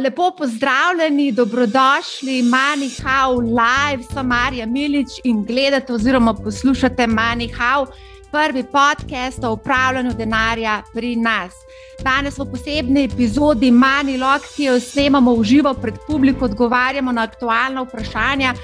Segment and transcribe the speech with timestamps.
[0.00, 7.86] Lepo pozdravljeni, dobrodošli, Manihau Live, sem Marija Milič in gledate oziroma poslušate Manihau,
[8.30, 11.52] prvi podcast o upravljanju denarja pri nas.
[12.02, 17.82] Danes v posebni epizodi Manilog, ki jo snemamo v živo pred publiko, odgovarjamo na aktualna
[17.82, 18.54] vprašanja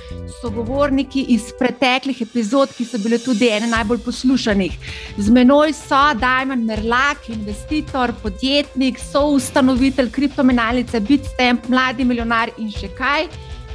[0.41, 4.79] sogovorniki iz preteklih epizod, ki so bile tudi ene najbolj poslušanih.
[5.18, 13.29] Z menoj so Dajman Merlak, investitor, podjetnik, soustanovitelj kriptomenalice Bitstamp, mladi milijonar in še kaj.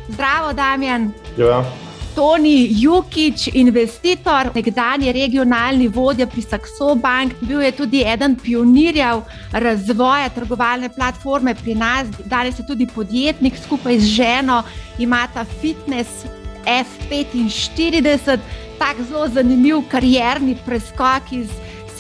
[0.09, 1.11] Zdravo, Damjan.
[1.37, 1.61] Ja.
[2.15, 10.29] Toni Jukič, investitor, nekdani regionalni vodja pri Saxo Bank, bil je tudi eden pionirjev razvoja
[10.35, 13.55] trgovalne platforme pri nas, danes je tudi podjetnik.
[13.63, 14.63] Skupaj z ženo,
[14.99, 16.25] imata fitness
[16.65, 18.39] F45,
[18.79, 21.49] tako zelo zanimiv karjerni preskok iz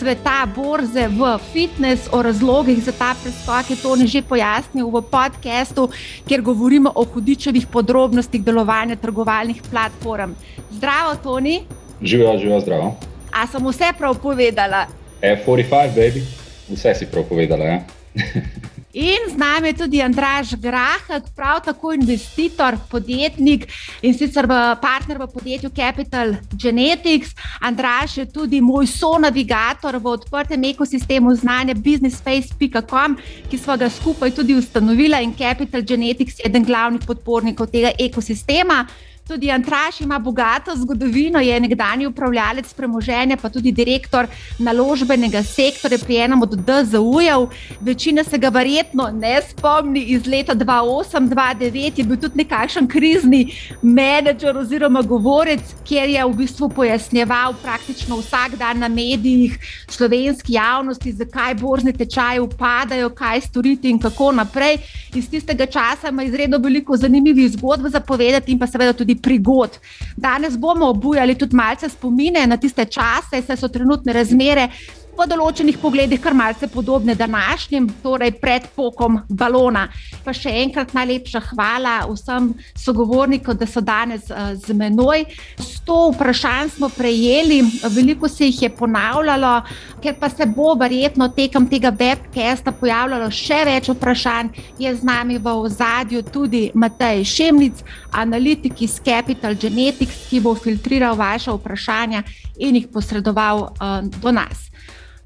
[0.01, 5.93] sveta borze v fitness, o razlogih za ta preskok je Toni že pojasnil v podkastu,
[6.25, 10.33] kjer govorimo o hudičevih podrobnostih delovanja trgovalnih platform.
[10.73, 11.61] Zdravo, Toni.
[12.01, 12.97] Živijo, živijo, zdravo.
[13.29, 14.87] A sem vse prav povedala?
[15.21, 16.25] F45, baby,
[16.73, 17.65] vse si prav povedala.
[17.65, 17.77] Ja?
[18.93, 23.67] In z nami je tudi Andraš Grahek, prav tako investitor, podjetnik
[24.01, 24.47] in sicer
[24.81, 27.31] partner v podjetju Capital Genetics.
[27.61, 33.15] Andraš je tudi moj sonavigator v odprtem ekosistemu znanja businesspace.com,
[33.49, 38.85] ki smo ga skupaj tudi ustanovili in Capital Genetics je eden glavnih podpornikov tega ekosistema.
[39.31, 44.27] Tudi Antraš ima bogato zgodovino, je nekdani upravljalec premoženja, pa tudi direktor
[44.59, 47.45] naložbenega sektorja pri enem od DZU-jev.
[47.81, 54.57] Večina se ga verjetno ne spomni iz leta 2008-2009, je bil tudi nekakšen krizni menedžer
[54.57, 59.55] oziroma govorec, kjer je v bistvu pojasnjeval praktično vsak dan na medijih
[59.87, 64.77] slovenski javnosti, zakaj borzne tečaje upadajo, kaj storiti in kako naprej.
[65.15, 69.77] Iz tistega časa ima izredno veliko zanimivih zgodb za povedati in pa seveda tudi prigod.
[70.17, 74.69] Danes bomo obujali tudi malce spomine na tiste čase, saj so trenutne razmere
[75.17, 79.87] v določenih pogledih kar malce podobne današnjim, torej pred pokom balona.
[80.25, 85.25] Pa še enkrat najlepša hvala vsem sogovornikom, da so danes uh, z menoj.
[85.59, 87.61] Sto vprašanj smo prejeli,
[87.91, 89.53] veliko se jih je ponavljalo,
[90.01, 94.53] ker pa se bo verjetno tekom tega webcasta pojavljalo še več vprašanj.
[94.81, 101.17] Je z nami v ozadju tudi Matej Šemnic, analitik iz Capital Genetics, ki bo filtriral
[101.19, 102.23] vaše vprašanja
[102.61, 104.70] in jih posredoval uh, do nas.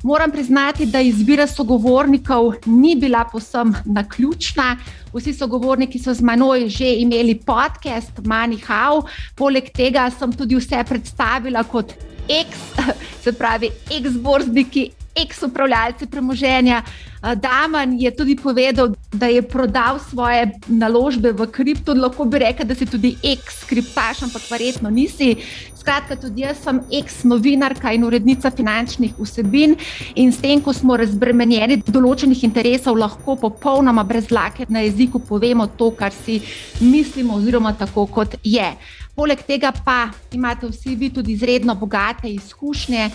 [0.05, 4.77] Moram priznati, da izbira sogovornikov ni bila posem naključna.
[5.13, 9.01] Vsi sogovorniki so z menoj že imeli podcast Manihau,
[9.35, 11.95] poleg tega sem tudi vse predstavila kot
[12.29, 12.53] ex,
[13.23, 16.83] se pravi, ex-borzniki, ex-upravljalci premoženja.
[17.35, 21.93] Daman je tudi povedal, da je prodal svoje naložbe v kripto.
[21.93, 25.35] Lahko bi rekel, da si tudi ex-kriptaš, ampak verjetno nisi.
[25.79, 29.75] Skratka, tudi jaz sem ex-novinarka in urednica finančnih vsebin
[30.15, 35.67] in s tem, ko smo razbremenjeni določenih interesov, lahko popolnoma brez lake na jeziku povemo
[35.77, 36.41] to, kar si
[36.81, 38.69] mislimo, oziroma tako, kot je.
[39.15, 43.09] Poleg tega pa imate vsi vi tudi izredno bogate izkušnje.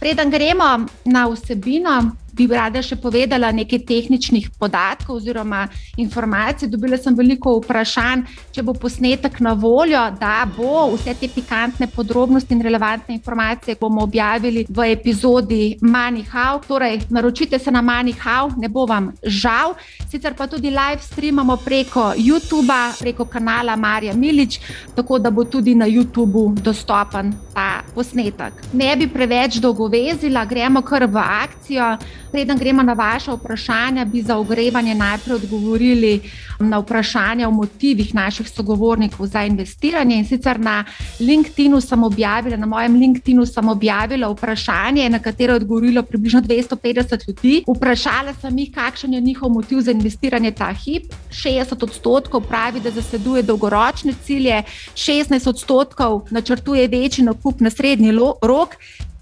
[0.00, 2.10] Preden gremo na vsebino,
[2.48, 6.68] bi rada še povedala nekaj tehničnih podatkov oziroma informacij.
[6.68, 8.24] Dobila sem veliko vprašanj,
[8.54, 14.02] če bo posnetek na voljo, da bo vse te pikantne podrobnosti in relevantne informacije bomo
[14.02, 16.60] objavili v epizodi Manihau.
[16.68, 19.74] Torej, naročite se na Manihau, ne bo vam žal.
[20.10, 24.60] Sicer pa tudi live streamamo preko YouTube, preko kanala Marija Milič,
[24.94, 28.52] tako da bo tudi na YouTubu dostopen ta posnetek.
[28.72, 31.96] Ne bi preveč dolgovezila, gremo kar v akcijo.
[32.32, 36.20] Preden gremo na vaše vprašanja, bi za ogrevanje najprej odgovorili
[36.60, 40.16] na vprašanja o motivih naših sogovornikov za investiranje.
[40.16, 40.84] In sicer na
[41.20, 47.28] LinkedIn-u sem objavila, na mojem LinkedIn-u sem objavila vprašanje, na katero je odgovorilo približno 250
[47.28, 47.64] ljudi.
[47.66, 51.12] Vprašala sem jih, kakšen je njihov motiv za investiranje ta hip.
[51.30, 54.62] 60 odstotkov pravi, da zasleduje dolgoročne cilje,
[54.94, 58.12] 16 odstotkov načrtuje večji nakup na srednji
[58.42, 58.68] rok.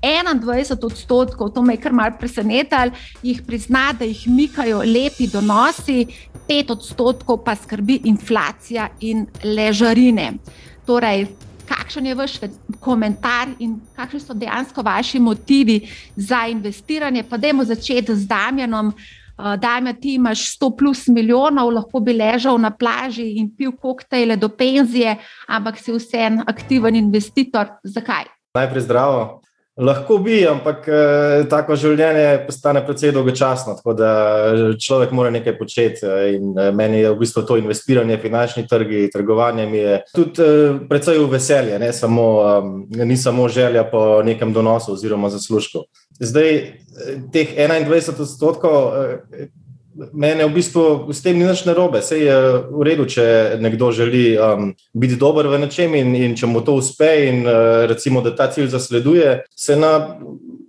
[0.02, 6.06] 21 odstotkov, to me je kar malce presenetilo, jih prizna, da jih mikajo lepi donosi,
[6.48, 10.32] 5 odstotkov pa skrbi inflacija in ležarine.
[10.86, 11.26] Torej,
[11.68, 12.38] kakšen je vaš
[12.80, 15.80] komentar in kakšni so dejansko vaši motivi
[16.16, 17.22] za investiranje?
[17.28, 18.92] Pa dajmo začeti z Damjanom.
[19.38, 24.36] Uh, Damja, ti imaš 100 plus milijonov, lahko bi ležal na plaži in pil koktejle
[24.36, 25.14] do penzije,
[25.46, 27.68] ampak si vseeno aktiven investitor.
[27.84, 28.24] Zakaj?
[28.54, 29.42] Najprej zdravo.
[29.78, 34.08] Lahko bi, ampak eh, tako življenje postane precej dolgočasno, tako da
[34.74, 36.08] človek mora nekaj početi.
[36.34, 40.80] In eh, meni je v bistvu to investiranje, finančni trgi, trgovanje mi je tudi eh,
[40.90, 45.86] precej v veselje, ne samo, eh, ni samo želja po nekem donosu oziroma zaslužku.
[46.18, 46.74] Zdaj, eh,
[47.32, 48.90] teh 21 odstotkov.
[49.98, 52.00] Eh, Mene v bistvu s tem ni nič narobe.
[52.00, 52.36] Vse je
[52.70, 56.78] v redu, če nekdo želi um, biti dober v nečem in, in če mu to
[56.78, 60.18] uspe, in uh, recimo, da ta cilj zasleduje, se na,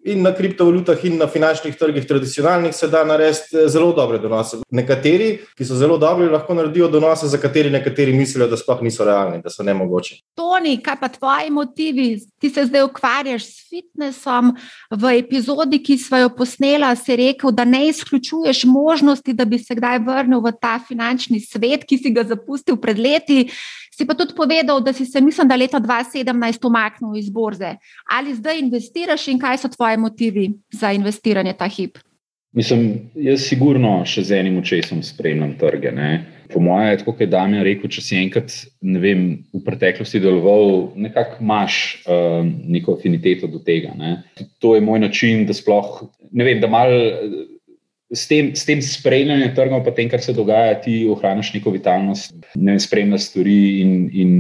[0.10, 4.62] in na kriptovalutah, in na finančnih trgih, tradicionalnih, se da narediti eh, zelo dobre donose.
[4.72, 9.06] Nekateri, ki so zelo dobri, lahko naredijo donose, za kateri nekateri mislijo, da sploh niso
[9.06, 10.20] realni, da so ne mogoče.
[10.38, 12.08] Toni, kaj pa tvoji motivi?
[12.42, 14.56] Ti se zdaj ukvarjaš s fitnessom.
[14.92, 19.76] V epizodi, ki smo jo posneli, si rekel, da ne izključuješ možnosti, da bi se
[19.76, 23.50] kdaj vrnil v ta finančni svet, ki si ga zapustil pred leti.
[24.00, 27.74] Si pa tudi povedal, da si se, mislim, da leta 2017 umaknil iz borze.
[28.08, 31.98] Ali zdaj investiraš in kaj so tvoje motivi za investiranje ta hip?
[32.56, 35.92] Mislim, jaz sigurno še z enim očesom spremljam trge.
[35.92, 36.14] Ne.
[36.50, 41.44] Po mojem, tako kot je Damien rekel, če si enkrat vem, v preteklosti deloval, nekako
[41.44, 41.76] imaš
[42.08, 43.92] uh, neko afiniteto do tega.
[44.00, 44.16] Ne.
[44.64, 47.04] To je moj način, da sploh ne vem, da malo
[48.10, 52.34] s tem, s tem spremljanjem trgov, pa tem, kar se dogaja, ti ohraniš neko vitalnost,
[52.58, 54.32] ne spremljaš stvari in, in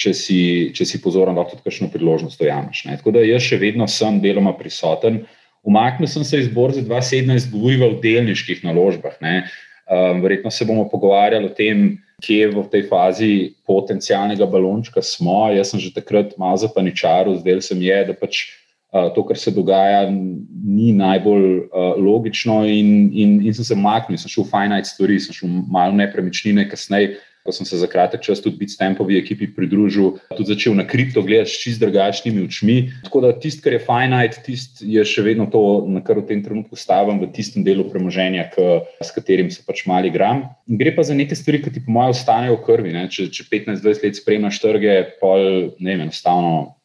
[0.00, 0.38] če, si,
[0.76, 2.86] če si pozoren, lahko tudi kakšno priložnost dojameš.
[2.88, 5.22] Tako da jaz še vedno sem deloma prisoten.
[5.62, 9.20] Umaknil sem se iz borze 2017, govoril o delniških naložbah.
[9.20, 13.32] Um, verjetno se bomo pogovarjali o tem, kje v tej fazi
[13.68, 15.50] potencijalnega balončka smo.
[15.52, 18.46] Jaz sem že takrat malo zapaničaril, zdaj se mi je, da pač
[18.92, 24.28] to, kar se dogaja, ni najbolj uh, logično, in, in, in sem se umaknil, sem
[24.28, 28.38] šel v finite stvari, sem šel malo nepremičnine, kasneje, ko sem se za kratek čas
[28.38, 32.76] tudi Bitstampovi ekipi pridružil, tudi začel na kripto gledati s čist drugačnimi očmi.
[33.02, 36.44] Tako da tisto, kar je finite, tisto je še vedno to, na kar v tem
[36.44, 40.44] trenutku stavim, v tistem delu premoženja, k, s katerim se pač mali gram.
[40.68, 42.94] Gre pa za neke stvari, ki ti po mojem ostanejo v krvi.
[42.94, 43.08] Ne?
[43.10, 46.76] Če, če 15-20 let spremljaš trge, pol ne vem, enostavno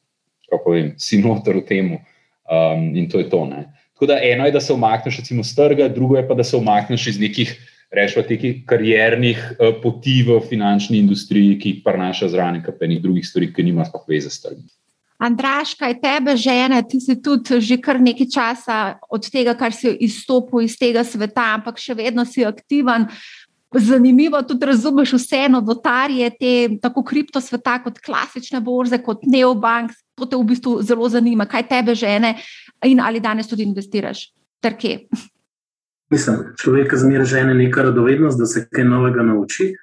[0.49, 1.97] kako vem, si noter v tem.
[2.47, 3.43] Um, in to je to.
[3.45, 3.67] Ne.
[3.93, 6.55] Tako da eno je, da se omakneš recimo z trga, drugo je pa, da se
[6.55, 7.51] omakneš iz nekih,
[7.91, 13.27] rečemo, teh kariernih uh, poti v finančni industriji, ki jih prinaša zraven, pa nekih drugih
[13.27, 14.63] stvari, ki nima sploh veze s trgom.
[15.17, 18.77] Andraš, kaj tebe žene, ti si tudi že kar nekaj časa
[19.09, 23.09] od tega, kar si izstopil iz tega sveta, ampak še vedno si aktiven.
[23.75, 29.91] Zanimivo tudi razumeš vse novotarje, te tako kripto sveta, kot klasične borze, kot neobank.
[30.15, 32.37] To te v bistvu zelo zanima, kaj tebe žene
[32.85, 34.31] in ali danes tudi investiraš.
[34.63, 34.99] Trke.
[36.09, 39.73] Mislim, človek zmeraj žene neka radovednost, da se kaj novega nauči.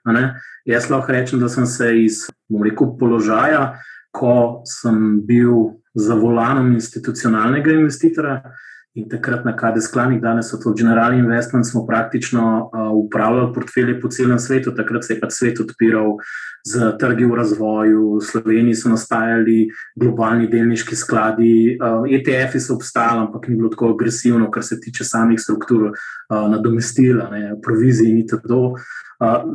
[0.65, 2.25] Jaz lahko rečem, da sem se iz
[2.65, 3.75] rekel, položaja,
[4.11, 8.41] ko sem bil za volanom institucionalnega investitora,
[8.95, 14.01] In takrat na KD sklanih, danes so to General Investment, smo praktično uh, upravljali portfelje
[14.01, 14.71] po celem svetu.
[14.71, 16.15] Takrat se je pač svet odpiral
[16.65, 19.69] z trgi v razvoju, v Sloveniji so nastajali
[20.01, 21.77] globalni delniški skladi,
[22.09, 27.31] ETF-ji so obstajali, ampak ni bilo tako agresivno, kar se tiče samih struktur, uh, nadomestila,
[27.63, 29.03] provizij in tako naprej.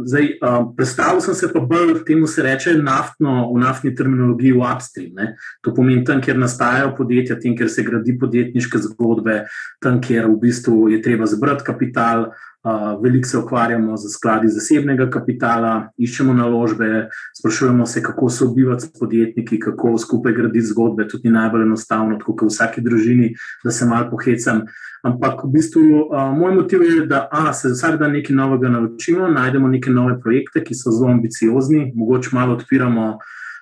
[0.06, 4.64] Zdaj, uh, predstavil sem se pa bolj, temu se reče, naftno, v naftni terminologiji, v
[4.64, 5.12] upstream.
[5.16, 5.36] Ne?
[5.62, 9.44] To pomeni tam, kjer nastajajo podjetja, tam, kjer se gradi podjetniške zgodbe,
[9.84, 12.32] tam, kjer v bistvu je treba zbrati kapital.
[12.64, 17.06] Uh, veliko se ukvarjamo z skladi zasebnega kapitala, iščemo naložbe,
[17.40, 21.08] sprašujemo se, kako se obivati s podjetniki, kako skupaj graditi zgodbe.
[21.08, 23.30] Tudi ni najbolj enostavno, kot v vsaki družini,
[23.64, 24.66] da se malo pohecam.
[25.08, 29.30] Ampak v bistvu uh, moj motiv je, da a, se vsak dan nekaj novega naučimo,
[29.32, 33.14] najdemo neke nove projekte, ki so zelo ambiciozni, mogoče malo odpiramo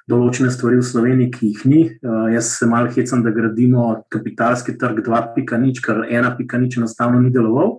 [0.09, 1.83] določene stvari v Sloveniji, ki jih ni.
[2.01, 7.77] Uh, jaz se malo hecam, da gradimo kapitalski trg 2.0, kar 1.0 enostavno ni deloval.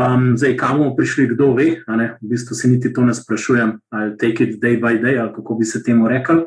[0.00, 4.16] Um, zdaj, kam bomo prišli, kdo ve, v bistvu se niti to ne sprašujem, ali
[4.16, 6.46] take it day by day, ali kako bi se temu rekel.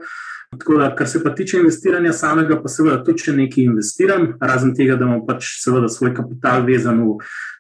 [0.60, 4.74] Tako da, kar se pa tiče investiranja samega, pa seveda tudi, če nekaj investiram, razen
[4.76, 7.18] tega, da imam pač seveda svoj kapital vezan v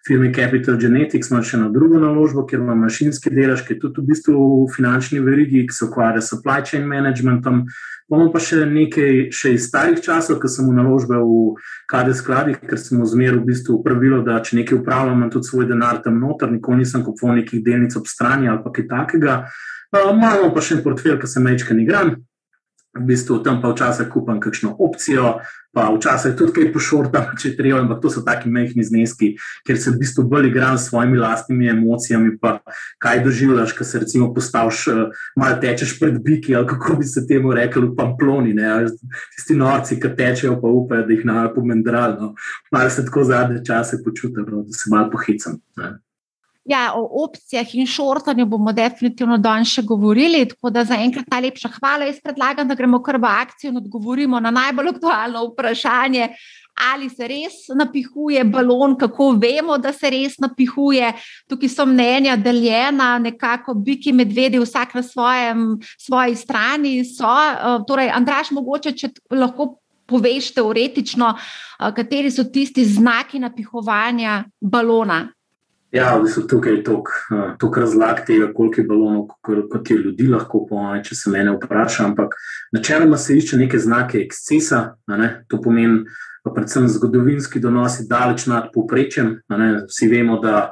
[0.07, 4.01] firmi Capital Genetics, imam še eno drugo naložbo, kjer imam mašinski delež, ki je tudi
[4.01, 7.63] v bistvu v finančni verigi, ki se ukvarja s supply chain managementom.
[8.11, 11.55] Imamo pa še nekaj še iz starih časov, ko sem v naložbe v
[11.89, 15.69] KD skladih, ker sem zmeraj v bistvu pravilo, da če nekaj upravljam, imam tudi svoj
[15.71, 19.39] denar tam noter, nikoli nisem kupoval nekih delnic ob strani ali kaj takega.
[19.93, 22.15] Imamo pa še en portfelj, ki se mečka ne igram,
[22.93, 25.39] v bistvu tam pa včasih kupam kakšno opcijo,
[25.73, 29.31] pa včasih tudi kaj pošortam, če treba, ampak to so taki mehki zneski,
[29.65, 32.59] ker se v bistvu bolj igram s svojimi lastnimi emocijami, pa
[33.01, 37.25] kaj doživljaš, ko se recimo postaviš, uh, malo tečeš pred biki, ali kako bi se
[37.27, 38.69] temu rekli, v pamploni, ne?
[39.33, 42.29] tisti norci, ki tečejo, pa upajo, da jih na pomendralno.
[42.29, 42.33] No.
[42.71, 45.57] Malo se tako zadnje čase počutim, no, da se malo pohicam.
[45.81, 45.95] Ne?
[46.65, 50.45] Ja, o opcijah in šortanju bomo definitivno danes še govorili.
[50.47, 52.07] Tako da za enkrat najlepša hvala.
[52.07, 56.29] Jaz predlagam, da gremo kar v akcijo in odgovorimo na najbolj aktualno vprašanje,
[56.93, 61.11] ali se res napihuje balon, kako vemo, da se res napihuje.
[61.51, 65.67] Tukaj so mnenja deljena, nekako biki medvedi, vsak na svojem,
[65.99, 66.95] svoji strani.
[67.05, 67.27] So.
[67.27, 69.73] Eh, torej, Andraš, mogoče, če lahko.
[70.03, 75.29] Poveš teoretično, eh, kateri so tisti znaki napihovanja balona,
[75.93, 79.27] Ja, v bistvu tukaj je toliko razlag tega, koliko je balonov,
[79.69, 82.07] kot je ljudi lahko pomeni, če se mene vpraša.
[82.09, 82.33] Ampak
[82.73, 84.79] načeloma se išče neke znake ekscesa,
[85.13, 85.29] ne?
[85.47, 86.01] to pomeni,
[86.43, 89.35] predvsem zgodovinski donosi daleč nad povprečjem.
[89.85, 90.71] Vsi vemo, da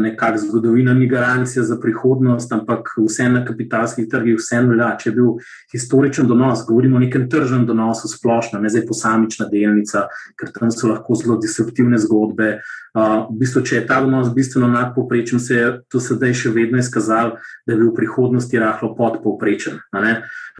[0.00, 4.96] nekakšna zgodovina ni garancija za prihodnost, ampak vse na kapitalskih trgih, vse velja.
[4.98, 5.32] Če je bil
[5.72, 10.06] historičen donos, govorimo o nekem tržnem donosu, splošno, ne zdaj posamična delnica,
[10.40, 12.54] ker tam so lahko zelo disruptivne zgodbe.
[12.92, 16.52] Uh, v bistvu, če je ta donos bistveno nad povprečjem, se je to sedaj še
[16.52, 19.80] vedno izkazalo, da je bil v prihodnosti rahlo podpovprečen.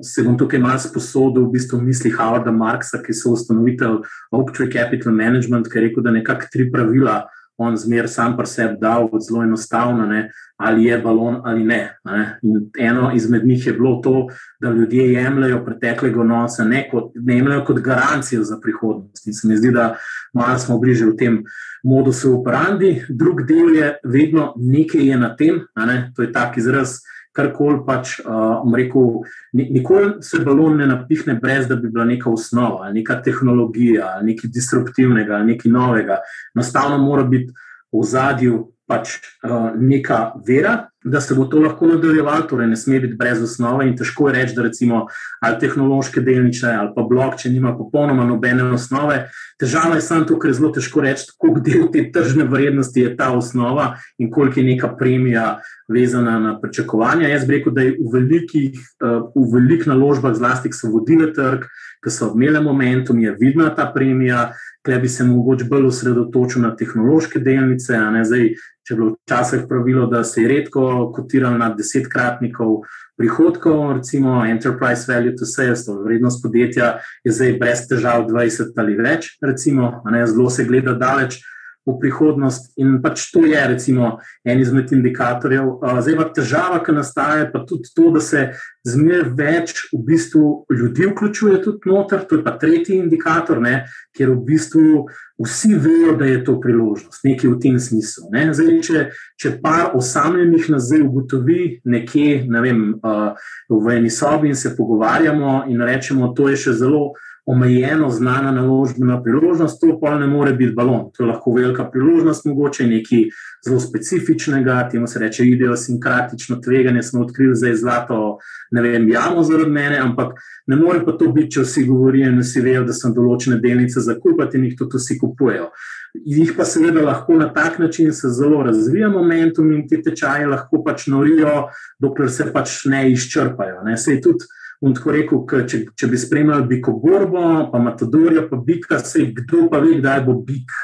[0.01, 4.01] Se bom tukaj malo sposodil v bistvu misli Howarda Marksa, ki so ustanovitelj
[4.33, 7.23] Oaktree Capital Management, ki je rekel, da nekako tri pravila
[7.63, 12.39] on zmer sam pri sebi dal, zelo enostavno, ne, ali je balon ali ne, ne.
[12.79, 14.27] Eno izmed njih je bilo to,
[14.61, 19.27] da ljudje jemljajo preteklega nosa, ne, ne jemljajo kot garancijo za prihodnost.
[19.27, 19.97] In se mi zdi, da
[20.33, 21.43] malo smo bliže v tem
[21.83, 23.05] modusu operandi.
[23.09, 26.99] Drug del je vedno nekaj je na tem, ne, to je tak izraz
[27.33, 29.23] karkoli pač, uh, rekel,
[29.53, 35.43] nikoli se balon ne napihne, brez da bi bila neka osnova, neka tehnologija, nekaj disruptivnega,
[35.47, 36.21] nekaj novega.
[36.57, 37.53] Enostavno mora biti
[37.93, 43.01] v zadju pač uh, neka vera, da se bo to lahko nadaljevalo, torej ne sme
[43.03, 45.07] biti brez osnove in težko je reči, da recimo
[45.43, 49.25] ali tehnološke delnice ali pa blok, če nima popolnoma nobene osnove.
[49.59, 53.15] Težava je samo to, ker je zelo težko reči, koliko del te tržne vrednosti je
[53.17, 55.47] ta osnova in koliko je neka premija
[55.91, 57.29] vezana na pričakovanja.
[57.29, 61.33] Jaz bi rekel, da je v velikih, uh, v velikih naložbah, zlasti, ki so vodile
[61.35, 61.67] trg,
[62.03, 64.53] ki so imele momentum, je vidna ta premija.
[64.83, 67.99] Tukaj bi se mogoče bolj osredotočil na tehnološke delnice.
[68.27, 68.49] Zdaj,
[68.87, 72.83] če je bilo včasih pravilo, da se je redko kotiralo na desetkratnikov
[73.17, 78.97] prihodkov, recimo Enterprise Value to Sales, to vrednost podjetja je zdaj brez težav 20 ali
[78.99, 81.39] več, recimo, zelo se gleda daleč
[81.87, 82.73] v prihodnost.
[82.79, 85.81] In pač to je, recimo, en izmed indikatorjev.
[85.83, 88.45] Zdaj pa težava, ki nastaja, pa tudi to, da se
[88.87, 92.25] zmeraj več v bistvu ljudi vključuje tudi noter.
[92.29, 93.85] To je pa tretji indikator, ne,
[94.15, 95.07] ker v bistvu
[95.43, 98.29] vsi vejo, da je to priložnost, nekaj v tem smislu.
[98.35, 98.47] Ne.
[98.55, 99.05] Zdaj, če,
[99.41, 105.83] če par osamljenih nazaj ugotovi nekje, ne vem, v eni sobi in se pogovarjamo in
[105.83, 107.13] rečemo, to je še zelo
[107.47, 111.11] omejeno znana naložbena priložnost, to pa ne more biti balon.
[111.17, 113.25] To je lahko velika priložnost, mogoče nekaj
[113.67, 118.39] zelo specifičnega, temu se reče idiosinkratično tveganje, smo odkrili za zlato,
[118.71, 122.39] ne vem, jamo zaradi mene, ampak ne more pa to biti, če vsi govorijo in
[122.39, 125.69] vsi vejo, da so določene delnice za kupiti in jih tudi vsi kupujejo.
[126.15, 130.83] Jih pa seveda lahko na tak način se zelo razvija momentum in ti tečaji lahko
[130.85, 133.81] pač norijo, dokler se pač ne izčrpajo.
[133.87, 133.97] Ne.
[133.97, 134.47] Sej tudi
[134.83, 139.69] In tako rekel, če, če bi spremljali biko borbo, pa matadorja, pa bika, se kdo
[139.71, 140.75] pa ve, kdaj bo bik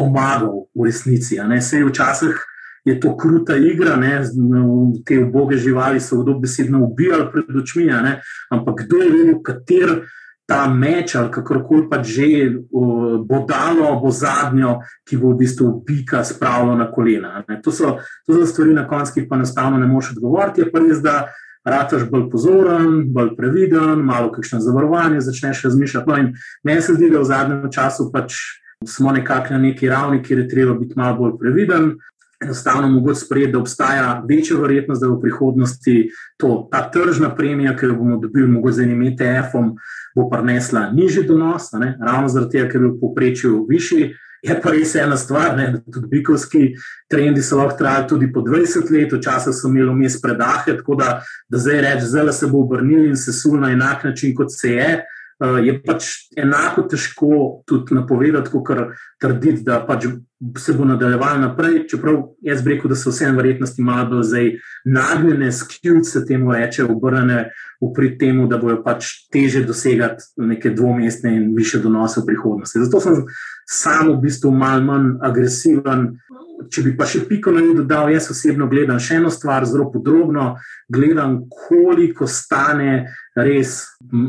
[0.00, 1.38] omagal v resnici.
[1.60, 2.40] Sej včasih
[2.84, 4.22] je to kruta igra, ne?
[5.04, 7.88] te uboge živali so v dobesedno ubijali pred očmi,
[8.50, 9.94] ampak kdo je vedel, kater
[10.46, 12.52] ta meč ali kakorkoli pa že
[13.24, 17.44] bo dalo, bo zadnjo, ki bo v bistvu bika spravilo na kolena.
[17.64, 17.96] To so,
[18.26, 20.60] to so stvari, na koncu pa enostavno ne moš odgovoriti.
[20.60, 21.32] Je pa res, da
[21.64, 26.10] rataš bolj pozoren, bolj previden, malo kakšno zavarovanje začneš razmišljati.
[26.10, 28.34] No, in meni se zdi, da v zadnjem času pač
[28.86, 31.94] smo nekako na neki ravni, kjer je treba biti malo bolj previden.
[32.44, 37.86] Enostavno mogoče sprejeti, da obstaja večja verjetnost, da v prihodnosti to, ta tržna premija, ki
[37.86, 39.70] jo bomo dobili mogoče z enim ETF-om,
[40.16, 44.12] bo prinesla nižji donos, ravno zaradi tega, ker je v povprečju višji.
[44.44, 46.74] Je pa res ena stvar, ne, da tudi bikovski
[47.10, 51.14] trendi so lahko trajali tudi po 20 let, včasih so imeli vmes predahe, tako da,
[51.48, 54.74] da zdaj reči, da se bo obrnil in se sul na enak način, kot se
[54.76, 54.90] je.
[55.42, 56.06] Uh, je pač
[56.38, 58.70] enako težko tudi napovedati, kot
[59.20, 60.06] trditi, da pač
[60.58, 64.50] se bo nadaljevalo naprej, čeprav jaz bi rekel, da so vse verjetnosti malo bolj zdaj
[64.84, 67.48] nagnjene, skljud se temu reče, obrnjene
[67.80, 72.84] v prid temu, da bojo pač teže dosegati neke dvomestne in više donose v prihodnosti.
[72.84, 73.24] Zato sem
[73.66, 76.14] sam v bistvu malo manj agresiven.
[76.70, 79.90] Če bi pa še piko na njih dodal, jaz osebno gledam še eno stvar, zelo
[79.92, 80.54] podrobno,
[80.92, 83.06] gledam, koliko stane
[83.36, 83.80] res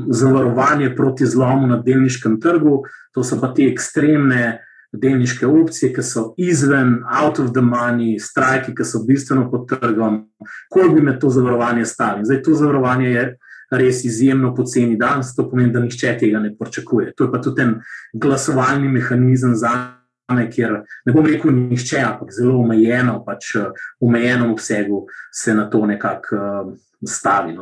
[0.10, 2.84] zavarovanje proti zlomu na delniškem trgu.
[3.15, 4.60] To so pa te ekstremne
[4.96, 10.22] delniške opcije, ki so izven, out of the money, strajki, ki so bistveno pod trgom,
[10.72, 12.24] koliko bi me to zavarovanje stalo.
[12.24, 13.25] Zdaj, to zavarovanje je
[13.72, 17.13] res izjemno poceni danes, to pomeni, da nihče tega ne pričakuje.
[17.18, 17.77] To je pa tudi en
[18.13, 19.75] glasovalni mehanizem za.
[20.25, 20.72] Ker
[21.05, 23.67] ne bom rekel, nišče, ampak zelo omejeno, pač v
[24.08, 26.39] omejenem obsegu se na to nekako
[27.04, 27.54] stavi.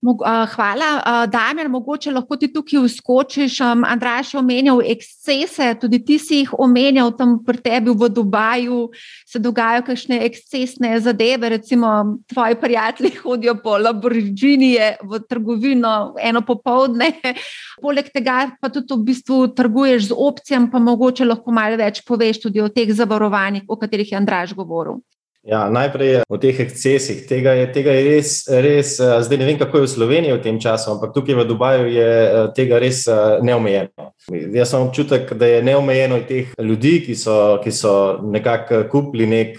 [0.00, 0.16] No,
[0.54, 1.26] Hvala.
[1.26, 3.60] Damir, mogoče lahko ti tukaj uskočiš.
[3.60, 8.80] Andraš je omenjal ekscese, tudi ti si jih omenjal tam pri tebi v Dubaju.
[9.26, 17.12] Se dogajajo kakšne ekscesne zadeve, recimo tvoji prijatelji hodijo po Lamborghinije v trgovino eno popovdne.
[17.82, 22.42] Poleg tega pa tudi v bistvu trguješ z opcijami, pa mogoče lahko malo več poveš
[22.46, 25.00] tudi o teh zavarovanjih, o katerih je Andraš govoril.
[25.42, 27.24] Ja, najprej o teh ekscesih.
[27.26, 30.42] Tega je, tega je res, res, eh, zdaj ne vem, kako je v Sloveniji v
[30.44, 34.12] tem času, ampak tukaj v Dubaju je eh, tega res eh, neomejeno.
[34.30, 39.58] Jaz sem občutek, da je neomejeno teh ljudi, ki so, ki so nekako kupili nek,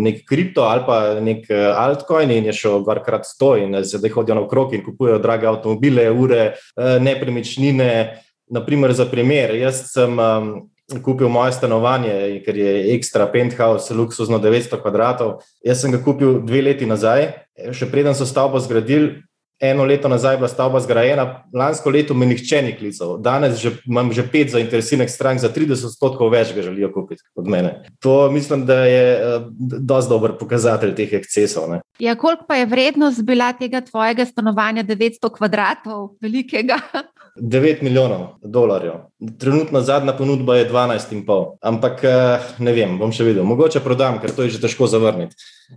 [0.00, 4.46] nek kripto ali pa nek altcoin in je šel dvakrat sto in zdaj hodijo na
[4.46, 6.54] okrog in kupujejo drage avtomobile, ure,
[7.04, 7.90] nepremičnine.
[8.48, 10.16] Naprimer, za primer, jaz sem
[11.04, 15.38] kupil moje stanovanje, ker je ekstra penthouse, luksuzno 900 kvadratov.
[15.64, 17.28] Jaz sem ga kupil dve leti nazaj,
[17.76, 19.18] še preden so stavbo zgradili.
[19.58, 23.16] Eno leto nazaj je bila stavba zgrajena, lansko leto me nihče ni klical.
[23.18, 27.50] Danes že, imam že pet zainteresiranih strank, za 30 odstotkov več ga želijo kupiti od
[27.50, 27.72] mene.
[27.98, 31.74] To mislim, da je uh, dosti dober pokazatelj teh ekscesov.
[31.98, 36.78] Ja, koliko pa je vrednost bila tega tvojega stanovanja, 900 kvadratov, velikega?
[37.40, 38.92] 9 milijonov dolarjev.
[39.38, 41.56] Trenutna zadnja ponudba je 12,5.
[41.62, 43.44] Ampak eh, ne vem, bom še videl.
[43.46, 45.36] Mogoče prodam, ker to je že težko zavrniti.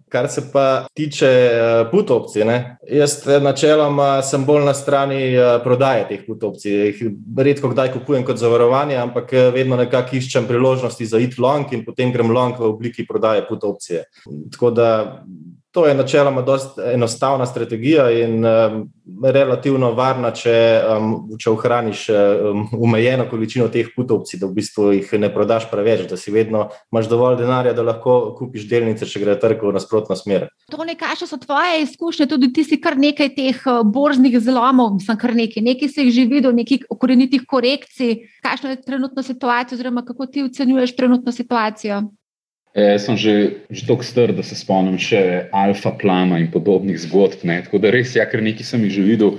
[0.09, 2.57] Kar se pa tiče eh, put opcij, ne?
[2.89, 5.21] jaz eh, načeloma sem bolj na strani
[5.63, 6.93] prodaje teh put opcij.
[7.37, 12.13] Redko kdaj kupujem kot zavarovanje, ampak vedno nekako iščem priložnosti za it long in potem
[12.13, 14.05] grem long v obliki prodaje put opcije.
[14.51, 14.89] Tako da
[15.71, 16.43] To je načeloma
[16.93, 18.89] enostavna strategija in um,
[19.23, 20.55] relativno varna, če,
[20.97, 26.03] um, če ohraniš um, omejeno količino teh putovci, da v bistvu jih ne prodaš preveč,
[26.09, 30.19] da si vedno imaš dovolj denarja, da lahko kupiš delnice, če gre trg v nasprotno
[30.19, 30.50] smer.
[30.75, 35.15] To nekaj so tvoje izkušnje, tudi ti si kar nekaj teh uh, borznih zlomov, sem
[35.24, 38.17] kar nekaj, nekaj si jih že videl, nekaj korenitih korekcij.
[38.43, 42.09] Kakšna je trenutna situacija, oziroma kako ti ocenjuješ trenutno situacijo?
[42.72, 47.44] E, sem že, že tako star, da se spomnim še Alfa Plama in podobnih zgodb.
[47.44, 47.60] Ne?
[47.66, 49.36] Tako da res, ja, ker nekaj sem jih že videl.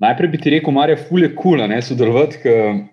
[0.00, 2.38] Najprej bi ti rekel, Marja, fulje kula, ne sodelovati,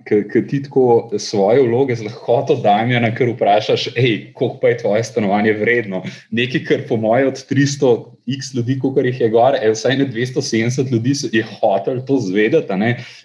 [0.03, 5.05] ker ti tako svoje vloge z lahkoto Damjana, ker vprašaš, hej, koliko pa je tvoje
[5.07, 6.01] stanovanje vredno.
[6.35, 7.93] Nekaj, kar po moje od 300
[8.35, 12.75] x ljudi, koliko jih je gor, je vsaj ne 270 ljudi je hotel to zvedeti.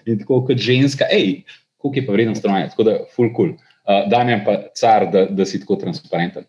[0.06, 1.42] In tako kot ženska, hej,
[1.82, 2.70] koliko je pa vredno stanovanje.
[2.76, 3.50] Tako da, fulje kul.
[3.50, 3.58] Cool.
[3.82, 6.46] Uh, Damien pa car, da, da si tako transparenten.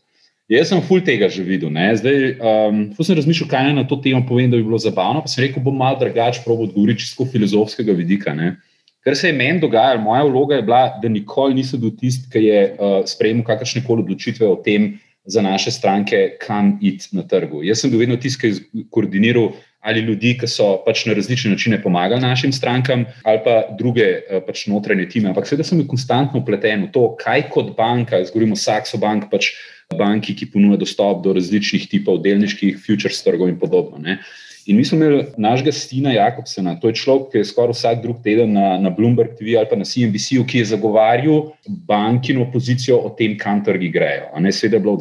[0.52, 1.72] Jaz sem ful tega že videl.
[1.72, 5.24] Zdaj, um, sem razmišljal, kaj naj na to temo povem, da bi bilo zabavno.
[5.24, 8.36] Pa sem rekel, bom malo drugače probil odgovoriti čisto filozofskega vidika.
[8.36, 8.58] Ne?
[9.04, 12.44] Kar se je meni dogajalo, moja vloga je bila, da nikoli nisem bil tisti, ki
[12.44, 17.64] je uh, sprejemil kakršne koli odločitve o tem za naše stranke, kam iti na trgu.
[17.64, 19.54] Jaz sem bil vedno tisti, ki je koordiniral
[19.84, 24.40] ali ljudi, ki so pač na različne načine pomagali našim strankam, ali pa druge eh,
[24.48, 25.32] pač notranje time.
[25.32, 29.52] Ampak seveda sem bil konstantno upleten v to, kaj kot banka, zgorimo Saxo Bank, pač
[29.98, 34.00] banki, ki ponuja dostop do različnih tipov delniških futures trgov in podobno.
[34.02, 34.20] Ne.
[34.66, 38.22] In mi smo imeli našega Stina Jakobsena, to je človek, ki je skoraj vsak drug
[38.24, 41.50] teden na, na Bloomberg TV ali pa na CNBC, ki je zagovarjal
[41.90, 44.32] bankino pozicijo o tem, kam trgi grejo.
[44.52, 44.96] Sveda je bilo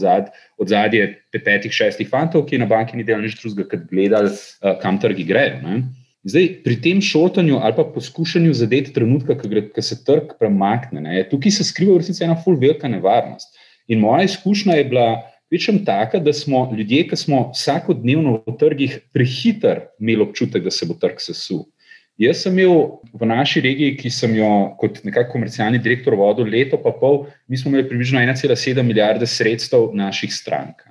[0.59, 4.75] od zadnje petih, šestih fantov, ki na banki ni delal nič drugega, kot gledali, uh,
[4.83, 5.63] kam trgi grejo.
[5.63, 5.83] Ne?
[6.27, 11.55] Zdaj, pri tem šotanju ali pa poskušanju zadeti trenutka, ko se trg premakne, ne, tukaj
[11.55, 13.59] se skriva v resnici ena full velika nevarnost.
[13.89, 15.09] In moja izkušnja je bila
[15.53, 20.87] večjem taka, da smo ljudje, ki smo vsakodnevno v trgih, prehiter imeli občutek, da se
[20.87, 21.67] bo trg sesul.
[22.21, 24.49] Jaz sem imel v naši regiji, ki sem jo
[24.81, 29.91] kot nekakšen komercialni direktor vodil leto in pol, mi smo imeli približno 1,7 milijarde sredstev
[29.97, 30.85] naših strank.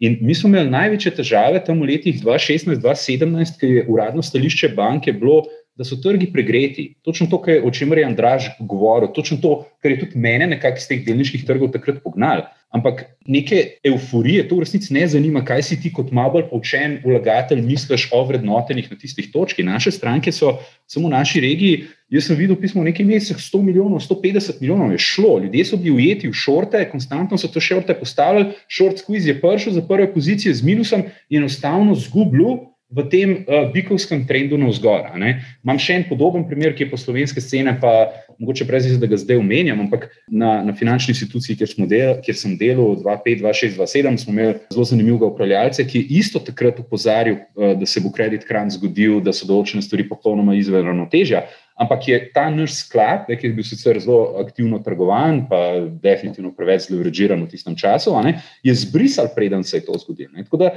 [0.00, 5.12] In mi smo imeli največje težave tam v letih 2016-2017, ki je uradno stališče banke
[5.12, 5.44] bilo,
[5.76, 6.94] da so trgi pregreti.
[7.02, 10.86] Točno to, o čemer je Andraž govoril, točno to, kar je tudi mene nekako iz
[10.88, 12.46] teh delniških trgov takrat pognalo.
[12.74, 16.96] Ampak neke euforije, to v resnici ne zanima, kaj si ti kot malo bolj poučen
[17.04, 19.62] vlagatelj misliš o vrednotenih na tistih točkah.
[19.66, 20.56] Naše stranke so
[20.90, 21.84] samo v naši regiji.
[22.10, 25.38] Jaz sem videl pismo v nekaj mesecih 100 milijonov, 150 milijonov je šlo.
[25.44, 29.78] Ljudje so bili ujeti v šorte, konstantno so to šorte postavljali, šort squeeze je prišel
[29.78, 35.08] za prve pozicije z minusom in enostavno zgubil v tem uh, bikovskem trendu navzgor.
[35.18, 39.10] Imam še en podoben primer, ki je po slovenske scene, pa mogoče brez izjave, da
[39.10, 43.76] ga zdaj omenjam, ampak na, na finančni instituciji, kjer, del, kjer sem delal 2005, 2006,
[43.80, 48.14] 2007, smo imeli zelo zanimivega upravljalca, ki je isto takrat upozoril, uh, da se bo
[48.14, 51.44] kredit kran zgodil, da so določene stvari popolnoma izven ravnotežja.
[51.74, 56.86] Ampak je ta naš sklad, ki je bil sicer zelo aktivno trgovan, pa definitivno preveč
[56.86, 60.38] zlevrežiran v tistem času, ne, je zbrisal, preden se je to zgodilo.
[60.38, 60.70] Tako da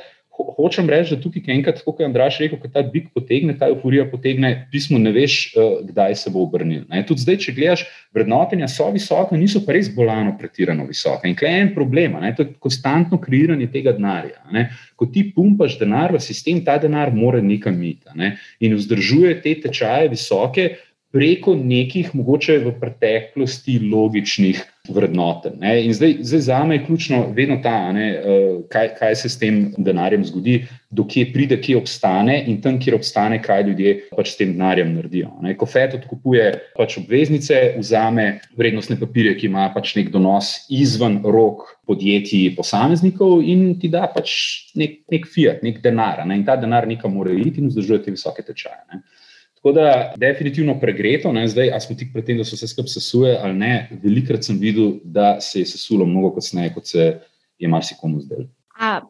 [0.57, 4.05] hočem reči, da tukaj, enkrat, kot je Andraš rekel, ko ta bik potegne, ta euforija
[4.09, 6.83] potegne, pismo ne veš, uh, kdaj se bo obrnil.
[6.89, 7.03] Ne?
[7.07, 11.29] Tudi zdaj, če gledaš, vrednotenja so visoke, niso pa res bolano pretirano visoke.
[11.29, 12.33] In klej je en problem, ne?
[12.37, 14.41] to je konstantno kreiranje tega denarja.
[14.53, 14.67] Ne?
[14.97, 18.35] Ko ti pumpaš denar v sistem, ta denar mora nekam iti ne?
[18.59, 20.69] in vzdržuje te tečaje visoke
[21.11, 24.59] preko nekih, mogoče v preteklosti, logičnih
[24.91, 25.63] vrednoten.
[25.63, 29.39] In zdaj, zdaj za me je ključno vedno ta, ne, eh, kaj, kaj se s
[29.39, 34.37] tem denarjem zgodi, dokje pride, kje obstane in tam, kjer obstane, kaj ljudje pač s
[34.37, 35.31] tem denarjem naredijo.
[35.41, 35.55] Ne.
[35.57, 41.67] Ko FED odkupuje pač obveznice, vzame vrednostne papirje, ki ima pač nek donos izven rok
[41.87, 44.31] podjetij, posameznikov in ti da pač
[44.75, 46.25] nek, nek fiat, nek denar.
[46.27, 46.39] Ne.
[46.39, 48.83] In ta denar nekam mora iti in vzdržuje te visoke tečaje.
[48.93, 49.03] Ne.
[49.67, 51.47] Tako da, definitivno pregreto, ne?
[51.47, 53.89] zdaj, ali smo tik pred tem, da se skupaj sesuje ali ne.
[54.03, 57.07] Velikrat sem videl, da se je sesulo mnogo kasneje, kot se
[57.59, 58.47] je marsikomu zdelo.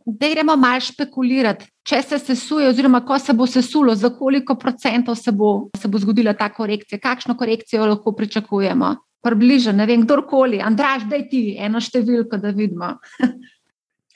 [0.05, 5.15] Da gremo malo špekulirati, če se sesuje, oziroma ko se bo sesulo, za koliko procentov
[5.15, 8.95] se bo, se bo zgodila ta korekcija, kakšno korekcijo lahko pričakujemo.
[9.21, 12.95] Približno, ne vem, kdorkoli, Andraš, da ti eno številko, da vidimo.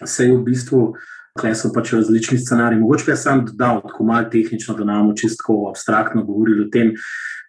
[0.05, 0.87] Se je v bistvu
[1.37, 2.81] Tukaj so pač različni scenariji.
[2.81, 6.91] Mogoče bi jaz sam dodal, tako malo tehnično, da nam čisto abstraktno govorili o tem.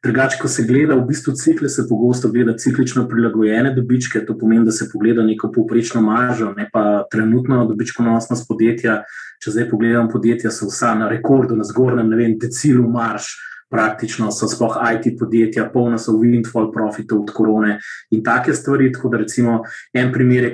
[0.04, 4.64] Drugače, ko se gleda v bistvu cikle, se pogosto gleda ciklično prilagojene dobičke, to pomeni,
[4.64, 9.02] da se pogleda neko povprečno maržo, ne pa trenutno dobičkonosnost podjetja.
[9.42, 13.30] Če zdaj pogledam podjetja, so vsa na rekordu, na zgornjem, ne vem, decilu marš,
[13.72, 17.78] praktično so sploh IT podjetja, polna so windfall profitov od korone
[18.10, 18.92] in take stvari.
[18.92, 19.62] Tako da recimo
[19.94, 20.50] en primer,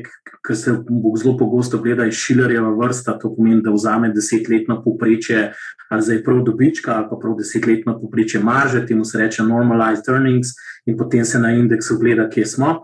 [0.46, 0.76] ki se
[1.22, 3.18] zelo pogosto gleda, je Šilerjeva vrsta.
[3.18, 5.52] To pomeni, da vzame desetletno poprečje,
[5.90, 10.54] ali zdaj prav dobička, ali pa prav desetletno poprečje marže, temu se reče normalized earnings,
[10.87, 12.78] in potem se na indeksu gleda, kje smo.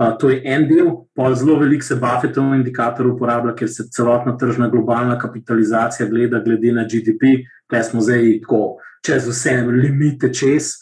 [0.00, 4.36] Uh, to je en del, pa zelo veliko se Buffettov indikator uporablja, ker se celotna
[4.38, 10.76] tržna globalna kapitalizacija gleda glede na GDP, kaj smo zdaj tako čez vse limite čez.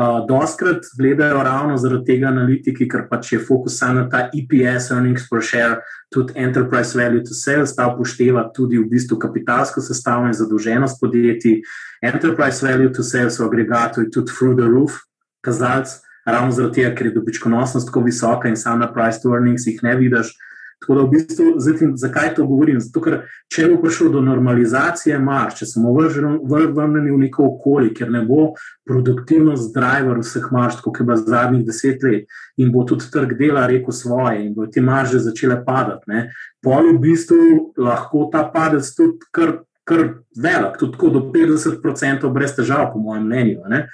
[0.00, 4.92] Uh, doskrat gledajo ravno zaradi tega analitiki, ker pač je fokus samo na ta EPS,
[4.94, 5.82] earnings per share,
[6.14, 11.60] tudi enterprise value to sales, ta upošteva tudi v bistvu kapitalsko sestavljanje in zadolženost podjetij.
[12.02, 15.02] Enterprise value to sales v agregatu je tudi through the roof
[15.44, 15.92] kazalec,
[16.24, 19.96] ravno zaradi tega, ker je dobičkonosnost tako visoka in sama price to earnings jih ne
[20.00, 20.32] vidiš.
[20.80, 22.78] Tako da, v bistvu, zdaj, zakaj to govorim?
[22.80, 23.18] Zato, ker
[23.52, 28.54] če bo prišlo do normalizacije marš, če smo vrnjeni v neko okolje, ker ne bo
[28.88, 33.66] produktivnost driver vseh marš, kot je bilo zadnjih deset let, in bo tudi trg dela
[33.68, 36.24] rekel svoje, in bo te marže začele padati,
[36.64, 42.88] pol v bistvu lahko ta padec tudi kar, kar velik, tudi do 50% brez težav,
[42.94, 43.68] po mojem mnenju.
[43.68, 43.84] Ne?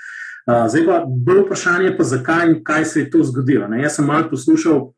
[0.47, 3.67] Zdaj pa bolj vprašanje, pa zakaj in kaj se je to zgodilo.
[3.67, 3.83] Ne?
[3.83, 4.93] Jaz sem malo poslušal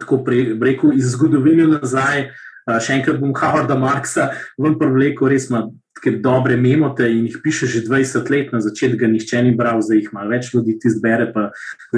[0.00, 2.28] tako rekel, iz zgodovine nazaj.
[2.64, 5.66] Še enkrat bom Howarda Marksa ven prevlekel, res ima
[6.12, 9.98] dobre memote in jih piše že 20 let, na začetku ga nihče ni bral, zdaj
[9.98, 11.50] jih malo več ljudi ti zbere, pa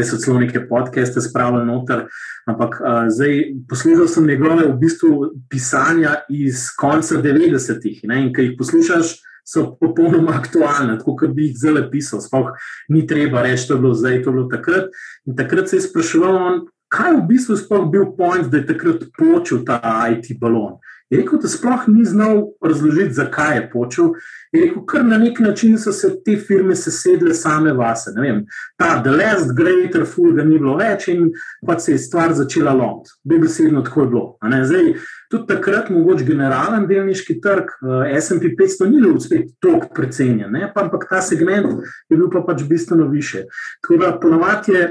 [0.03, 2.07] so celo neke podcaste spravili noter.
[2.47, 5.13] Ampak uh, zdaj poslušal sem njegove v bistvu
[5.51, 9.23] pisanja iz konca 90-ih in ki jih poslušaš.
[9.47, 12.19] So popolnoma aktualne, tako kot bi jih zelo pisal.
[12.19, 12.49] Sploh
[12.91, 14.89] ni treba reči, da je bilo zdaj, to je bilo takrat.
[15.23, 19.65] In takrat se je spraševal, kaj v bistvu sploh bil point, da je takrat počel
[19.67, 20.79] ta IT balon.
[21.11, 24.09] Je rekel, da sploh ni znal razložiti, zakaj je počel.
[24.53, 28.11] Je rekel, ker na nek način so se te firme sesedle same vase.
[28.17, 28.41] Vem,
[28.77, 31.29] ta The Last Greater Fool ga ni bilo več in
[31.67, 33.15] pa se je stvar začela lomiti.
[33.25, 34.25] Bebesedno tako je bilo.
[34.65, 34.89] Zdaj,
[35.31, 40.83] tudi takrat, mogoče generalen delniški trg, eh, SP 500 ni bil spet tako precenjen, pa,
[40.83, 43.45] ampak ta segment je bil pa pač bistveno više.
[43.83, 44.89] Tako da ponovadi je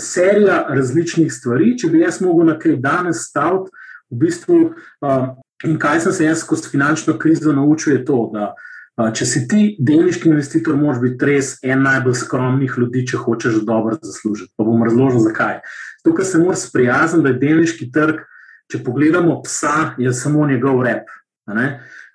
[0.00, 1.76] serija različnih stvari.
[1.78, 3.70] Če bi jaz mogel na kaj danes staviti,
[4.08, 4.62] v bistvu.
[5.04, 9.44] Uh, In kaj sem se jaz skozi finančno krizo naučil, je to, da če si
[9.50, 14.52] ti delniški investitor, moraš biti res en najbolj skromnih ljudi, če hočeš dobro zaslužiti.
[14.56, 15.60] Pa bom razložil, zakaj.
[16.06, 18.26] Tukaj se moraš sprijazniti, da je delniški trg
[18.68, 21.08] če pogledamo psa, je samo njegov rep.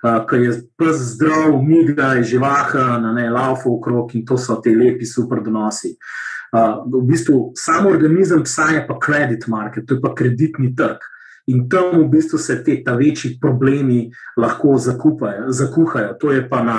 [0.04, 4.76] Ker je pes zdrav, miga, je živahen, ne laufa v krog in to so ti
[4.76, 5.96] lepi, super donosi.
[6.54, 11.02] Uh, v bistvu sam organizem psa je pa credit market, to je pa kreditni trg.
[11.52, 14.08] In tam v bistvu se te ta večji problemi
[14.40, 16.14] lahko zakupajo, zakuhajo.
[16.20, 16.78] To je pa na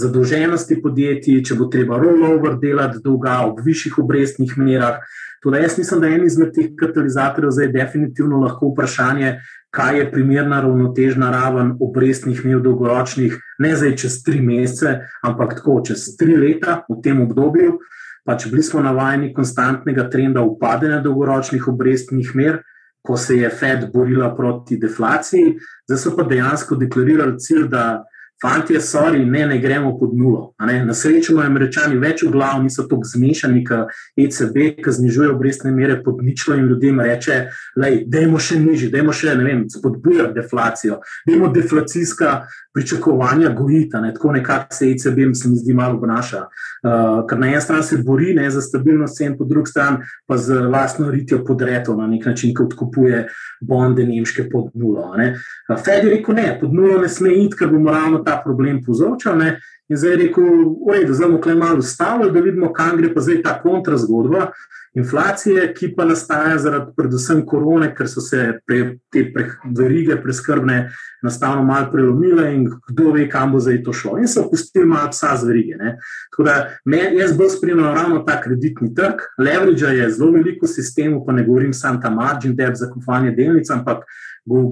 [0.00, 5.02] zadolženosti podjetij, če bo treba rollover delati dolga ob višjih obrestnih merah.
[5.44, 9.34] Torej, jaz mislim, da je en izmed teh katalizatorjev zdaj definitivno lahko vprašanje,
[9.70, 15.82] kaj je primerna ravnotežna raven obrestnih mer dolgoročnih, ne zdaj čez tri mesece, ampak tako
[15.84, 17.76] čez tri leta v tem obdobju.
[18.24, 22.62] Pač bili smo navajeni konstantnega trenda upadanja dolgoročnih obrestnih mer,
[23.06, 28.04] ko se je Fed borila proti deflaciji, zdaj so pa dejansko deklarirali cilj, da
[28.42, 30.54] Fantje, sorry, ne, ne gremo pod nulo.
[30.58, 35.72] Na srečo imajo američani več v glavu, niso tako zmešani, kot ECB, ki znižuje obrestne
[35.72, 37.38] mere pod ničlo in ljudem reče:
[38.06, 42.34] Dajmo še nižji, dajmo še ne vem, spodbujati deflacijo, dajmo deflacijska
[42.76, 43.96] pričakovanja gojiti.
[44.02, 44.12] Ne?
[44.14, 46.42] Tako nekako se ECB, se mi zdi, malo obnaša.
[46.84, 50.36] Uh, ker na eni strani se bori ne, za stabilnost cen, po drugi strani pa
[50.36, 53.22] z vlastno ritijo podreto na nek način, ki odkupuje
[53.60, 55.08] bonde nemške pod nulo.
[55.72, 59.38] Fed je rekel: ne, pod nulo ne sme iti, ker bomo ravno ta problem povzročal.
[59.38, 59.56] Ne?
[59.88, 60.48] In zdaj je rekel,
[61.06, 64.50] da bomo tukaj malo ustavili, da vidimo, kam gre pa zdaj ta kontrazgodba
[64.96, 70.78] inflacije, ki pa nastaja zaradi predvsem korone, ker so se pre, te pre, verige preskrbne
[71.22, 74.16] enostavno malo prelomile in kdo ve, kam bo zdaj to šlo.
[74.18, 75.76] In so pustili malo psa z verige.
[75.76, 75.96] Ne?
[76.30, 76.54] Tako da
[76.84, 79.26] me, jaz bolj spremljam ravno ta kreditni trg.
[79.38, 83.70] Leverage je zelo veliko sistemov, pa ne govorim samo ta margin debt za kupovanje delnic,
[83.70, 84.04] ampak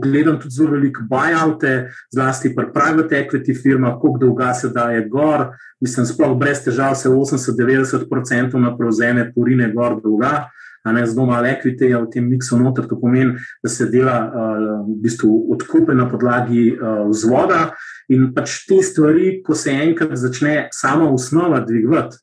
[0.02, 5.46] gledam tudi zelo veliko buyoute, zlasti pri private equity firmah, koliko dolga se daje gor.
[5.80, 10.50] Mislim, sploh brez težav se 80-90% na prevzeme porine gor dolga.
[10.84, 14.82] A ne zelo malo equity v tem miksu noter, to pomeni, da se dela uh,
[14.84, 17.70] v bistvu odkupe na podlagi uh, vzvoda
[18.12, 22.20] in pač te stvari, ko se enkrat začne sama osnova dvigovati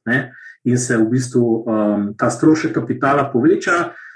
[0.69, 4.11] in se v bistvu um, ta strošek kapitala poveča, uh,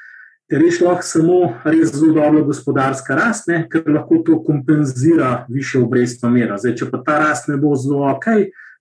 [0.45, 6.29] Res lahko samo res zelo dobra gospodarska rast, ne, ker lahko to kompenzira više obrestno
[6.29, 6.57] mero.
[6.61, 8.27] Zdaj, če pa ta rast ne bo zelo ok,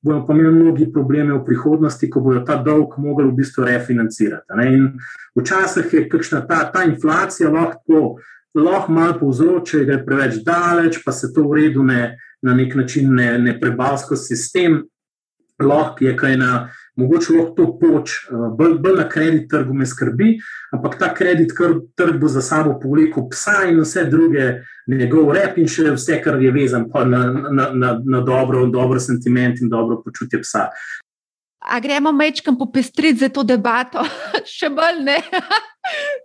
[0.05, 4.53] bodo pa imeli mnogi probleme v prihodnosti, ko bodo ta dolg mogli v bistvu refinancirati.
[5.35, 8.19] Včasih je kakšna ta, ta inflacija lahko,
[8.55, 12.75] lahko malo povzroči, da je preveč daleč, pa se to v redu ne, na nek
[12.75, 14.83] način ne, ne prebavsko sistem,
[15.63, 16.53] lahko je kaj na
[16.97, 20.39] mogoče lahko to poč, eh, bolj, bolj na kredit trgu me skrbi,
[20.73, 21.53] ampak ta kredit
[21.97, 26.41] trg bo za sabo povlekel psa in vse druge, njegov rep in še vse, kar
[26.43, 30.69] je vezan na, na, na, na dobro, dobro sentiment in dobro počutje psa.
[31.65, 34.05] A gremo mečkam popestriti za to debato,
[34.57, 35.21] še bolj ne.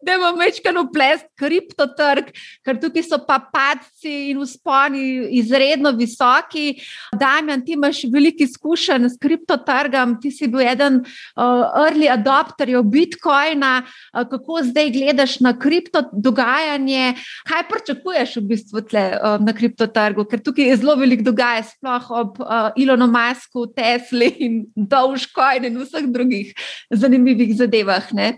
[0.02, 2.32] da imamo večkrat uplest kriptotrg,
[2.66, 5.04] ker tukaj so pa padci in usponi
[5.40, 6.80] izredno visoki.
[7.20, 13.74] Damjan, ti imaš veliko izkušenj s kriptotrgom, ti si bil eden uh, early adopterjev Bitcoina.
[14.14, 17.14] Uh, kako zdaj gledaš na kripto dogajanje?
[17.50, 20.28] Kaj pričakuješ v bistvu tle, uh, na kriptotrgu?
[20.30, 25.82] Ker tukaj je zelo veliko dogaja, sploh ob uh, Elonu Musku, Tesli in Dogecoin in
[25.84, 26.54] vseh drugih
[26.92, 28.14] zanimivih zadevah.
[28.16, 28.38] Ne?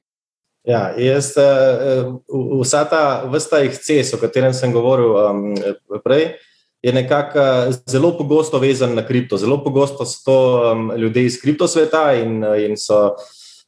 [0.64, 2.06] Ja, jaz, eh,
[2.62, 5.56] vsa ta vrsta eksces, o katerem sem govoril um,
[6.04, 6.36] prej,
[6.86, 9.38] je nekako eh, zelo pogosto vezan na kripto.
[9.42, 10.38] Zelo pogosto so to
[10.72, 13.16] um, ljudje iz kriptosveta in, in so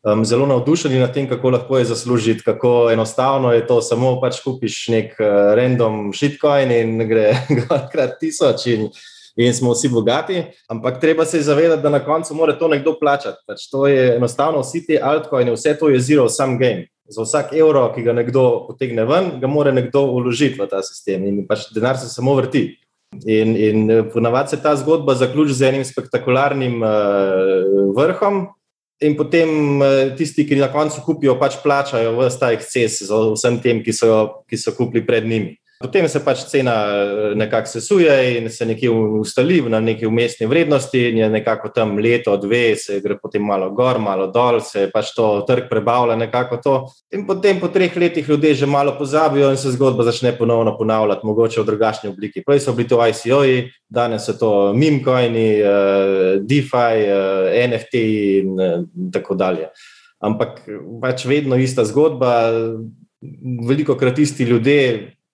[0.04, 3.82] um, zelo navdušeni nad tem, kako lahko je zaslužiti, kako enostavno je to.
[3.82, 7.34] Samo pač kupiš nek uh, random shitcoin in gre
[7.92, 8.68] krat tisoč.
[8.68, 8.90] In,
[9.36, 13.42] In smo vsi bogati, ampak treba se zavedati, da na koncu mora to nekdo plačati.
[13.48, 17.54] Pač to je enostavno, vsi ti altcoini, vse to je zero sum game za vsak
[17.54, 21.68] evro, ki ga nekdo potegne ven, ga mora nekdo uložiti v ta sistem in pač
[21.76, 22.70] denar se samo vrti.
[23.30, 28.48] In, in ponavadi se ta zgodba zaključi z enim spektakularnim uh, vrhom,
[29.06, 33.60] in potem uh, tisti, ki na koncu kupijo, pač plačajo vse ta eksces za vsem
[33.62, 34.10] tem, ki so,
[34.50, 35.54] ki so kupili pred njimi.
[35.84, 41.00] Potem se pač cena eh, nekako sesuje in se nekje ustali na neki umestni vrednosti,
[41.10, 45.12] in je nekako tam leto, dve, se gre potem malo gor, malo dol, se pač
[45.16, 46.76] to trg prebavlja nekako to.
[47.12, 51.28] In potem po treh letih ljudje že malo pozabijo in se zgodba začne ponovno ponavljati,
[51.28, 52.44] mogoče v drugačni obliki.
[52.46, 58.06] Prej so bili to ICO-ji, danes so to meme-coini, uh, DeFi, uh, NFT
[58.40, 59.68] in tako dalje.
[60.24, 60.64] Ampak
[61.04, 62.48] pač vedno ista zgodba,
[63.68, 64.80] veliko krat isti ljudje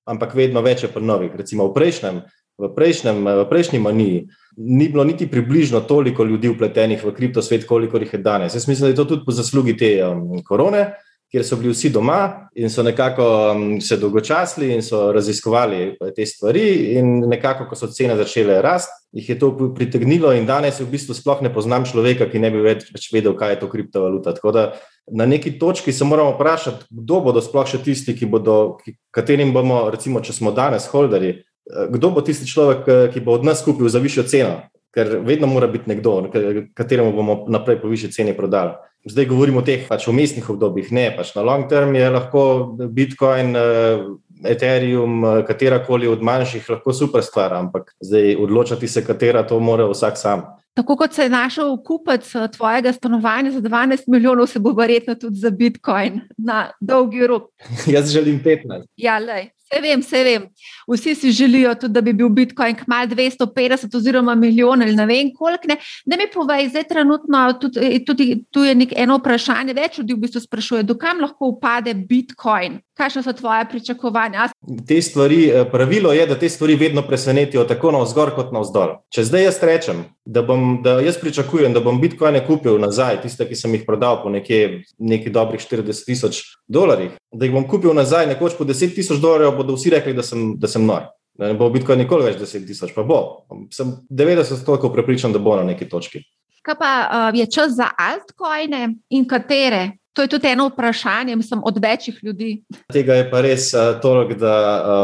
[0.09, 1.35] ampak vedno več je pri novih.
[1.37, 2.21] Recimo v prejšnjem,
[2.59, 4.23] v prejšnjem, v prejšnji maniji
[4.57, 8.57] ni bilo niti približno toliko ljudi upletenih v kriptosvet, koliko jih je danes.
[8.57, 10.89] Jaz mislim, da je to tudi po zaslugi te um, korone.
[11.29, 16.25] kjer so bili vsi doma in so nekako um, se dolgočasili in so raziskovali te
[16.25, 20.89] stvari, in nekako, ko so cene začele rasti, jih je to pritegnilo, in danes v
[20.89, 24.33] bistvu sploh ne poznam človeka, ki ne bi več vedel, kaj je to kriptovaluta.
[24.33, 24.65] Tako da
[25.11, 29.53] na neki točki se moramo vprašati, kdo bodo sploh še tisti, ki bodo, ki, katerim
[29.53, 33.45] bomo, recimo, če smo danes holderji, eh, kdo bo tisti človek, eh, ki bo od
[33.45, 34.61] nas kupil za višjo ceno.
[34.93, 36.31] Ker vedno mora biti nekdo,
[36.73, 38.73] kateremu bomo naprej po višji ceni prodali.
[39.05, 42.41] Zdaj govorimo o teh pač umestnih obdobjih, ne pač na long term je lahko
[42.89, 44.01] Bitcoin, eh,
[44.49, 50.17] Ethereum, katerakoli od manjših, lahko super stvar, ampak zdaj odločati se, katera to mora vsak
[50.17, 50.43] sam.
[50.79, 55.15] Tako kot se je našel kupec eh, tvojega stanovanja za 12 milijonov, se bo verjetno
[55.15, 57.49] tudi za Bitcoin na dolgi rok.
[57.95, 58.85] Jaz želim 15.
[58.97, 59.49] Ja, lej.
[59.69, 60.47] Vse vem, vse vem.
[60.89, 65.29] Vsi si želijo tudi, da bi bil Bitcoin kmal 250 oziroma milijon ali ne vem
[65.37, 65.67] koliko.
[65.67, 65.77] Ne.
[66.05, 70.23] Da mi povej, zdaj trenutno tudi, tudi tu je nek, eno vprašanje, več ljudi v
[70.25, 72.79] bistvu sprašuje, dokam lahko upade Bitcoin.
[72.97, 74.49] Kakšne so tvoje pričakovanja?
[74.87, 78.59] Te stvari, eh, pravilo je, da te stvari vedno presenetijo tako na vzgor kot na
[78.59, 78.97] vzdolj.
[79.13, 83.45] Če zdaj jaz rečem, da, bom, da jaz pričakujem, da bom Bitcoine kupil nazaj, tiste,
[83.47, 87.93] ki sem jih prodal po nekje, nekaj dobrih 40 tisoč dolarjih, da jih bom kupil
[87.93, 91.09] nazaj nekoč po 10 tisoč dolarjev, bodo vsi rekli, da sem, da sem nor.
[91.39, 93.45] Ne bo Bitcoin nikoli več 10 tisoč, pa bo.
[93.71, 96.25] Sem 90 toliko prepričan, da bo na neki točki.
[96.65, 99.99] Kaj pa uh, je čas za altcoine in katere?
[100.17, 102.49] To je tudi eno vprašanje, mislim, od večjih ljudi.
[102.91, 104.55] Tega je pa res uh, toliko, da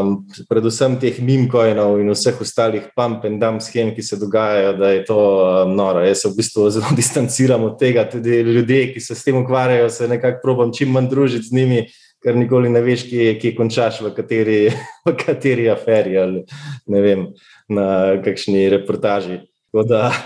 [0.02, 0.10] um,
[0.50, 5.04] predvsem teh mimcoinov in vseh ostalih pump and dump schem, ki se dogajajo, da je
[5.08, 5.20] to
[5.64, 6.02] um, noro.
[6.04, 9.88] Jaz se v bistvu zelo distanciram od tega, tudi ljudje, ki se s tem ukvarjajo,
[9.88, 11.86] se nekako probam čim manj družiti z njimi
[12.22, 14.60] ker nikoli ne veš, kje, kje končaš, v kateri,
[15.06, 16.44] v kateri aferi ali
[16.92, 17.28] ne vem,
[17.68, 17.88] na
[18.24, 19.42] kakšni reportaži.
[19.86, 20.08] Da,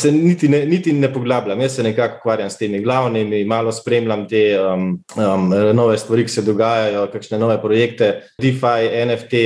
[0.00, 4.28] se niti ne, niti ne poglabljam, jaz se nekako ukvarjam s temi glavnimi, malo spremljam
[4.28, 9.42] te um, um, nove stvari, ki se dogajajo, kakšne nove projekte, DeFi, NFT,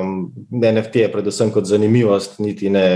[0.00, 2.88] um, NFT je predvsem kot zanimivost, niti ne.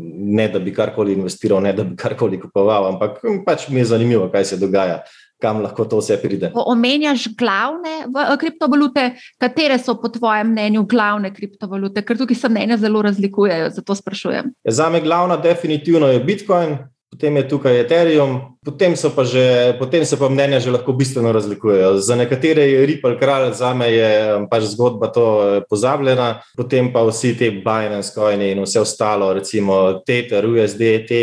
[0.00, 4.30] Ne, da bi karkoli investiral, ne, da bi karkoli kupoval, ampak pač mi je zanimivo,
[4.32, 5.02] kaj se dogaja
[5.40, 6.52] kam lahko to vse pride.
[6.54, 9.06] Omenjaš glavne eh, kriptovalute,
[9.40, 14.52] katere so po tvojem mnenju glavne kriptovalute, ker tukaj se mnenja zelo razlikujejo, zato sprašujem.
[14.64, 16.78] Ja, za me glavna definitivno je Bitcoin,
[17.10, 21.98] potem je tukaj Ethereum, potem, pa že, potem pa mnenja že lahko bistveno razlikujejo.
[21.98, 26.92] Za nekatere je Ripple kralj, za me je um, pač zgodba to eh, pozabljena, potem
[26.94, 31.20] pa vsi ti Binance coini in vse ostalo, recimo Tether, USD, te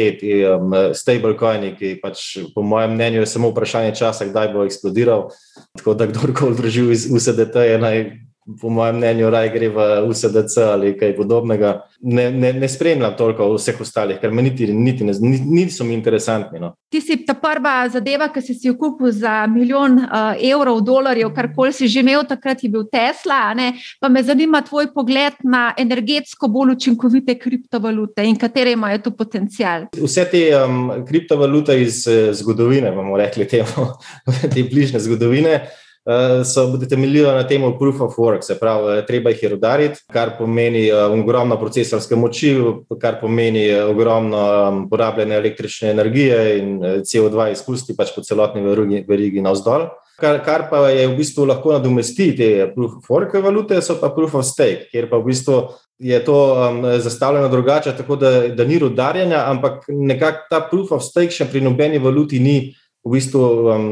[0.51, 5.31] um, stablecoini, ki pač po mojem mnenju je samo vprašanje časa, kdaj bo eksplodiral.
[5.79, 8.26] Tako da kdorkoli drži v USDT je naj
[8.61, 11.73] po mojem mnenju, raje gre v USDC ali kaj podobnega.
[12.01, 15.13] Ne, ne, ne spremljam toliko vseh ostalih, ker niti, niti ne,
[15.45, 16.59] niso mi interesantni.
[16.61, 16.71] No.
[16.89, 21.33] Ti si ta prva zadeva, ki si si jo kupil za milijon uh, evrov, dolarjev,
[21.35, 23.51] karkoli si že imel, takrat je bil Tesla.
[23.99, 29.89] Pa me zanima tvoj pogled na energetsko bolj učinkovite kriptovalute in katere imajo tu potencial.
[29.97, 33.91] Vse te um, kriptovalute iz uh, zgodovine, bomo rekli temu,
[34.53, 35.59] te bližnje zgodovine.
[36.07, 39.99] Eh, so temeljili na tem proof of work, se pravi, eh, treba jih je rodariti,
[40.13, 42.53] kar pomeni uh, ogromno procesorske moči,
[43.01, 48.63] kar pomeni ogromno um, porabljene električne energije in CO2 izpusti pač po celotni
[49.07, 49.89] verigi navzdol.
[50.17, 54.07] Kar, kar pa je v bistvu lahko nadomesti te proof of work valute, so pa
[54.15, 55.59] proof of stake, kjer pa v bistvu
[55.99, 61.03] je to um, zastavljeno drugače, tako da, da ni rodarjenja, ampak nekako ta proof of
[61.03, 62.61] stake še pri nobeni valuti ni
[63.07, 63.85] v bistvu um,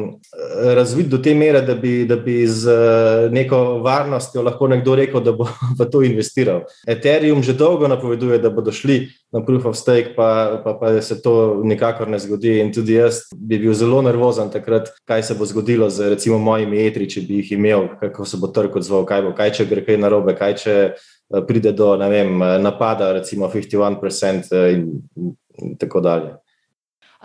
[0.75, 5.23] razvit do te mere, da bi, da bi z uh, neko varnostjo lahko nekdo rekel,
[5.23, 5.47] da bo
[5.79, 6.65] v to investiral.
[6.87, 11.21] Ethereum že dolgo napoveduje, da bodo šli na proof of stake, pa, pa, pa se
[11.21, 12.59] to nikakor ne zgodi.
[12.59, 16.85] In tudi jaz bi bil zelo nervozen takrat, kaj se bo zgodilo z recimo mojimi
[16.85, 19.85] etri, če bi jih imel, kako se bo trg odzval, kaj bo, kaj če gre
[19.85, 24.89] kaj narobe, kaj če uh, pride do vem, napada, recimo 51% uh, in,
[25.61, 26.35] in tako dalje.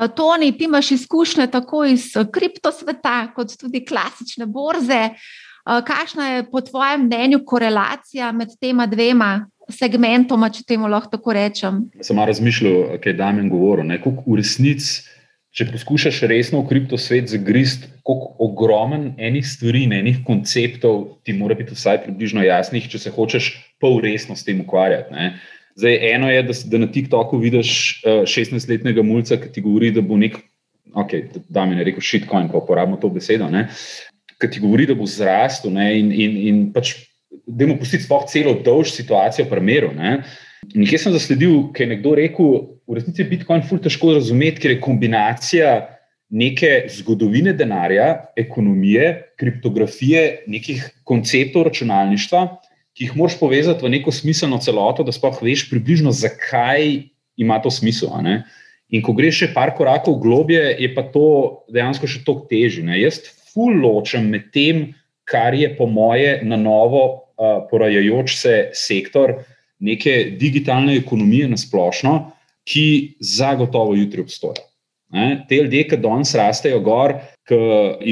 [0.00, 5.02] Eh, Toni, ti imaš izkušnje tako iz eh, kriptosveta, kot tudi klasične borze.
[5.10, 11.32] Eh, kakšna je po tvojem mnenju korelacija med tema dvema segmentoma, če temu lahko tako
[11.36, 11.84] rečem?
[12.02, 13.92] Sem razmišljal, kaj da mi govorim.
[14.26, 15.04] V resnici,
[15.52, 21.76] če poskušaš resno v kriptosvet zagrist, koliko ogromen enih stvari, enih konceptov ti mora biti
[21.76, 25.12] vsaj približno jasnih, če se hočeš pol resno s tem ukvarjati.
[25.14, 25.32] Ne?
[25.80, 27.70] Zdaj, eno je, da, da na TikToku vidiš
[28.04, 30.36] uh, eh, 16-letnega mulca, ki ti govori, da bo nek,
[30.92, 31.14] ok,
[31.48, 33.48] da mi je rekel shitcoin, pa uporabimo to besedo,
[34.40, 36.92] ki ti govori, da bo zrastel in, in, in pač,
[37.46, 39.94] da mu pusti sploh celo dolž situacijo v primeru.
[40.74, 42.52] Jaz sem zasledil, ker je nekdo rekel,
[42.84, 45.70] v resnici je Bitcoin ful težko razumeti, ker je kombinacija
[46.30, 52.44] neke zgodovine denarja, ekonomije, kriptografije, nekih konceptov računalništva,
[53.00, 57.08] ki jih moraš povezati v neko smiselno celoto, da sploh veš približno, zakaj
[57.40, 58.12] ima to smisel.
[58.92, 62.84] In ko greš še par korakov globje, je pa to dejansko še toliko težje.
[63.00, 63.22] Jaz
[63.54, 64.90] ful ločem med tem,
[65.24, 69.38] kar je po moje na novo uh, porajajoč se sektor
[69.80, 72.34] neke digitalne ekonomije na splošno,
[72.68, 74.60] ki zagotovo jutri obstoja.
[75.16, 75.46] Ne?
[75.48, 77.16] Te ljudje, ki danes rastejo gor,
[77.50, 77.58] ki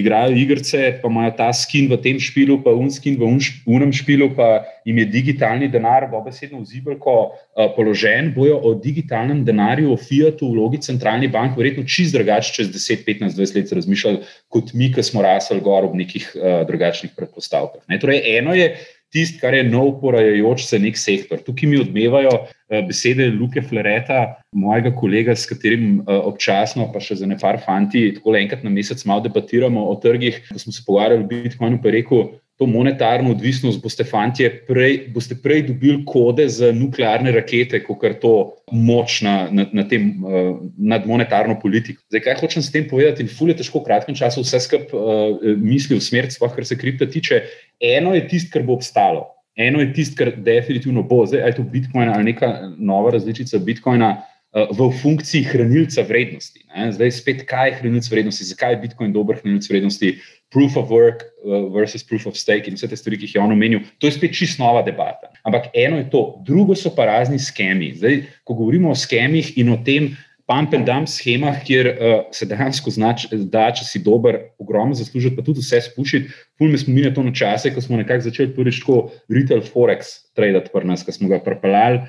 [0.01, 3.29] igrajo igrice, pa imajo ta skin v tem špilu, pa un skin v
[3.71, 9.93] unem špilu, pa jim je digitalni denar, dobesedno vzibelko uh, položen, bojo o digitalnem denarju,
[9.95, 14.75] o fiatu, vlogi centralnih bank, verjetno čist drugače čez 10, 15, 20 let razmišljali, kot
[14.75, 17.85] mi, ki smo rasli gor ob nekih uh, drugačnih predpostavkah.
[17.89, 18.01] Ne?
[18.03, 18.73] Torej, eno je
[19.15, 21.41] tisto, kar je nov, porajajoč se nek sektor.
[21.45, 27.21] Tukaj mi odmevajo uh, besede Luke Flereta, mojega kolega, s katerim uh, občasno, pa še
[27.23, 30.43] za ne par fanti, tako enkrat na mesec malo debatiramo o trgih.
[30.51, 32.29] Ko smo se pogovarjali o Bitcoinu, pa je rekel,
[32.59, 38.17] to monetarno odvisnost boste, fantje, prej, boste prej dobili kode za nuklearne rakete, kot je
[38.19, 38.33] to
[38.75, 42.03] moč na, na, na tem, uh, nad monetarno politiko.
[42.11, 43.23] Zdaj, kaj hočem s tem povedati?
[43.23, 46.79] In fulje težko v kratkem času vse skupaj uh, misli v smer, sploh kar se
[46.79, 47.45] kripta tiče.
[47.79, 49.29] Eno je tisto, kar bo obstalo.
[49.55, 54.17] Eno je tisto, kar definitivno bo, zdaj je to Bitcoin ali neka nova različica Bitcoina
[54.19, 56.67] uh, v funkciji hranilca vrednosti.
[56.75, 56.91] Ne?
[56.91, 60.17] Zdaj spet, kaj je hranilec vrednosti, zakaj je Bitcoin dober hranilec vrednosti
[60.51, 63.43] proof of work uh, versus proof of stake in vse te stvari, ki jih je
[63.43, 65.33] on omenil, to je spet čisto nova debata.
[65.45, 67.93] Ampak eno je to, drugo so pa razni skemi.
[67.97, 70.15] Zdaj, ko govorimo o skemih in o tem,
[70.49, 75.37] pump and dump schemah, kjer uh, se dejansko znač, da, če si dober, ogromno zaslužiti,
[75.37, 76.33] pa tudi vse spušiti.
[76.57, 80.73] Pulj me spominja to na čase, ko smo nekako začeli prvič tako retail forex traditi
[80.73, 82.01] pri nas, ko smo ga prepeljali.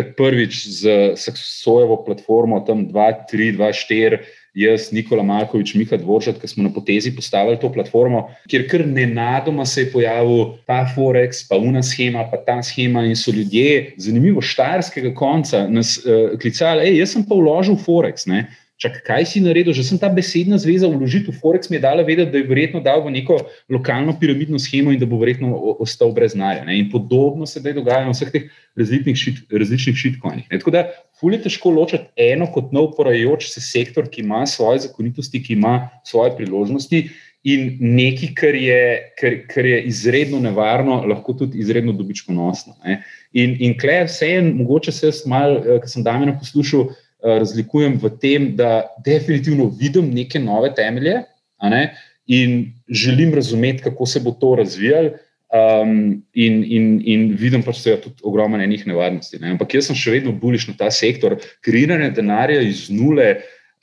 [0.00, 4.24] Tak prvič z Saksojevo platformo, tam 2, 3, 2, 4
[4.54, 9.66] jaz, Nikola Malkovič, Miha Dvoržat, ki smo na potezi postavili to platformo, kjer kar nenadoma
[9.66, 14.42] se je pojavil ta Forex, pa una schema, pa ta schema in so ljudje, zanimivo,
[14.42, 18.28] štajerskega konca, nas uh, klicali, hej, jaz sem pa vložil Forex.
[18.30, 18.46] Ne?
[18.74, 19.70] Čak, kaj si naredil?
[19.70, 22.82] Že sem ta besedna zveza vložil v Forex, mi je dala vedeti, da je verjetno
[22.82, 23.38] dal v neko
[23.70, 26.66] lokalno piramidno schemo in da bo verjetno ostal brez znaja.
[26.74, 30.50] In podobno se zdaj dogaja na vseh teh različnih, šit, različnih šitcoinih.
[30.50, 35.38] Tako da, fulje težko ločiti eno kot nov porajajoč se sektor, ki ima svoje zakonitosti,
[35.38, 37.06] ki ima svoje priložnosti.
[37.44, 38.82] In nekaj, kar je,
[39.20, 42.74] kar, kar je izredno nevarno, lahko tudi izredno dobičkonosno.
[43.36, 47.98] In, in klej, vseeno, mogoče se jaz malo, eh, ki sem Damena poslušal, Eh, razlikujem
[48.02, 51.22] v tem, da definitivno vidim neke nove temelje
[51.62, 51.84] ne,
[52.26, 55.16] in želim razumeti, kako se bo to razvijalo.
[55.54, 59.38] Um, in, in, in vidim pač, da je tudi ogromno enih nevarnosti.
[59.38, 59.52] Ne.
[59.54, 61.36] Ampak jaz sem še vedno buliš na ta sektor.
[61.62, 63.28] Kreiranje denarja iz nule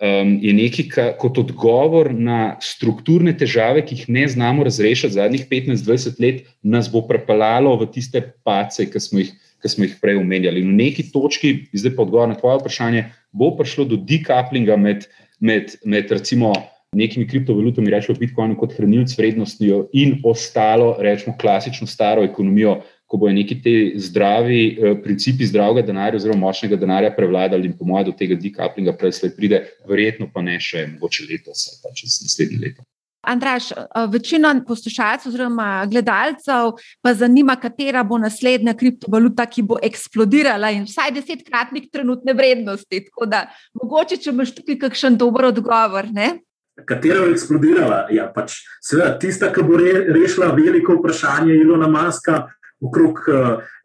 [0.04, 5.48] um, je nekaj, ka, kot odgovor na strukturne težave, ki jih ne znamo razrešiti zadnjih
[5.48, 9.32] 15-20 let, nas bo prepeljalo v tiste pace, ki smo jih
[9.62, 10.64] ki smo jih prej omenjali.
[10.66, 15.08] V neki točki, zdaj pa odgovor na tvoje vprašanje, bo prišlo do decouplinga med,
[15.40, 16.54] med, med recimo.
[16.92, 23.32] Nekimi kriptovalutami, rečemo Bitcoin, kot hranilec vrednosti, in ostalo, rečemo klasično staro ekonomijo, ko bojo
[23.38, 28.18] neki ti zdravi eh, principi zdravega denarja, oziroma močnega denarja prevladali, in po mojem, do
[28.20, 32.91] tega decouplinga prej pride, verjetno pa ne še mogoče letos ali pa čez naslednje leto.
[33.22, 33.76] Andraš, eh,
[34.10, 41.12] večino poslušalcev oziroma gledalcev pa zanima, katera bo naslednja kriptovaluta, ki bo eksplodirala in vsaj
[41.16, 43.04] desetkratnik trenutne vrednosti.
[43.10, 46.10] Tako da, mogoče, če imaš tukaj kakšen dober odgovor.
[46.12, 46.40] Ne?
[46.86, 48.08] Katera bo eksplodirala?
[48.12, 52.48] Ja, pač, seveda, tista, ki bo re, rešila veliko vprašanje Ilona Maska
[52.82, 53.20] okrog,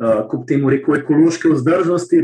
[0.00, 2.22] kako uh, uh, temu reko, ekološke vzdržnosti,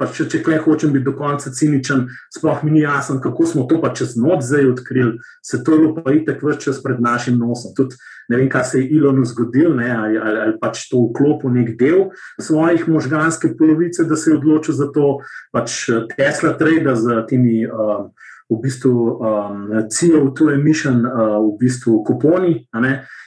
[0.00, 3.66] pa če, če kaj hočem biti do konca ciničen, sploh mi ni jasno, kako smo
[3.70, 7.38] to pa čez noč zdaj odkrili, se to je pa itek vse čas pred našim
[7.38, 7.74] nosom.
[7.76, 11.52] Tudi ne vem, kaj se je Ilonu zgodil, ne, ali, ali, ali pač to vklopil
[11.54, 12.08] nek del
[12.40, 15.18] svojih možganske polovice, da se je odločil za to,
[15.52, 15.84] pač
[16.16, 17.64] Tesla trade z temi.
[17.66, 18.12] Um,
[18.44, 22.66] V bistvu um, CO2 emission, uh, v bistvu kuponi,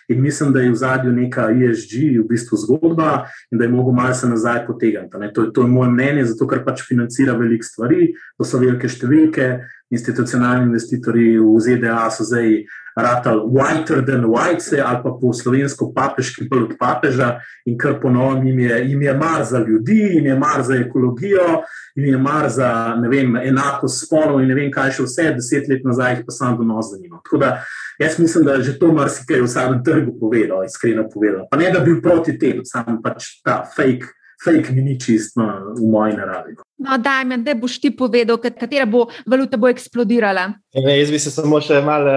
[0.07, 3.91] In mislim, da je v zadju neka ESG, v bistvu zgodba, in da je mogo
[3.91, 5.33] malo se nazaj potegniti.
[5.35, 9.49] To, to je moje mnenje, zato ker pač financira veliko stvari, to so velike številke,
[9.91, 12.65] institucionalni investitorji v ZDA so zdaj
[12.97, 18.47] ratal whiter than white, ali pa po slovensko papeški bolj od papeža in kar ponovim,
[18.47, 21.61] jim je, jim je mar za ljudi, jim je mar za ekologijo,
[21.95, 25.85] jim je mar za vem, enako spolov in ne vem kaj še vse, deset let
[25.85, 27.21] nazaj jih pa sam donos zanima.
[27.23, 27.51] Tako da
[27.99, 31.47] jaz mislim, da je že to marsikaj v samem trgu povedal, iskreno povedal.
[31.51, 35.41] Pa ne da bi bil proti temu, samo pač ta fake fake mi ni čisto
[35.77, 36.55] v moji naravi.
[36.55, 40.47] No, no Damien, da boš ti povedal, katera bo valuta bo eksplodirala.
[40.75, 42.13] Ne, jaz bi se samo še malo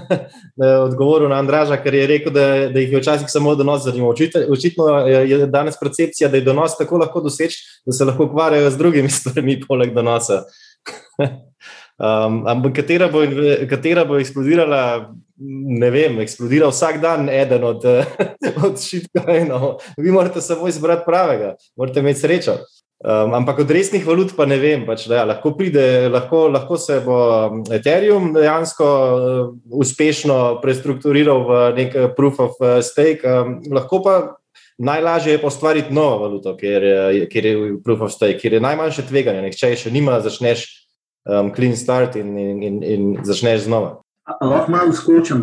[0.88, 4.12] odgovoril na Andraža, ker je rekel, da, da jih je včasih samo donos zanimiv.
[4.52, 8.82] Očitno je danes percepcija, da je donos tako lahko doseči, da se lahko ukvarjajo z
[8.82, 10.44] drugimi stvarmi, poleg donosa.
[12.00, 13.20] Um, ampak katera bo,
[13.68, 15.12] katera bo eksplodirala,
[15.80, 17.84] ne vem, eksplodira vsak dan eden od,
[18.66, 19.82] od šitkoinov.
[20.00, 22.56] Vi morate samo izbrati pravega, morate imeti srečo.
[23.04, 24.86] Um, ampak od resnih valut pa ne vem.
[24.88, 27.20] Pač, da, ja, lahko, pride, lahko, lahko se bo
[27.50, 34.00] um, Ethereum dejansko uh, uspešno prestrukturiral v nek uh, proof of uh, stake, um, lahko
[34.04, 34.18] pa.
[34.80, 36.84] Najlažje je ustvariti novo valuto, kjer,
[37.28, 39.50] kjer je proof of stake, kjer je najmanjše tveganje.
[39.52, 40.79] Če še nima, začneš
[41.28, 43.98] um, clean start in, in, in, in začneš znova.
[44.40, 45.42] Lahko malo skočim,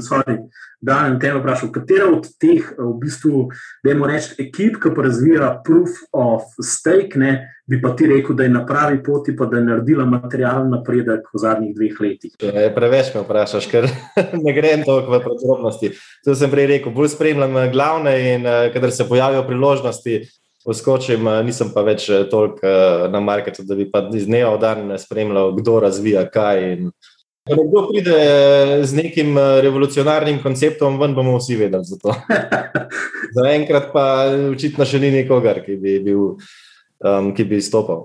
[0.82, 3.48] da ne te vprašam, katera od teh, v bistvu,
[3.84, 7.32] da imamo reči, ekip, ki pa razvija proof of stake, ne,
[7.68, 11.28] bi pa ti rekel, da je na pravi poti, pa da je naredila materialen napredek
[11.34, 12.36] v zadnjih dveh letih.
[12.40, 13.90] Je, preveč me vprašaš, ker
[14.46, 15.94] ne grem toliko v podrobnosti.
[16.26, 20.22] To sem prej rekel, bolj spremljam glavne in uh, kadar se pojavijo priložnosti.
[20.68, 22.72] Poskočim, nisem pa več toliko
[23.08, 26.66] na marketu, da bi pa iz dneva v dan spremljal, kdo razvija kaj.
[26.74, 26.90] In,
[27.48, 28.16] Če kdo pride
[28.84, 32.12] z nekim eh, revolucionarnim konceptom, ven bomo vsi vedeli za to.
[33.38, 34.04] Zaenkrat pa
[34.52, 36.34] očitno še ni nikogar, ki bi, bil,
[37.00, 38.04] um, ki bi izstopal.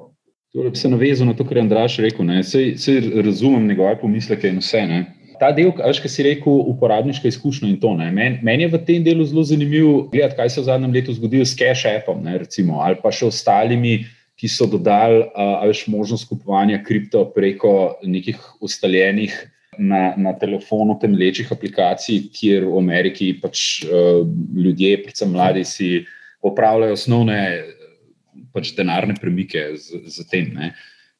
[0.54, 2.30] Torej, bi se navezal na to, kar je Andraš rekel.
[2.44, 4.84] Vse razumem njegove pomisleke in vse.
[4.86, 5.00] Ne.
[5.40, 7.92] Ta del, kaj si rekel, uporabniška izkušnja in to.
[7.98, 11.14] Meni men je v tem delu zelo zanimivo gledati, kaj se je v zadnjem letu
[11.14, 14.02] zgodilo s Cash Appom ne, recimo, ali pa še ostalimi
[14.42, 15.22] ki so dodali
[15.68, 19.36] več možnost kupovanja kripto preko nekih ustaljenih
[19.78, 24.24] na, na telefonu temelječih aplikacij, kjer v Ameriki pač uh,
[24.58, 25.92] ljudje, predvsem mladi, si
[26.42, 27.38] opravljajo osnovne
[28.52, 30.50] pač denarne premike z, z tem.
[30.58, 30.72] Ne.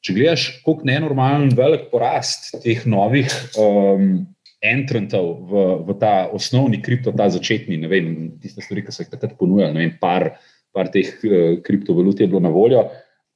[0.02, 3.30] Če gledaš, kako nenormalen velik porast teh novih
[3.60, 4.24] um,
[4.62, 8.08] entrantov v, v ta osnovni kripto, ta začetni, ne vem,
[8.42, 10.32] tiste stvari, ki so jih takrat ponujali, ne vem, par,
[10.74, 12.88] par teh uh, kriptovalut je bilo na voljo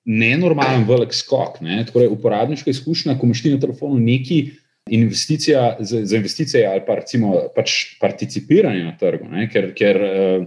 [0.07, 1.59] nenormalen velik skok.
[1.67, 1.81] Ne?
[1.87, 4.39] Torej, uporabniška izkušnja, ko imaš ti na telefonu neki
[4.91, 9.49] investicija za, za investicije ali pa recimo pač participiranje na trgu, ne?
[9.51, 9.73] ker.
[9.75, 10.47] ker uh,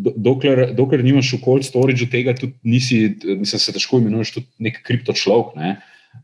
[0.00, 4.82] Dokler, dokler nimaš v cold storage tega, tudi nisi, mislim, se težko imenuješ kot nek
[4.86, 5.56] kriptočlovek.
[5.60, 5.78] Ne?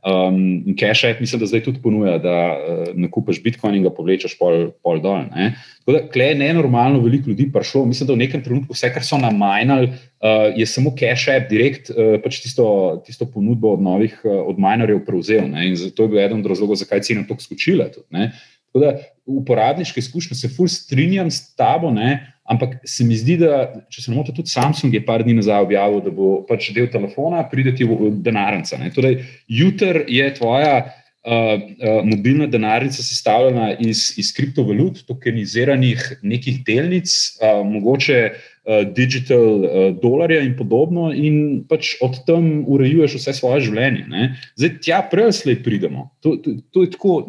[0.07, 4.37] Um, Cache App, mislim, da zdaj tudi ponuja, da uh, nakupiš Bitcoin in ga povlečeš
[4.39, 5.27] pol, pol dol.
[5.31, 5.53] Ne?
[5.83, 7.85] Tako da, klej je nenormalno veliko ljudi prišlo.
[7.87, 11.91] Mislim, da v nekem trenutku vse, kar so namajnali, uh, je samo Cache App direkt
[11.91, 12.67] uh, pač tisto,
[13.07, 15.47] tisto ponudbo od novih, uh, od minerjev prevzel.
[15.51, 15.69] Ne?
[15.71, 17.91] In zato je bil eden od razlogov, zakaj je cena tako skočila.
[17.95, 18.31] Tudi,
[18.77, 21.91] tako da, uporabniške izkušnje se fulj strinjam s tabo.
[21.91, 22.33] Ne?
[22.45, 25.65] Ampak se mi zdi, da če se ne motim, tudi Samsung je par dni nazaj
[25.67, 28.79] objavil, da bo pač del telefona prideti v denarnico.
[28.95, 37.11] Torej, jutr je tvoja uh, uh, mobilna denarnica sestavljena iz, iz kriptovalut, tokeniziranih nekih delnic,
[37.41, 38.56] uh, mogoče uh,
[38.97, 39.71] digital uh,
[40.03, 44.07] dolarja in podobno, in pač od tam urejuješ vse svoje življenje.
[44.11, 44.33] Ne?
[44.59, 46.09] Zdaj, tja prej slej pridemo.
[46.27, 47.21] To, to, to je tako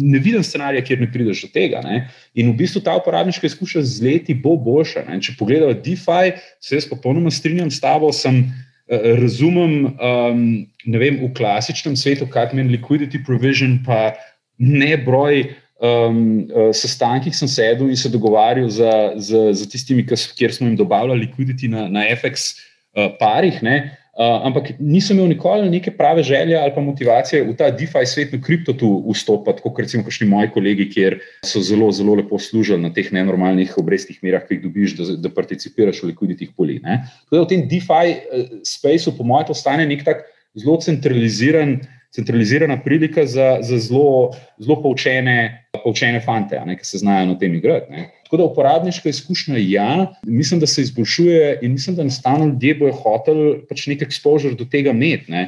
[0.00, 1.80] ne vidim scenarija, kjer ne prideš do tega.
[1.84, 2.04] Ne?
[2.36, 5.06] In v bistvu ta uporabniška izkušnja z leti bo boljša.
[5.08, 5.18] Ne?
[5.24, 8.12] Če pogledamo DeFi, se jaz popolnoma strinjam s tabo.
[8.12, 10.46] Sem, uh, razumem, um,
[10.84, 14.12] ne vem, v klasičnem svetu, kaj pomeni liquidity provision, pa
[14.60, 15.46] ne broj.
[15.82, 20.76] Um, uh, sestankih sem sedel in se dogovarjal z, z, z tistimi, kjer smo jim
[20.78, 22.54] dobavljali likviditi na, na FX
[22.94, 23.58] uh, parih.
[23.62, 23.98] Ne?
[24.14, 28.32] Uh, ampak nisem imel nikoli neke prave želje ali pa motivacije v ta DeFi svet,
[28.32, 32.92] na kriptotu vstopiti, kot recimo kakšni moji kolegi, kjer so zelo, zelo lepo služili na
[32.94, 36.54] teh nenormalnih obrestnih merah, ki jih dobiš, da, da participiraš v likviditih.
[36.54, 40.22] Tako da v tem DeFi uh, spaceu, po mojem, postane nek tak
[40.54, 41.80] zelo centraliziran.
[42.14, 44.30] Centralizirana prilika za, za zelo,
[44.62, 47.90] zelo poučene, poučene fante, ne, ki se znajo na tem igrati.
[47.92, 48.04] Ne.
[48.24, 52.92] Tako da uporabniška izkušnja, ja, mislim, da se izboljšuje in mislim, da enostavno ljudje bojo
[53.00, 55.42] hoteli pač nek exposure do tega imeti.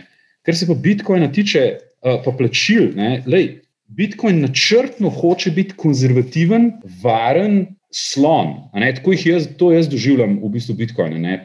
[0.46, 1.62] Ker se pa Bitcoina tiče,
[2.02, 2.90] uh, pa plačil,
[3.26, 3.48] lej,
[3.86, 8.54] Bitcoin načrtno hoče biti konzervativen, varen slon.
[8.74, 11.38] Tako jih jaz, to jaz doživljam v bistvu Bitcoina.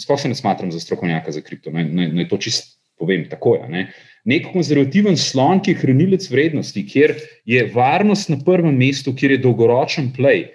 [0.00, 3.64] Sploh se ne smatram za strokovnjaka za kripto, naj to čist povem takoj.
[3.72, 3.88] Ne
[4.28, 7.16] nek konzervativen slon, ki je hranilec vrednosti, kjer
[7.48, 10.46] je varnost na prvem mestu, kjer je dolgoročen play.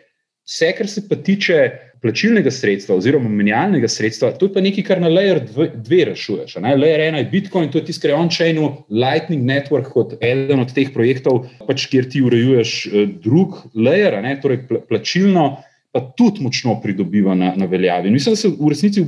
[0.46, 1.60] Vse, kar se pa tiče
[2.06, 6.60] plačilnega sredstva oziroma menjalnega sredstva, to je pa nekaj, kar na layer 2 rešuješ.
[6.62, 10.74] Layer 1 je Bitcoin, to je tisti, kar je on-chainu, Lightning Network kot eden od
[10.76, 15.56] teh projektov, pač, kjer ti urejuješ uh, drug layer, torej plačilno
[15.96, 18.12] pa tudi močno pridobiva na, na veljavi.
[18.12, 19.06] Mislim, da se v resnici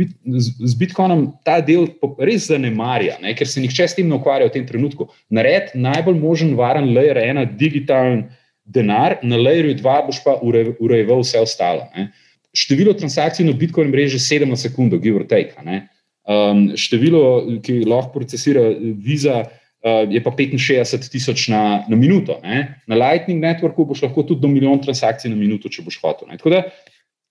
[0.00, 1.88] v, v, z Bitcoinom ta del
[2.18, 3.34] res zanemarja, ne?
[3.36, 5.10] ker se nihče s tem ne ukvarja v tem trenutku.
[5.30, 8.28] Nared najbolj možen varen layer ena digitalen
[8.64, 11.86] denar, na layerju dva boš pa urejeval vse ostalo.
[11.96, 12.10] Ne?
[12.56, 15.54] Število transakcij na Bitcoin mreži je 7 na sekundo, give or take.
[16.26, 19.44] Um, število, ki lahko procesira viza,
[19.82, 22.38] uh, je pa 65 tisoč na, na minuto.
[22.42, 22.82] Ne?
[22.86, 26.30] Na Lightning Networku boš lahko tudi do milijon transakcij na minuto, če boš hotel.
[26.44, 26.64] Da,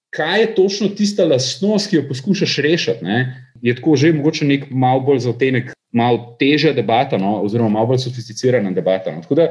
[0.09, 3.05] kaj je točno tista lastnost, ki jo poskušaš rešiti?
[3.05, 3.49] Ne?
[3.61, 7.41] Je tako že mogoče nek malo bolj zatenek, malo težja debata, no?
[7.43, 9.15] oziroma malo bolj sofisticirana debata.
[9.15, 9.21] No?
[9.21, 9.47] Tako da,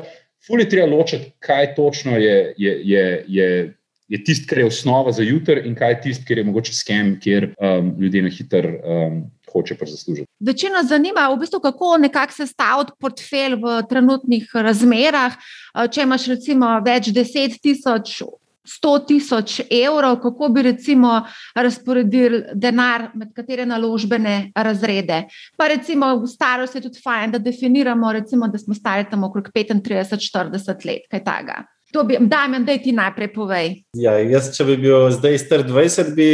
[0.48, 2.54] fully treba ločiti, kaj točno je.
[2.56, 3.74] je, je, je
[4.08, 7.10] Je tisto, kar je osnova za jutr, in kaj je tisto, kar je mogoče skem,
[7.20, 9.18] kjer um, ljudje na hitro um,
[9.52, 10.26] hoče pa zaslužiti.
[10.40, 15.32] Večino zanima, v bistvu, kako nekako se staviti portfelj v trenutnih razmerah.
[15.32, 18.22] Eh, če imaš recimo več deset tisoč.
[18.68, 21.22] 100 tisoč evrov, kako bi recimo
[21.54, 25.24] razporedili denar med katere naložbene razrede.
[25.56, 29.50] Pa recimo v starosti je tudi fajn, da definiramo, recimo, da smo stari tam okrog
[29.54, 31.64] 35-40 let, kaj takega.
[31.92, 33.70] To bi, Damien, da ti najprej povej.
[33.96, 36.26] Ja, jaz, če bi bil zdaj star 20, bi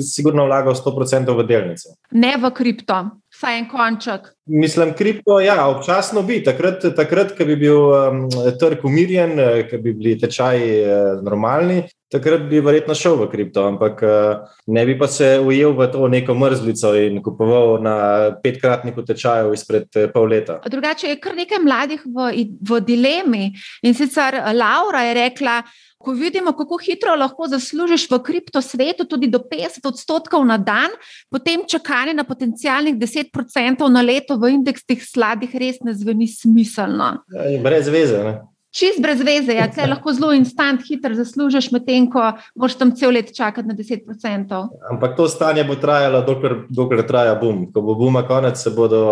[0.00, 1.92] sigurno vlagal 100% v delnice.
[2.16, 2.96] Ne v kripto,
[3.42, 4.30] saj en konček.
[4.46, 6.40] Mislim, kripto, ja, občasno bi.
[6.44, 8.22] Takrat, takrat ko bi bil um,
[8.60, 11.82] trg umirjen, eh, ko bi bili tečaji uh, normalni,
[12.12, 16.08] takrat bi verjetno šel v kripto, ampak uh, ne bi pa se ujel v to
[16.10, 17.96] neko mrzlico in kupoval na
[18.42, 20.58] petkratniku tečajev izpred pol leta.
[20.66, 22.32] Drugače je kar nekaj mladih v,
[22.70, 25.62] v dilemi in sicer Laura je rekla,
[26.02, 30.90] ko vidimo, kako hitro lahko zaslužiš v kripto svetu, tudi do 50 odstotkov na dan,
[31.30, 37.22] potem čakanje na potencijalnih 10 odstotkov na leto v indeksih sladih res ne zveni smiselno.
[37.32, 38.22] Ja, brez veze.
[38.24, 38.51] Ne?
[38.72, 43.12] Čist brez veze, ja, kaj lahko zelo instant, hitro zaslužiš, medtem ko moraš tam cel
[43.14, 44.60] let čakati na 10%.
[44.90, 47.66] Ampak to stanje bo trajalo, dokler, dokler traja boom.
[47.72, 49.02] Ko bo boom konec, se bodo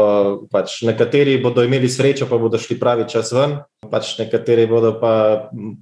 [0.52, 3.58] pač nekateri bodo imeli srečo, pa bodo šli pravi čas ven,
[3.90, 5.12] pač nekateri bodo pa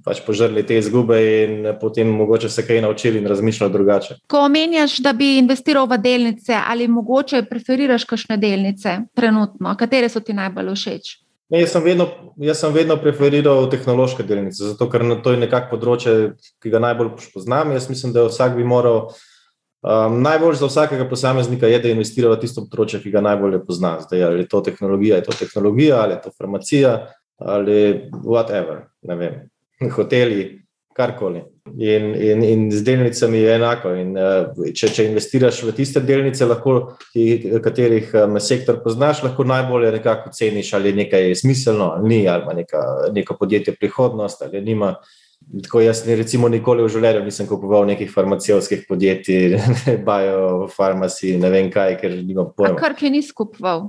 [0.05, 4.19] pač požrli te izgube in potem mogoče se kaj naučili in razmišljali drugače.
[4.27, 10.19] Ko omenjaš, da bi investiral v delnice, ali mogoče preferiraš kakšne delnice trenutno, katere so
[10.19, 11.15] ti najbolj všeč?
[11.49, 12.05] Ne, jaz, sem vedno,
[12.37, 16.13] jaz sem vedno preferiral tehnološke delnice, zato ker to je nekako področje,
[16.61, 17.73] ki ga najbolj poznam.
[17.73, 19.07] Jaz mislim, da vsak bi moral,
[19.81, 23.95] um, najbolj za vsakega posameznika je, da investira v tisto področje, ki ga najbolje pozna.
[24.03, 26.93] Zdaj, ali je to tehnologija, je to tehnologija, ali je to farmacija,
[27.39, 27.79] ali
[28.21, 29.41] whatever, ne vem,
[29.95, 30.43] hoteli,
[30.99, 31.43] karkoli.
[31.77, 33.93] In, in, in z delnicami je enako.
[33.95, 36.75] In, uh, če, če investiraš v tiste delnice, lahko,
[37.13, 37.25] ki,
[37.63, 42.43] katerih um, sektor poznaš, lahko najbolje nekako ceniš, ali nekaj je smiselno, ali ni, ali
[42.47, 42.83] ima neka,
[43.15, 44.95] neko podjetje prihodnost, ali nima.
[45.63, 49.55] Tako jaz, recimo, nikoli v življenju nisem kupoval nekih farmacijskih podjetij,
[50.07, 52.75] biofarmacij, ne vem kaj, ker nimam pojma.
[52.77, 53.87] Kar ki ni skupoval.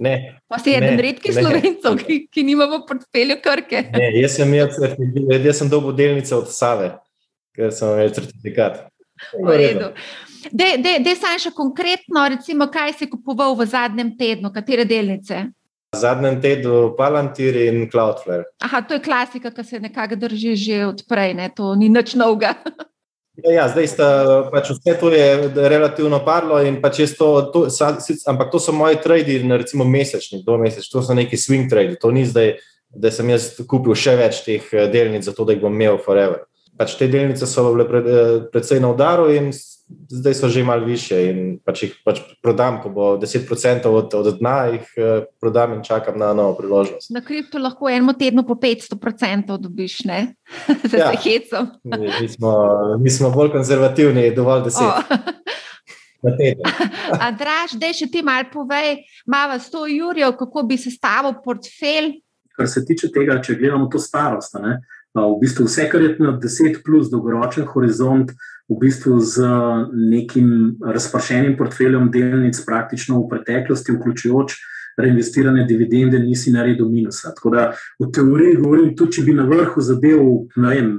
[0.00, 3.84] Ne, pa si eden redkih slovencev, ki, ki nimamo portfelja krke.
[3.92, 4.54] Ne, jaz sem,
[5.52, 6.94] sem dobil delnice od Save
[7.60, 8.82] ker sem imel certifikat.
[10.56, 15.50] Dej saj še konkretno, recimo, kaj si kupoval v zadnjem tednu, katere delnice?
[15.90, 18.46] V zadnjem tednu Palantir in Cloudflare.
[18.62, 21.50] Aha, to je klasika, ki se nekako drži že odprej, ne?
[21.50, 22.54] to ni nič novega.
[23.44, 24.08] Ja, ja, zdaj sta,
[24.52, 27.66] pač to je relativno padlo, pač to, to,
[28.26, 31.96] ampak to so moji tradi, recimo mesečni, do mesečni, to so neki swing tradi.
[32.00, 32.58] To ni zdaj,
[32.90, 36.49] da sem jaz kupil še več teh eh, delnic, zato da jih bom imel forever
[36.80, 39.52] pač te delnice so bile pred, eh, predvsej na udaru, in
[40.08, 41.18] zdaj so že malo više.
[41.64, 46.16] Pač jih pač prodam, ko bo 10% od, od dna, jih eh, prodam in čakam
[46.18, 47.10] na novo priložnost.
[47.12, 50.34] Na kriptu lahko eno tedno po 500% dobiš, ne?
[50.90, 51.12] Za ja.
[51.12, 51.68] hecom.
[51.84, 52.52] mi, smo,
[53.00, 54.88] mi smo bolj konzervativni, dovolj deset.
[54.88, 55.38] Oh.
[57.28, 62.20] Andraš, da še ti malo povej, malo s to Jurijo, kako bi se stavil portfelj.
[62.56, 64.80] Kar se tiče tega, če gledamo to starost, ne,
[65.14, 68.30] v bistvu vse, kar je na 10 plus dolgoročen horizont,
[68.70, 69.42] v bistvu z
[69.92, 74.54] nekim razpršenim portfeljem delnic, praktično v preteklosti, vključujoč
[75.00, 77.34] reinvestirane dividende, nisi naredil minusa.
[77.34, 80.22] Tako da v teoriji govorim, tudi če bi na vrhu zadev,
[80.56, 80.92] ne vem,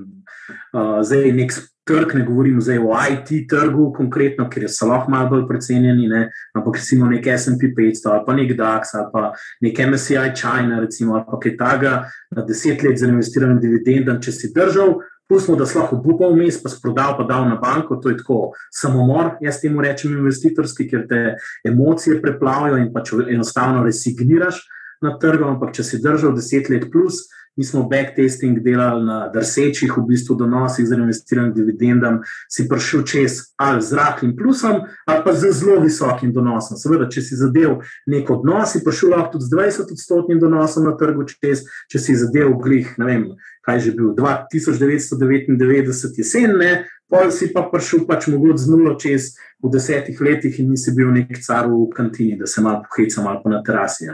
[0.74, 1.56] uh, zdaj nek
[1.88, 6.28] trg, ne govorim zdaj o IT trgu, konkretno, ker so lahko malo bolj precenjeni, ne?
[6.56, 9.24] ampak recimo nek SP 500 ali pa nek DAX ali pa
[9.62, 11.96] nek MSCI China, recimo, ali pa kaj takega,
[12.36, 15.00] na deset let za investiranje dividendam, če si držal.
[15.32, 19.38] Pustimo, da lahko bupa vmes, pa sprodal, pa dal na banko, to je tako samomor,
[19.42, 21.22] jaz temu rečem investitorski, ker te
[21.64, 24.60] emocije preplavijo in pač enostavno resigniraš
[25.02, 27.24] na trgu, ampak če si držal deset let plus,
[27.58, 33.38] mi smo backtesting delali na drsečih, v bistvu donosih z investiranim dividendam, si prišel čez
[33.58, 36.78] ali z rahlim plusom, ali pa z zelo visokim donosom.
[36.78, 41.28] Seveda, če si zadev nek odnos, si prišel lahko tudi z 20-odstotnim donosom na trgu
[41.28, 43.28] čez, če si zadev glih, ne vem,
[43.66, 49.34] kaj že bil 1999 jesen, ne, pol si pa prišel pač mogoče z nulo čez
[49.62, 53.42] v desetih letih in nisi bil nek car v kantini, da se malo poheca, malo
[53.44, 54.08] pa na terasi.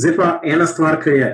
[0.00, 1.28] Zdaj pa ena stvar, ki je,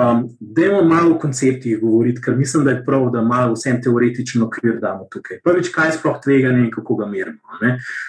[0.00, 3.78] um, da imamo malo o konceptih govoriti, ker mislim, da je prav, da malo vsem
[3.82, 5.42] teoretično okvir damo tukaj.
[5.44, 7.60] Prvič, kaj je sploh tveganje in kako ga merimo.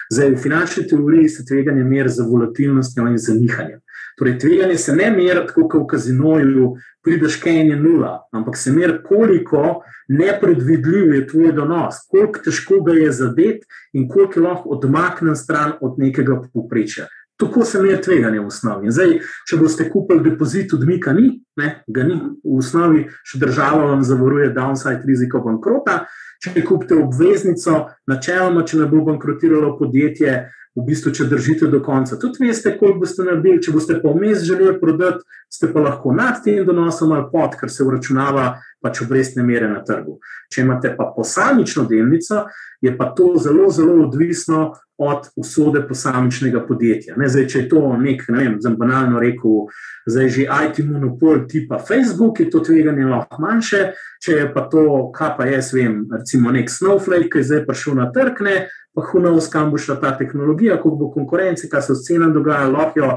[0.10, 3.82] Zdaj, v finančni teoriji se tveganje meri za volatilnostjo in za nihanjem.
[4.18, 6.74] Torej, tveganje se ne meri tako, kot v kazinoju,
[7.04, 12.94] prideš in je nula, ampak se meri, koliko nepredvidljiv je tvoj donos, koliko težko ga
[12.94, 17.08] je zadeti in koliko lahko odmaknen stran od nekega poprečja.
[17.40, 18.92] Tako se meri tveganje v osnovi.
[18.92, 19.16] Zdaj,
[19.50, 24.52] če boste kupili depozit, odmika ni, ne, ga ni v osnovi, še država vam zavaruje
[24.54, 26.04] downside riziko bankrota.
[26.42, 30.38] Če kupite obveznico, načeloma, če ne bo bankrotiralo podjetje,
[30.76, 32.16] v bistvu, če držite do konca.
[32.20, 36.40] Tudi veste, koliko boste naredili, če boste pa vmes želeli prodati, ste pa lahko nad
[36.46, 40.18] tem donosom ali pod, ker se uračunava pač obrestne mere na trgu.
[40.52, 42.46] Če imate pa posamično delnico,
[42.82, 47.16] je pa to zelo, zelo odvisno od usode posamičnega podjetja.
[47.18, 49.64] Ne, zdaj, če je to nek, ne vem, zelo banalno rekel,
[50.06, 53.82] zdaj že IT monopol tipa Facebook, je to tveganje lahko manjše,
[54.22, 54.84] če je pa to,
[55.16, 58.56] kaj pa jaz vem, recimo nek Snowflake, ki je zdaj prišel na trg, ne,
[58.96, 62.68] pa hunovs, kam bo šla ta tehnologija, koliko bo konkurence, kaj se v scenah dogaja,
[62.68, 63.14] lahko,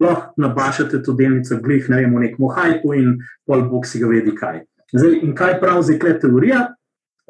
[0.00, 3.14] lahko nabašate to delnico, glih, ne vem, v nekem hajku in
[3.46, 4.64] pol bog si ga vedi kaj.
[4.92, 6.66] Zdaj, in kaj pravi zdaj kle teorija?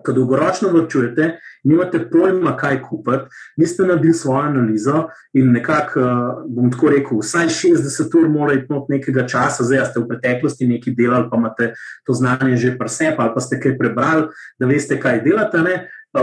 [0.07, 1.25] Ko dolgoročno vrčujete,
[1.67, 3.25] nimate pojma, kaj kupiti,
[3.59, 8.71] niste naredili svojo analizo in nekako, uh, bom tako rekel, vsaj 60 ur mora iti
[8.71, 11.73] not nekega časa, zdaj ste v preteklosti nekaj delali, pa imate
[12.07, 14.29] to znanje že presep ali pa ste kaj prebrali,
[14.61, 15.67] da veste, kaj delate.
[15.67, 15.77] Ne?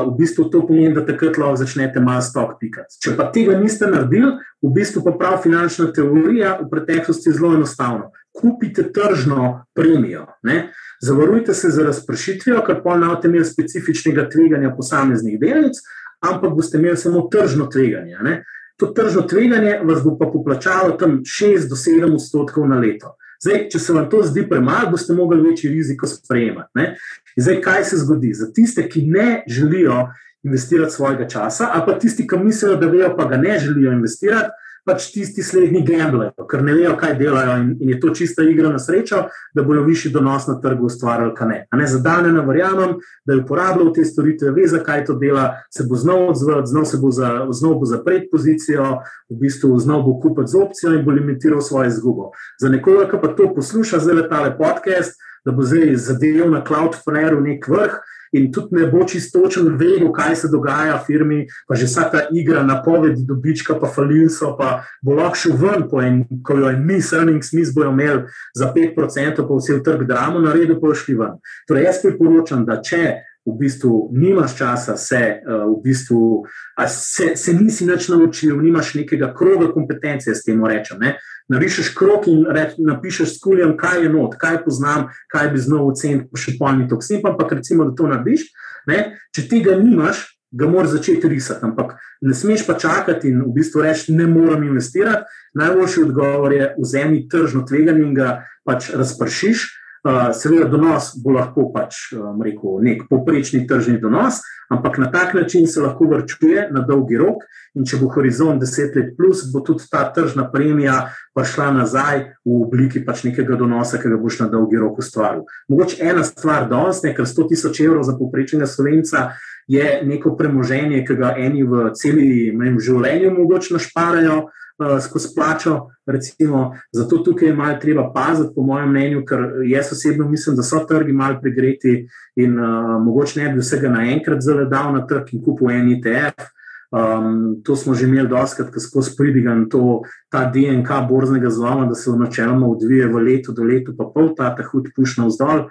[0.04, 3.00] V bistvu to pomeni, da takrat lahko začnete malo stok pikati.
[3.04, 4.34] Če pa tega niste naredili,
[4.64, 8.12] v bistvu pa prav finančna teorija v preteklosti zelo enostavno.
[8.36, 10.72] Kupite tržno premijo, ne?
[11.02, 15.80] zavarujte se za razpršitvijo, ker pa ne boste imeli specifičnega tveganja posameznih delnic,
[16.24, 18.18] ampak boste imeli samo tržno tveganje.
[18.24, 18.43] Ne?
[18.80, 23.16] To tržno tveganje vas bo pa poplačalo tam 6 do 7 odstotkov na leto.
[23.44, 26.72] Zdaj, če se vam to zdi premalo, boste mogli večji riziko sprejemati.
[26.76, 26.96] Ne?
[27.38, 28.34] Zdaj, kaj se zgodi?
[28.34, 30.06] Za tiste, ki ne želijo
[30.46, 34.50] investirati svojega časa, ali pa tisti, ki mislijo, da vejo, pa ga ne želijo investirati,
[34.86, 38.70] pač tisti slednji gamblajo, ker ne vejo, kaj delajo in, in je to čista igra
[38.70, 39.24] na srečo,
[39.56, 41.58] da bodo višji donos na trgu ustvarjali, kaj ne.
[41.74, 42.94] Ne za dane ne verjamem,
[43.26, 47.02] da je uporabljal te storitve, ve, zakaj to dela, se bo znov odzval, znov se
[47.02, 51.18] bo, za, znov bo zapret pozicijo, v bistvu znov bo kupiti z opcijo in bo
[51.18, 52.32] limitiral svojo izgubo.
[52.62, 56.62] Za nekoga, ki pa to posluša, zdaj le tale podcast, da bo zdaj zadeval na
[56.66, 57.98] Cloudflare v nek vrh
[58.36, 62.26] in tudi ne bo čistočen vedel, kaj se dogaja v firmi, pa že vsa ta
[62.32, 67.14] igra, napovedi dobička, pa falinso, pa bo lahko šel ven, en, ko jo je mis,
[67.14, 68.26] earnings, mis bojo imeli
[68.58, 71.40] za 5%, pa vse v trg dramo, na redu pa šli ven.
[71.68, 73.06] Torej, jaz priporočam, da če
[73.46, 76.44] v bistvu nimaš časa, se, uh, v bistvu,
[76.90, 80.98] se, se nisi več naučil, nimaš nekega kroga kompetencije, s tem rečem.
[81.00, 81.14] Ne?
[81.54, 85.91] Narišeš krok in reč, napišeš s kuljem, kaj je not, kaj poznam, kaj bi znal
[85.91, 88.48] oceniti, pa še polni toksin, pa pa recimo, da to narediš.
[88.89, 89.02] Ne?
[89.36, 90.24] Če tega nimaš,
[90.56, 94.64] ga moraš začeti risati, ampak ne smeš pa čakati in v bistvu reči, ne morem
[94.70, 95.28] investirati.
[95.60, 98.30] Najboljši odgovor je vzemi tržno tveganje in ga
[98.66, 99.66] pač razpršiš.
[100.06, 104.38] Seveda, donos bo lahko pač rekel, nek poprečni tržni donos,
[104.70, 107.41] ampak na tak način se lahko vrčuje na dolgi rok.
[107.76, 112.60] In če bo horizont 10 let, plus, bo tudi ta tržna premija prišla nazaj v
[112.64, 115.41] obliki pač nekega donosa, ki ga boš na dolgi rok ustvaril.
[115.74, 119.32] Mogoče ena stvar danes, ker 100 tisoč evrov za poprečnega slovenca
[119.68, 124.38] je neko premoženje, ki ga eni v celem življenju mogoče našparajo
[124.80, 125.88] uh, skozi plačo.
[126.05, 130.63] Recimo, zato tukaj je malo treba paziti, po mojem mnenju, ker jaz osebno mislim, da
[130.63, 135.41] so trgi malo pregreti in uh, mogoče ne bi vsega naenkrat zavedal na trg in
[135.43, 136.51] kupil en ETF.
[136.95, 140.01] Um, to smo že imeli doskrat, ko skozi pridigan to,
[140.32, 144.53] ta DNK borznega zloma, da se načeloma odvije v letu do letu, pa pol ta,
[144.55, 145.65] ta hud pušna vzdolj.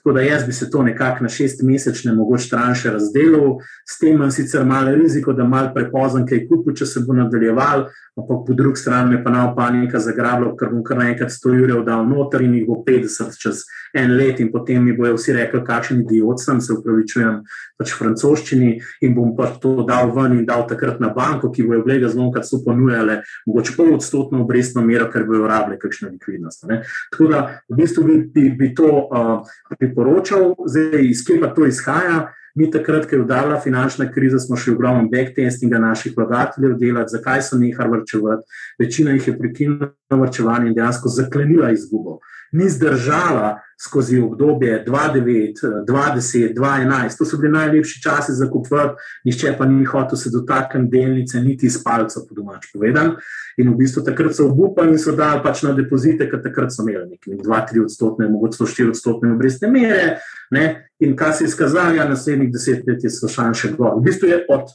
[0.00, 4.14] Tako da jaz bi se to nekako na šest mesečne mogoče tranše razdelil, s tem
[4.14, 7.84] imam sicer malo riziko, da mal prepozem kaj kupil, če se bo nadaljeval,
[8.16, 11.84] ampak po drugi strani me pa na opanika zagrablo, ker bom kar naenkrat 100 ur
[11.84, 13.60] dal noter in jih bo 50 čez
[13.94, 17.40] en let in potem mi bojo vsi rekli, kakšen idiot sem, se upravičujem
[17.78, 18.70] pač francoščini
[19.04, 22.42] in bom pa to dal ven in dal takrat na banko, ki bojo blega zlomka
[22.46, 26.64] so ponujale mogoče pol odstotno obrestno mero, ker bojo rabile kakšno likvidnost.
[26.72, 26.82] Ne.
[27.12, 29.29] Tako da v bistvu bi, bi, bi to uh,
[29.78, 32.32] priporočal, zdaj iz kje pa to izhaja.
[32.60, 37.42] Mi takrat, ko je udarila finančna kriza, smo v ogromno backtestinga naših vlagateljev delati, zakaj
[37.42, 38.42] so nehali vrčevati.
[38.78, 42.18] Večina jih je prekinila vrčevanje in dejansko zaklenila izgubo.
[42.52, 49.54] Ni zdržala skozi obdobje 2009, 2010, 2011, to so bili najlepši časi za kupovati, nišče
[49.58, 53.14] pa ni hotel se dotakniti delnice, niti iz palca, po domač povedan.
[53.56, 56.84] In v bistvu takrat so obupali in so dali pač na depozite, ker takrat so
[56.84, 60.18] imeli nekaj 2-3 odstotne, mogoče 4 odstotne obrestne mere.
[60.50, 60.90] Ne?
[60.98, 63.96] In kaj se je izkazalo, ja, naslednjih deset let je šlo še gor.
[63.98, 64.72] V bistvu je od,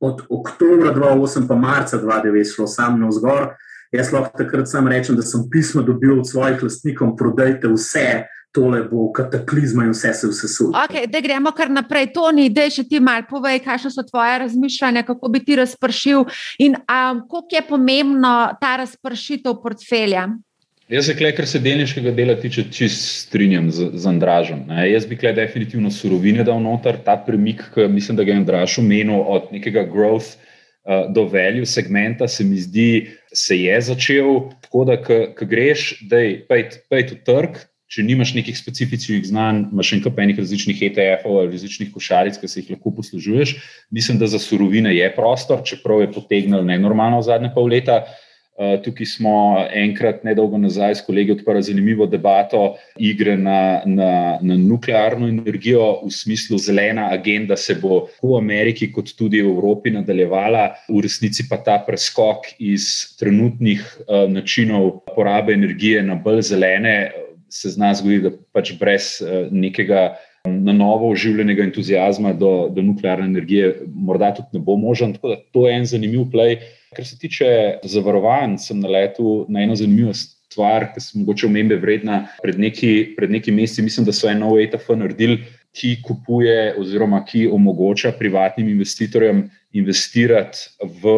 [0.00, 3.52] od oktobra 2008 pa marca 2009 šlo samo na vzgor.
[3.92, 8.26] Jaz lahko takrat sam rečem, da sem pismo dobil od svojih lastnikov, prodajte vse.
[8.52, 10.72] Tole bo kataklizma in vse se vse suje.
[10.72, 12.06] Okay, da gremo kar naprej.
[12.16, 16.24] To ni, da še ti malo povej, kakšne so tvoje razmišljanja, kako bi ti razpršil
[16.64, 20.24] in um, koliko je pomembno ta razpršitev portfelja.
[20.88, 24.62] Jaz se, kle, kar se delniškega dela tiče, čist strinjam z, z Andražem.
[24.70, 24.86] Ne.
[24.88, 28.78] Jaz bi kle definitivno surovine dal noter, ta premik, ki mislim, da ga je Andraž
[28.80, 34.38] omenil od nekega growth uh, do value segmenta, se mi zdi, se je začel.
[34.64, 37.58] Tako da, ko greš, da je pejt v trg,
[37.92, 42.62] če nimaš nekih specifičnih znanj, imaš še nekaj različnih ETF-ov ali različnih košaric, ki se
[42.62, 43.52] jih lahko poslužuješ.
[43.92, 47.98] Mislim, da za surovine je prostor, čeprav je potegnil nenormalno v zadnje pol leta.
[48.08, 48.24] Eh,
[48.84, 49.32] tukaj smo
[49.74, 56.10] enkrat, nedolgo nazaj, s kolegi odprli zanimivo debato igre na, na, na nuklearno energijo, v
[56.10, 61.60] smislu zelena agenda se bo v Ameriki, kot tudi v Evropi, nadaljevala, v resnici pa
[61.62, 66.96] ta preskok iz trenutnih uh, načinov porabe energije na bolj zelene
[67.48, 70.10] se zna zgoditi, da pač brez uh, nekega.
[70.46, 75.12] Na novo oživljenega entuzijazma do, do nuklearne energije, morda tudi ne bo možen.
[75.14, 76.58] Tako da to je en zanimiv play.
[76.96, 77.46] Kar se tiče
[77.82, 82.22] zavarovanj, sem naletel na eno zanimivo stvar, ki se mogoče omembe vredna.
[82.42, 85.42] Pred neki, pred neki meseci mislim, da so en nov ETF naredili,
[85.76, 90.70] ki kupuje oziroma ki omogoča privatnim investitorjem investirati
[91.02, 91.12] v,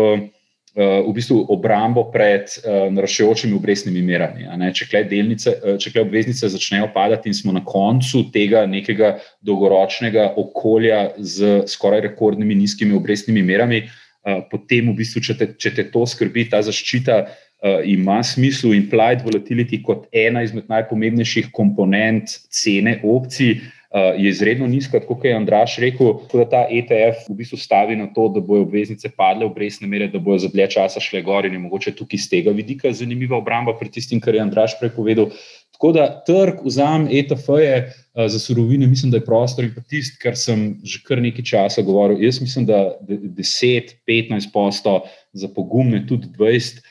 [0.81, 4.47] v bistvu obrambo pred eh, naraščajočimi obrestnimi merami.
[4.77, 9.17] Če kle, delnice, eh, če kle obveznice začnejo padati in smo na koncu tega nekega
[9.45, 13.85] dolgoročnega okolja z skoraj rekordnimi nizkimi obrestnimi merami,
[14.21, 17.23] Eh, potem v bistvu, če te, če te to skrbi, ta zaščita
[17.89, 18.73] ima smisel.
[18.73, 23.59] Implied volatility kot ena izmed najpomembnejših komponent cene opcij
[23.91, 26.13] je izredno nizka, kot je Andraš rekel.
[26.23, 29.89] Tako da ta ETF v bistvu stavi na to, da bojo obveznice padle v brezne
[29.91, 32.93] mere, da bojo za dlje časa šle gor in je mogoče tukaj iz tega vidika
[32.93, 35.33] zanimiva obramba pred tistim, kar je Andraš prepovedal.
[35.75, 37.75] Tako da trg vzam ETF-je.
[38.15, 41.45] Eh, za surovine, mislim, da je prostor in pa tisti, kar sem že kar nekaj
[41.45, 42.19] časa govoril.
[42.25, 46.90] Jaz mislim, da 10-15 posto za pogumne, tudi 20, eh,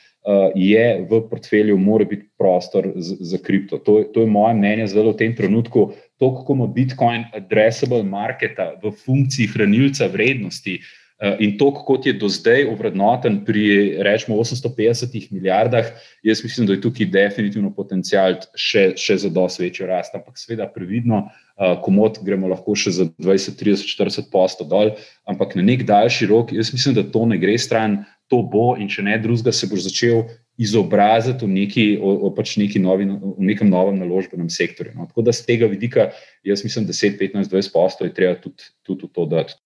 [0.54, 3.78] je v portfelju, mora biti prostor za, za kripto.
[3.78, 5.92] To, to je moje mnenje zdaj v tem trenutku.
[6.20, 10.76] To, kako ima Bitcoin addressable marketa v funkciji hranilca vrednosti,
[11.20, 15.90] Eh, in to, kot je do zdaj ovrednoten pri, rečemo, 850 milijardah,
[16.24, 20.16] jaz mislim, da je tukaj definitivno potencial še, še za dosti večjo rast.
[20.16, 24.94] Ampak, seveda, previdno, eh, komod gremo lahko še za 20, 30, 40 posto dol,
[25.28, 28.00] ampak na nek daljši rok, jaz mislim, da to ne gre stran,
[28.30, 30.22] to bo in če ne drugega, se bo začel
[30.60, 34.92] izobraziti v, neki, o, o pač neki novi, v nekem novem naložbenem sektorju.
[34.94, 35.08] No.
[35.10, 36.10] Tako da z tega vidika,
[36.46, 39.56] jaz mislim, da 10, 15, 20 posto je treba tudi, tudi v to dati.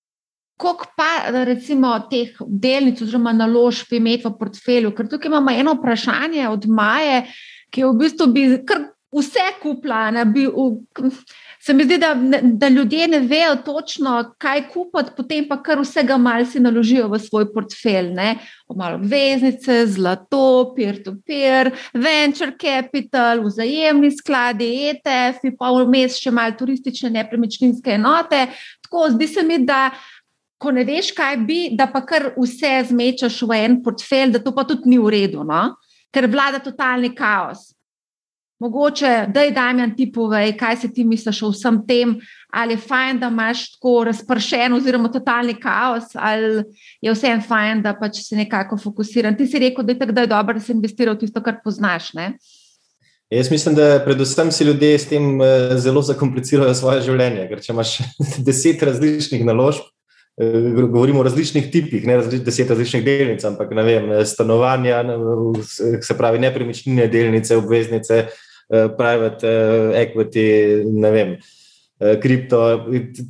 [0.54, 4.94] Koliko pa recimo teh delnic oziroma naložb imeti v portfelju?
[4.94, 7.24] Ker tukaj imamo eno vprašanje od Maje,
[7.74, 10.22] ki je v bistvu bi kar vse kupljane.
[11.64, 16.18] Se mi zdi, da, da ljudje ne vejo točno, kaj kupiti, potem pa kar vsega
[16.20, 18.10] malce naložijo v svoj portfelj.
[18.76, 27.96] Malo veznice, zlato, peer-to-peer, venture capital, vzajemni skladi, ETF, pa vmes še malo turistične nepremičninske
[27.96, 28.42] enote.
[28.84, 29.86] Tako zdi se mi, da
[30.60, 34.52] ko ne veš, kaj bi, da pa kar vse zmečeš v en portfelj, da to
[34.52, 35.70] pa tudi ni v redu, no?
[36.14, 37.72] ker vlada totalni kaos.
[38.62, 42.14] Mogoče, da je Damien ti povej, kaj se ti misliš o vsem tem,
[42.54, 46.62] ali je fajn, da imaš tako razpršen, oziroma totalni kaos, ali
[47.02, 49.36] je vse en fajn, da pač se nekako fokusiran.
[49.36, 51.58] Ti si rekel, da je tako, da je dobro, da si investiral v tisto, kar
[51.64, 52.12] poznaš.
[52.14, 52.36] Ne?
[53.34, 57.48] Jaz mislim, da predvsem si ljudje s tem eh, zelo zakomplicirajo svoje življenje.
[57.50, 57.98] Ker če imaš
[58.46, 59.90] deset različnih naložb,
[60.36, 65.04] Eh, govorimo o različnih tipih, ne različ, deset različnih delnic, ampak ne vem, stanovanja,
[66.02, 68.24] se pravi nepremičnine, delnice, obveznice,
[68.68, 69.50] private
[70.00, 70.46] equity,
[70.88, 71.34] ne vem.
[72.20, 72.60] Kripto,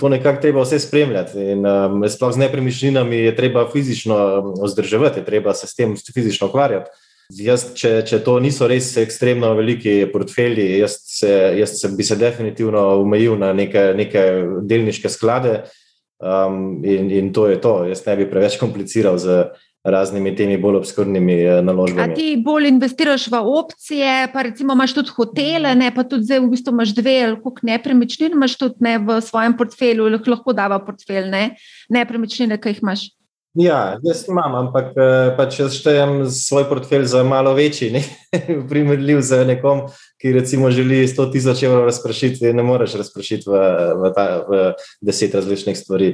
[0.01, 1.39] to nekako treba vse spremljati.
[1.53, 4.17] In, um, sploh z nepremičninami je treba fizično
[4.63, 6.91] vzdrževati, je treba se s tem fizično ukvarjati.
[7.33, 12.19] Jaz, če, če to niso res ekstremno veliki portfelji, jaz, se, jaz se, bi se
[12.21, 14.25] definitivno omejil na neke, neke
[14.69, 15.55] delniške sklade
[16.21, 17.79] um, in, in to je to.
[17.89, 19.39] Jaz ne bi preveč kompliciral z
[19.85, 22.13] raznimi temi bolj obskurnimi eh, naložbami.
[22.13, 26.41] A ti bolj investiraš v opcije, pa recimo imaš tudi hotele, ne pa tudi zdaj
[26.41, 30.81] v bistvu imaš dve ali koliko nepremičnin, imaš tudi ne v svojem portfelju, lahko dava
[30.81, 31.45] portfelj, ne
[31.93, 33.11] nepremičnine, ki jih imaš.
[33.55, 38.03] Ja, jaz imam, ampak eh, pač jaz štejem svoj portfelj za malo večji, ne
[38.71, 39.85] primerljiv z nekom,
[40.19, 43.61] ki recimo želi 100 tisoč evrov razprašiti, ne moreš razprašiti v,
[44.01, 44.65] v, ta, v
[45.07, 46.11] deset različnih stvari.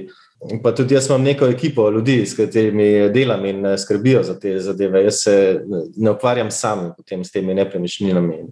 [0.62, 4.58] Pa tudi jaz imam neko ekipo ljudi, s katerimi delam in eh, skrbijo za te
[4.58, 5.04] zadeve.
[5.04, 5.60] Jaz se
[5.96, 6.92] ne ukvarjam sam
[7.24, 8.44] s temi nepremičninami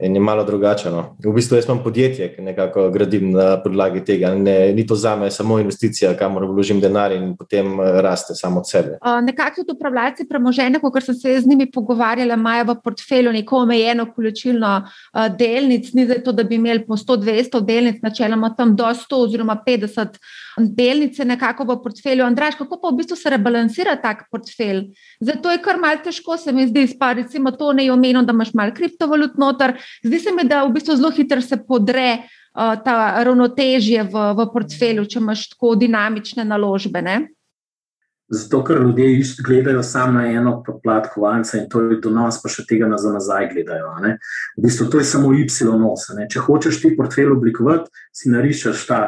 [0.00, 0.90] in je malo drugače.
[0.90, 1.16] No.
[1.24, 4.30] V bistvu jaz imam podjetje, ki nekako gradim na podlagi tega.
[4.34, 8.60] Ne, ni to za me samo investicija, kamor vložim denar in potem eh, raste samo
[8.60, 8.98] od sebe.
[9.22, 14.06] Nekako tudi upravljalci premoženja, kot sem se z njimi pogovarjala, imajo v portfelju neko omejeno
[14.14, 14.86] količino
[15.38, 19.58] delnic, ni za to, da bi imeli po 100-200 delnic, načeloma tam do 100 oziroma
[19.66, 20.16] 50
[20.60, 22.24] delnice nekako v portfelju.
[22.24, 24.90] Andraš, kako pa v bistvu se rebalansira tak portfelj?
[25.20, 28.32] Zato je kar malce težko, se mi zdi, pa recimo to ne je omenjeno, da
[28.36, 29.76] imaš malo kriptovalut noter.
[30.04, 34.48] Zdi se mi, da v bistvu zelo hitro se podre uh, ta ravnotežje v, v
[34.52, 37.02] portfelju, če imaš tako dinamične naložbe.
[37.02, 37.20] Ne?
[38.30, 42.62] Zato, ker ljudje gledajo samo na eno plat kovanca in to je donos, pa še
[42.68, 43.90] tega za nazaj gledajo.
[44.04, 44.16] Ne?
[44.56, 46.06] V bistvu to je samo Y-nos.
[46.30, 49.00] Če hočeš ti portfelj oblikovati, si narišeš ta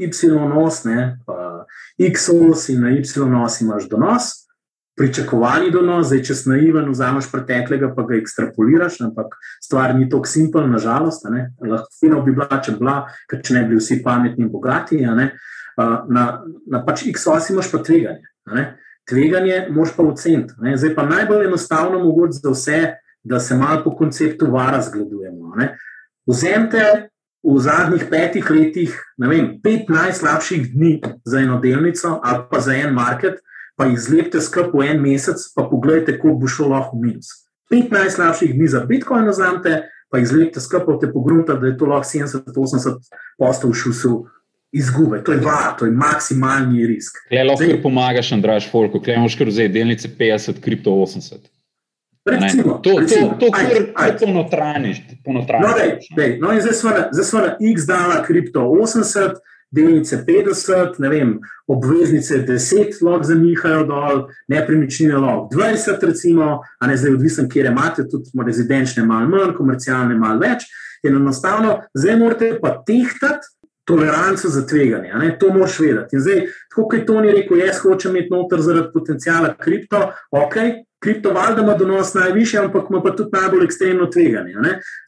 [0.00, 0.84] Y-nos,
[1.26, 1.66] pa
[2.00, 4.32] X-os in na Y-nos imaš donos
[5.00, 10.66] pričakovani donos, zdaj če naiven, vzameš preteklega, pa ga ekstrapoliraš, ampak stvar ni tako simpel,
[10.68, 11.24] nažalost.
[11.24, 12.96] Lahko bi bila, če, bila,
[13.30, 15.00] če ne bi bili vsi pametni in bogati.
[15.00, 16.26] Na,
[16.68, 18.28] na pač X-os imaš pa tveganje.
[19.08, 20.54] Tveganje moš pa oceniti.
[20.76, 22.80] Zdaj pa najbolj enostavno mogoče za vse,
[23.22, 25.54] da se malo po konceptu vara zgledujemo.
[26.26, 27.10] Vzemite
[27.42, 32.74] v zadnjih petih letih, ne vem, pet najslabših dni za eno delnico ali pa za
[32.76, 33.40] en market,
[33.76, 37.30] pa jih zlepite skupaj v en mesec, pa pogledajte, kako bo šlo lahko v minus.
[37.72, 41.88] 15 slabših dni za Bitcoin nazamete, pa jih zlepite skupaj, te pogrunta, da je to
[41.88, 42.98] lahko 70-80
[43.38, 44.26] postov šusu.
[44.72, 47.16] Izgube, to je var, to je maksimalni risk.
[47.30, 51.50] Le lahko Zdaj, pomagaš, Andraš, Folko, klej moš kar vzeti delnice 50, kripto 80.
[52.30, 53.06] Recimo, to je
[53.40, 55.02] to, kar je ponotraniš.
[55.26, 55.72] No,
[56.40, 59.40] no, in zdaj smo na X dala kripto 80,
[59.70, 66.96] delnice 50, ne vem, obveznice 10, lahko zanihajo dol, nepremičnine lahko 20, recimo, a ne
[66.96, 70.68] zdaj odvisen, kje imate, tudi rezidenčne malo manj, komercialne malo več.
[71.02, 73.48] In enostavno, zdaj morate pa tehtati
[73.90, 75.32] toleranco za tveganje, ne?
[75.40, 76.16] to moraš vedeti.
[76.16, 80.56] In zdaj, tako kot je Toni rekel, jaz hočem imeti noter zaradi potencijala kripto, ok,
[81.00, 84.54] kriptovalda ima donos najviše, ampak ima pa tudi najbolj ekstremno tveganje.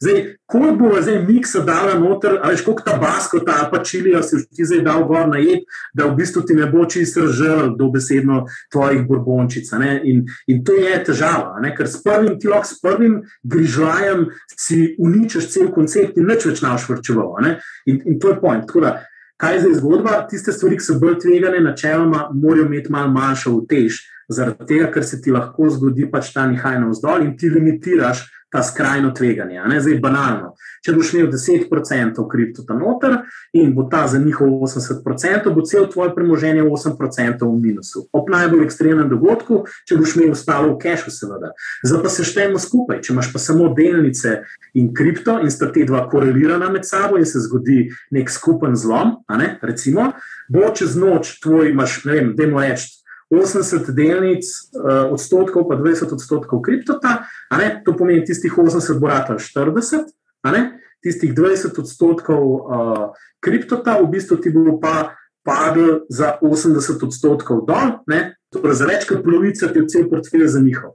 [0.01, 4.65] Zdaj, koliko bo zdaj miksa dala noter, ali koliko tabasko, ta pa čilijo, si ti
[4.65, 5.63] zdaj dal gor na jed,
[5.93, 9.71] da v bistvu ti ne bo čisto žrl do besedno tvojih borbončic.
[10.03, 11.75] In, in to je težava, ne?
[11.75, 14.27] ker s prvim, ti lahko s prvim grižljajem
[14.57, 17.37] si uničiš cel koncept in nič več naš vrčeval.
[17.85, 18.69] In, in to je point.
[19.43, 20.11] Kaj je zdaj zgodba?
[20.29, 23.97] Tiste stvari, ki so bolj tvegane, načeloma morajo imeti malo manjšo utež
[24.31, 28.21] zaradi tega, ker se ti lahko zgodi pač ta nihaj na vzdolj in ti limitiraš
[28.53, 29.61] ta skrajno tveganje.
[29.79, 30.53] Zdaj, banalno.
[30.85, 33.15] Če boš imel 10% kriptota noter
[33.57, 38.05] in bo ta za njihov 80%, bo cel tvoj premoženje 8% v minusu.
[38.13, 41.53] Ob najbolj ekstremnem dogodku, če boš imel ostalo v kešu, seveda.
[41.81, 43.01] Zdaj pa se štejemo skupaj.
[43.01, 44.43] Če imaš pa samo delnice
[44.77, 49.17] in kripto in sta te dva korelirana med sabo in se zgodi nek skupen zlom,
[49.33, 49.55] ne?
[49.65, 50.11] recimo,
[50.53, 53.02] bo čez noč tvoj, imaš, ne vem, demo reči.
[53.31, 54.43] 80 delnic,
[54.75, 57.23] uh, odstotkov, pa 20 odstotkov kriptota,
[57.85, 60.11] to pomeni tistih 80 bo rata 40,
[61.03, 63.05] tistih 20 odstotkov uh,
[63.43, 68.39] kriptota, v bistvu ti bo pa padel za 80 odstotkov dol, ne?
[68.53, 70.93] Torej za več kot polovico ti je cel portfelj za njihov.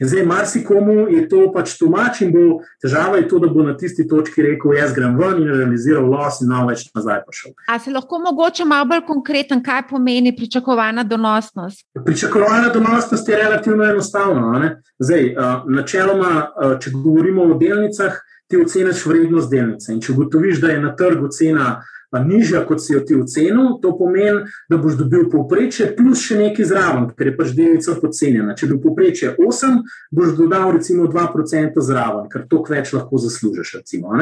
[0.00, 3.76] In zdaj, marsikomu je to pač tumač in bo težava je to, da bo na
[3.76, 7.56] tisti točki rekel: Jaz grem ven in realiziral los in nam več nazaj prišel.
[7.72, 11.86] A se lahko mogoče malo bolj konkreten, kaj pomeni pričakovana donosnost?
[12.04, 14.76] Pričakovana donosnost je relativno enostavna.
[14.98, 15.34] Zdaj,
[15.68, 16.32] načeloma,
[16.80, 19.92] če govorimo o delnicah, ti oceniš vrednost delnice.
[19.92, 21.80] In če ugotoviš, da je na trgu cena
[22.12, 26.68] nižja, kot si jo ti ocenil, to pomeni, da boš dobil povprečje plus še nekaj
[26.70, 28.54] zraven, ker je pač delnica podcenjena.
[28.56, 29.80] Če bi povprečje 8,
[30.14, 33.74] boš dodal recimo 2% zraven, ker to več lahko zaslužiš.
[33.80, 34.14] Recimo,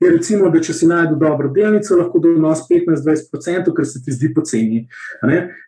[0.00, 4.32] je recimo, da če si najdel dobro delnico, lahko donos 15-20%, ker se ti zdi
[4.34, 4.86] poceni.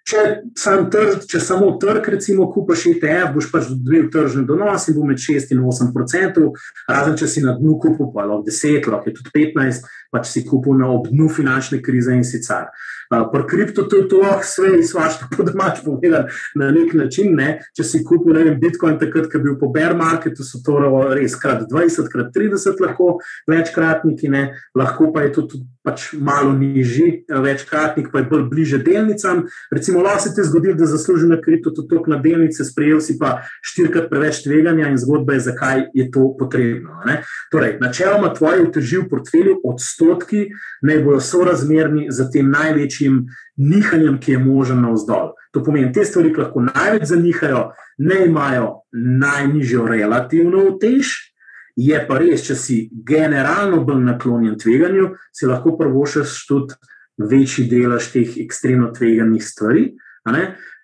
[0.08, 0.24] Če,
[0.58, 5.06] sam trg, če samo trg, recimo, kupaš ETF, boš pač dobil tržni donos in bo
[5.08, 6.48] med 6 in 8%,
[6.88, 10.44] razen če si na dnu kupil, pa lahko 10, lahko je tudi 15% pač si
[10.44, 12.68] kupil na obdnu finančne krize in sicer.
[13.08, 17.32] Pri kriptu to je to, vse je svašta, po domač povedan, na nek način.
[17.36, 17.48] Ne?
[17.76, 20.76] Če si kupil vem, Bitcoin, takrat, ko je bil po bear marketu, so to
[21.16, 24.44] res krat 20, krat 30, lahko večkratniki, ne?
[24.76, 29.46] lahko pa je to tudi pač malo nižji, večkratnik pa je bolj bliže delnicam.
[29.72, 33.16] Recimo, lahko se ti zgodi, da zasluži na kriptu tudi tok na delnice, sprejel si
[33.18, 37.00] pa štirikrat preveč tveganja in zgodba je, zakaj je to potrebno.
[37.08, 37.22] Ne?
[37.52, 40.48] Torej, načeloma tvoji uteživ portfelju odstotki
[40.84, 45.32] naj bojo sorazmerni za tem največjim največjim nihanjem, ki je možen na vzdolj.
[45.52, 51.34] To pomeni, te stvari, lahko največ zanihajo, ne imajo najnižjo relativno utež.
[51.76, 56.74] Je pa res, če si generalno bolj naklonjen tveganju, si lahko prvošeš tudi
[57.18, 59.94] večji delež teh ekstremno tveganih stvari.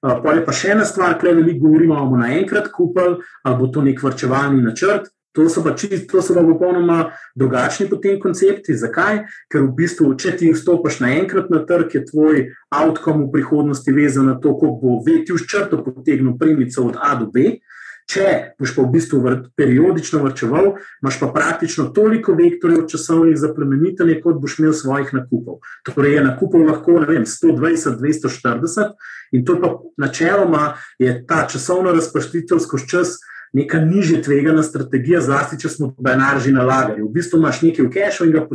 [0.00, 3.66] Pa je pa še ena stvar, ki jo veliko govorimo, bomo naenkrat kupili, ali bo
[3.68, 5.10] to nek vrčevalni načrt.
[5.35, 8.76] To so pa čisto, to so pa popolnoma drugačni potem koncepti.
[8.78, 9.24] Zakaj?
[9.51, 14.30] Ker v bistvu, če ti vstopiš naenkrat na trg, je tvoj outcome v prihodnosti vezan
[14.30, 17.59] na to, kako bo veti v črto potegnil premico od A do B.
[18.05, 23.49] Če boš pa v bistvu vr periodično vrčeval, imaš pa praktično toliko vektorjev časovnih za
[23.57, 25.62] plemenitenje, kot boš imel svojih nakupov.
[25.89, 28.93] Torej, je nakupov lahko vem, 120, 240,
[29.32, 29.72] in to pa
[30.05, 33.16] načeloma je ta časovna razprostitev skozi čas
[33.55, 37.02] neka nižje tvegana strategija, zlasti če smo denar že nalagali.
[37.02, 38.46] V bistvu imaš nekaj v kešu in ga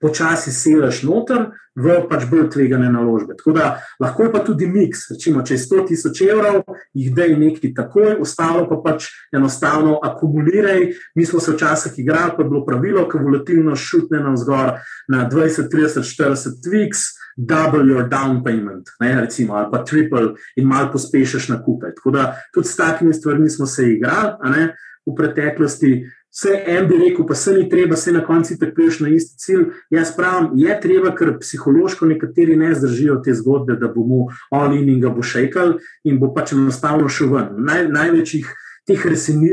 [0.00, 3.36] počasi po selaš noter v pač bolj tvegane naložbe.
[3.36, 3.66] Tako da
[4.00, 5.10] lahko je pa tudi miks.
[5.12, 6.64] Recimo, če je 100 tisoč evrov,
[6.96, 10.88] jih dej nekaj takoj, ostalo pa pač enostavno akumuliraj.
[11.14, 14.80] Mi smo se včasih igrali, pa je bilo pravilo, ko volatilno šutne na vzgor
[15.12, 20.66] na 20, 30, 40 tviks double your down payment, ne, recimo, ali pa triple in
[20.66, 21.94] malo pospešiš nakupe.
[21.94, 24.76] Tako da tudi s takimi stvarmi smo se igrali ne,
[25.06, 26.06] v preteklosti.
[26.36, 29.62] Vse en bi rekel, pa se ni treba, se na koncu pripeš na isti cilj.
[29.90, 35.00] Jaz pravim, je treba, ker psihološko nekateri ne zdržijo te zgodbe, da bomo on in
[35.00, 37.48] ga bo šejkal in bo pač enostavno šel ven.
[37.64, 38.52] Naj, največjih
[38.86, 39.02] teh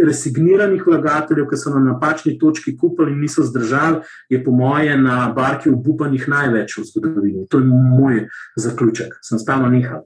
[0.06, 5.28] resigniranih vlagateljev, ki so na napačni točki kupili in niso zdržali, je po moje na
[5.36, 7.48] barki obupanih največ v zgodovini.
[7.50, 8.26] To je moj
[8.56, 10.06] zaključek, sem stalno nehal.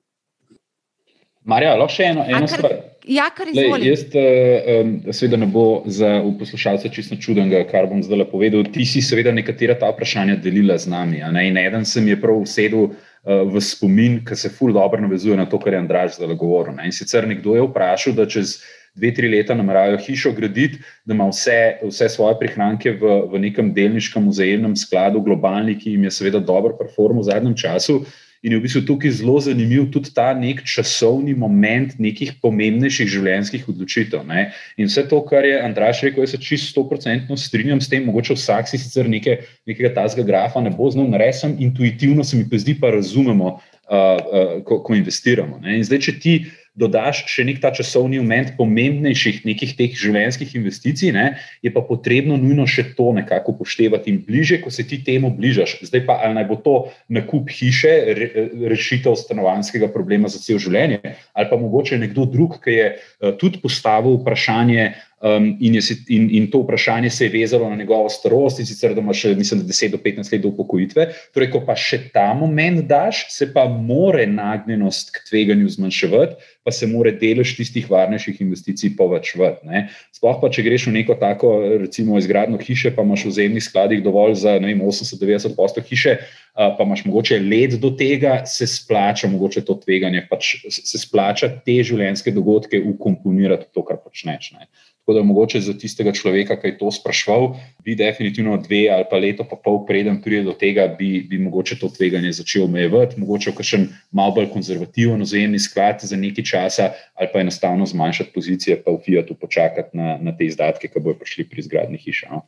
[1.48, 2.80] Marja, lahko še eno, eno stvar.
[3.08, 3.78] Ja, kar je zelo.
[3.80, 6.10] Jaz, um, seveda, ne bo za
[6.40, 8.66] poslušalce čisto čudenega, kar bom zdaj povedal.
[8.68, 11.24] Ti si, seveda, nekatera ta vprašanja delila z nami.
[11.24, 15.48] In eden sem je prav usedel uh, v spomin, ki se ful dobro navezuje na
[15.48, 16.76] to, kar je Andraž zdaj govoril.
[16.76, 16.90] Ne?
[16.92, 18.58] In sicer nekdo je vprašal, da čez
[18.98, 23.74] dve, tri leta nameravajo hišo graditi, da ima vse, vse svoje prihranke v, v nekem
[23.74, 28.02] delniškem vzajemnem skladu, globalni, ki jim je seveda dobro performal v zadnjem času.
[28.46, 33.66] In je v bistvu tukaj zelo zanimiv tudi ta nek časovni moment nekih pomembnejših življenjskih
[33.66, 34.22] odločitev.
[34.30, 34.52] Ne?
[34.78, 38.38] In vse to, kar je Andraš rekel, jaz se čisto stoprocentno strinjam s tem, mogoče
[38.38, 42.62] vsak si sicer neke, nekega tazga grafa ne bo znal narediti, intuitivno se mi pa
[42.62, 45.58] zdi, pa razumemo, uh, uh, ko, ko investiramo.
[45.66, 45.82] Ne?
[45.82, 46.38] In zdaj, če ti
[46.78, 51.26] dodaš še nek ta časovni moment pomembnejših nekih teh življenjskih investicij, ne,
[51.66, 55.80] je pa potrebno nujno še to nekako upoštevati in bliže, ko se ti temu bližaš.
[55.90, 56.76] Zdaj pa ali naj bo to
[57.10, 58.30] nakup hiše, re,
[58.74, 61.02] rešitev stanovanskega problema za cel življenje,
[61.34, 65.82] ali pa mogoče nekdo drug, ki je uh, tudi postavil vprašanje, Um, in, je,
[66.14, 69.32] in, in to vprašanje se je vezalo na njegovo starost, in sicer da ima še,
[69.34, 71.08] mislim, 10 do 15 let do upokojitve.
[71.34, 76.74] Torej, ko pa še ta moment daš, se pa more nagnjenost k tveganju zmanjševati, pa
[76.76, 79.82] se more delež tistih varnejših investicij povečevati.
[80.14, 84.04] Sploh pa, če greš v neko tako, recimo, izgradno hiše, pa imaš v zemljih skladih
[84.06, 86.18] dovolj za 80-90 posto hiše,
[86.54, 91.80] pa imaš mogoče let do tega, se splača mogoče to tveganje, pač se splača te
[91.82, 94.52] življenjske dogodke ukomponirati v to, kar počneš.
[94.60, 94.70] Ne?
[95.08, 99.16] Tako da mogoče za tistega človeka, ki je to sprašval, bi definitivno dve ali pa
[99.18, 103.54] leto, pa pol preden pride do tega, bi, bi mogoče to tveganje začel omejevati, mogoče
[103.56, 108.92] kakšen malo bolj konzervativen ozemni sklad za nekaj časa, ali pa enostavno zmanjšati pozicije, pa
[108.92, 112.28] v Fiatu počakati na, na te izdatke, ki bojo prišli pri izgradnji hiše.
[112.32, 112.42] No?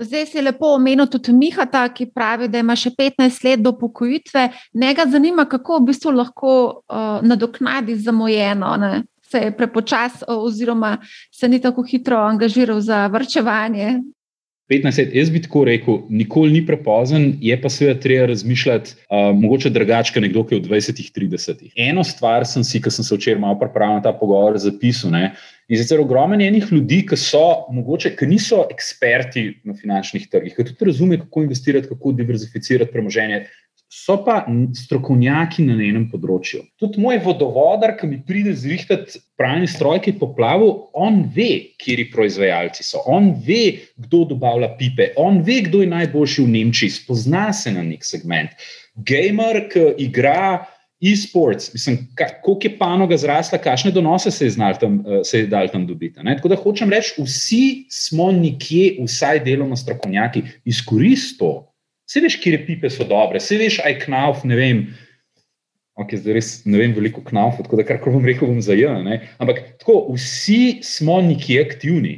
[0.00, 4.50] Zdaj si lepo omenil tudi Mihata, ki pravi, da ima še 15 let do pokojitve.
[4.74, 8.76] Njega zanima, kako v bistvu lahko uh, nadoknadi zamujeno.
[8.84, 8.92] Ne?
[9.30, 10.98] Se je prepočasno, oziroma
[11.32, 14.00] se ni tako hitro angažiral za vrčevanje.
[14.70, 19.32] 15 let, jaz bi tako rekel, nikoli ni prepozen, je pa seveda treba razmišljati, uh,
[19.34, 21.64] mogoče drugače, nekdo, ki je v 20-30.
[21.88, 25.10] Eno stvar sem si, ki sem se včeraj malo pripravil na ta pogovor, zapisal.
[25.10, 25.32] Ne?
[25.70, 27.42] In sicer ogromno enih ljudi, ki so
[27.74, 33.44] mogoče, ki niso eksperti na finančnih trgih, ki tudi razumejo, kako investirati, kako diverzificirati premoženje
[33.90, 34.44] so pa
[34.78, 36.62] strokovnjaki na enem področju.
[36.78, 42.06] Tudi moj vodovodar, ki mi pride zrihtati pravni stroj, ki je poplavil, on ve, kje
[42.12, 47.48] proizvajalci so, on ve, kdo dobavlja pipe, on ve, kdo je najboljši v Nemčiji, spozna
[47.52, 48.54] se na nek segment.
[48.94, 50.66] Gamer, ki igra.
[51.00, 55.70] E-sports, mislim, kako je panoga zrasla, kakšne donose se je, tam, eh, se je dal
[55.72, 56.20] tam dobiti.
[56.20, 56.34] Ne?
[56.36, 61.69] Tako da hočem reči, vsi smo nekje, vsaj deloma strokovnjaki, izkoristili to,
[62.10, 64.78] Vse veš, kje pipe so dobre, vse veš, aj knauf, ne vem.
[66.00, 68.96] Okay, zdaj res ne vem veliko knauf, tako da kar bom rekel, bom zajel.
[69.38, 72.14] Ampak tako, vsi smo nekje aktivni.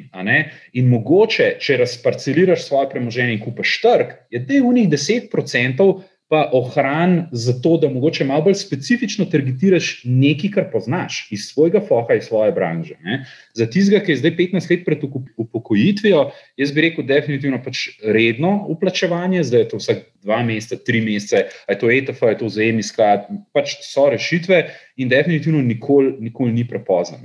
[0.78, 5.88] In mogoče, če razparceliraš svoje premoženje in kupaš trg, je te v njih 10%
[6.32, 11.82] pa ohran za to, da mogoče malo bolj specifično targetiraš nekaj, kar poznaš iz svojega
[11.88, 12.94] foha, iz svoje branže.
[13.04, 13.18] Ne?
[13.52, 15.04] Za tistega, ki je zdaj 15 let pred
[15.36, 16.22] upokojitvijo,
[16.56, 21.44] jaz bi rekel, definitivno pač redno uplačevanje, zdaj je to vsak dva meseca, tri mesece,
[21.68, 24.64] aj to ETF, aj to zajemni sklad, pač so rešitve
[25.04, 27.20] in definitivno nikoli, nikoli ni prepozno.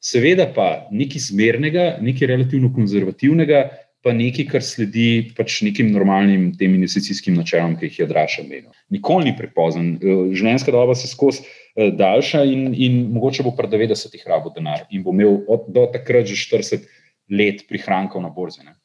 [0.00, 3.66] Seveda pa nekaj zmernega, nekaj relativno konzervativnega
[4.06, 8.70] pa nekaj, kar sledi pač nekim normalnim tem investicijskim načelom, ki jih je Draša menil.
[8.94, 9.96] Nikoli ni prepozen.
[9.98, 14.84] Eh, življenjska doba se skozi eh, daljša in, in mogoče bo pred 90-ih rabo denar
[14.94, 16.86] in bo imel od, do takrat že 40
[17.34, 18.62] let prihrankov na borzi.
[18.62, 18.76] Ne?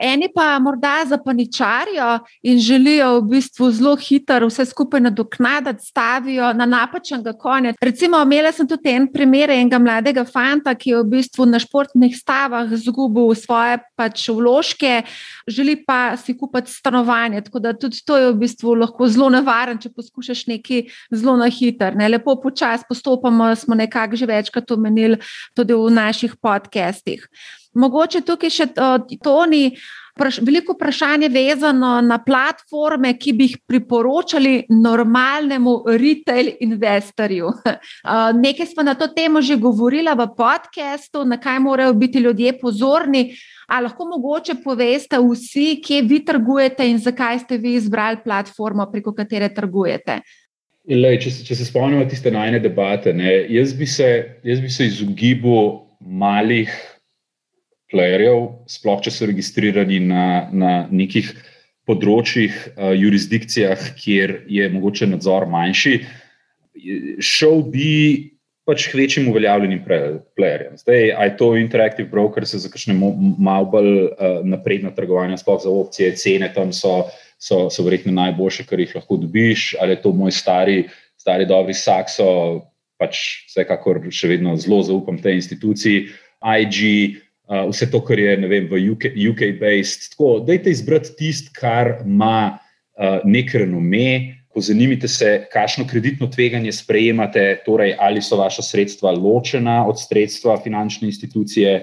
[0.00, 6.66] Eni pa morda zapaničarijo in želijo v bistvu zelo hitro vse skupaj nadoknaditi, stavijo na
[6.66, 7.76] napačen konec.
[7.80, 12.16] Recimo, imela sem tudi en primer enega mladega fanta, ki je v bistvu na športnih
[12.16, 15.02] stavah zgubil svoje pač vložke,
[15.48, 17.44] želi pa si kupiti stanovanje.
[17.44, 21.50] Tako da tudi to je v bistvu lahko zelo nevaren, če poskušaš nekaj zelo na
[21.52, 21.92] hitro.
[21.92, 22.08] Ne?
[22.08, 25.20] Lepo počasi postopamo, smo nekako že večkrat omenili
[25.54, 27.28] tudi v naših podcestih.
[27.76, 28.66] Mogoče tukaj še
[29.22, 29.70] Toni,
[30.16, 37.50] veliko vprašanje vezano na platforme, ki bi jih priporočali normalnemu retail investorju.
[38.44, 43.34] Nekaj smo na to temo že govorili v podkastu, na kaj morajo biti ljudje pozorni.
[43.68, 49.12] A lahko mogoče poveste vsi, kje vi trgujete in zakaj ste vi izbrali platformo, preko
[49.12, 50.20] katere trgujete?
[50.86, 54.86] Lej, če, če se spomnimo tiste najne debate, ne, jaz, bi se, jaz bi se
[54.86, 56.70] izogibal malih
[57.92, 61.32] playerjev, sploh če so registrirani na, na nekih
[61.86, 66.00] področjih, uh, jurisdikcijah, kjer je mogoče nadzor manjši,
[67.22, 67.92] šel bi
[68.66, 70.74] pač k večjim uveljavljenim playerjem.
[70.80, 75.70] Zdaj, aj to Interactive Broker se za kakšne malo bolj uh, napredna trgovanja, sploh za
[75.70, 77.04] opcije, cene tam so,
[77.38, 81.74] so, so verjetno najboljše, kar jih lahko dobiš, ali je to moj stari, stari dobri
[81.78, 82.26] Sakso,
[82.98, 86.08] pač vsekakor še vedno zelo zaupam tej instituciji,
[86.42, 86.78] IG,
[87.48, 88.80] uh, vse to, kar je vem, v
[89.30, 90.10] UK-based.
[90.10, 94.36] UK Tako, dajte izbrati tisto, kar ima uh, nek renome.
[94.56, 101.10] Pozanimite se, kakšno kreditno tveganje sprejemate, torej ali so vaša sredstva ločena od sredstva finančne
[101.10, 101.76] institucije.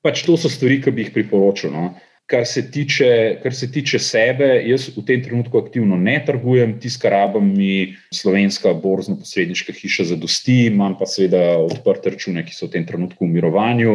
[0.00, 1.74] Pač to so stvari, ki bi jih priporočil.
[1.74, 1.90] No.
[2.26, 7.12] Kar se, tiče, kar se tiče sebe, jaz v tem trenutku aktivno ne trgujem, tiskar
[7.14, 12.74] rabim mi slovenska borzno-posredniška hiša za dosti, imam pa seveda odprte račune, ki so v
[12.74, 13.94] tem trenutku v mirovanju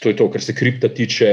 [0.00, 1.28] to je to, kar se kripta tiče,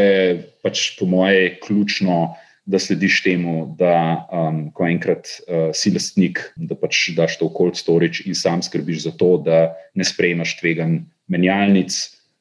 [0.64, 2.36] pač po moje ključno,
[2.66, 7.54] da slediš temu, da um, ko enkrat uh, si lastnik, da pač daš to v
[7.58, 11.94] cold storage in sam skrbiš za to, da ne sprejmaš tvegan menjalnic.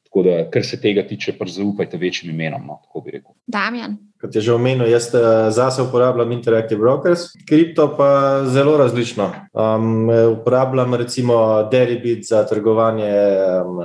[0.09, 2.65] Tako da, kar se tega tiče, pač zaupajte večjim imenom.
[2.65, 3.35] No, tako bi rekel.
[3.51, 3.99] Damjan.
[4.23, 9.29] Kot je že omenil, jaz uh, zase uporabljam Interactive Brokers, kripto pa zelo različno.
[9.53, 13.13] Um, uporabljam recimo Deribit za trgovanje.
[13.61, 13.83] Um,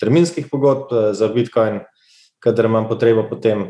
[0.00, 1.80] terminskih pogodb eh, za Bitcoin,
[2.38, 3.66] kadar imam potrebo potem.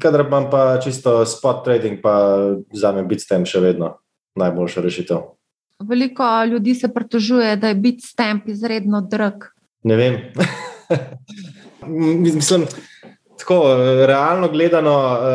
[0.00, 2.14] Kadar imam pa čisto spot trading, pa
[2.72, 3.98] za me Bitstamp še vedno
[4.40, 5.26] najboljša rešitev.
[5.84, 9.44] Veliko ljudi se pritožuje, da je Bitstamp izredno drag.
[9.84, 10.18] Ne vem.
[11.86, 12.64] Mislim,
[13.38, 13.76] tako
[14.06, 14.94] realno gledano,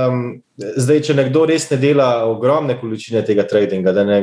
[0.09, 0.23] um,
[0.57, 4.19] zdaj, če nekdo res ne dela ogromne količine tega tradinga, da ne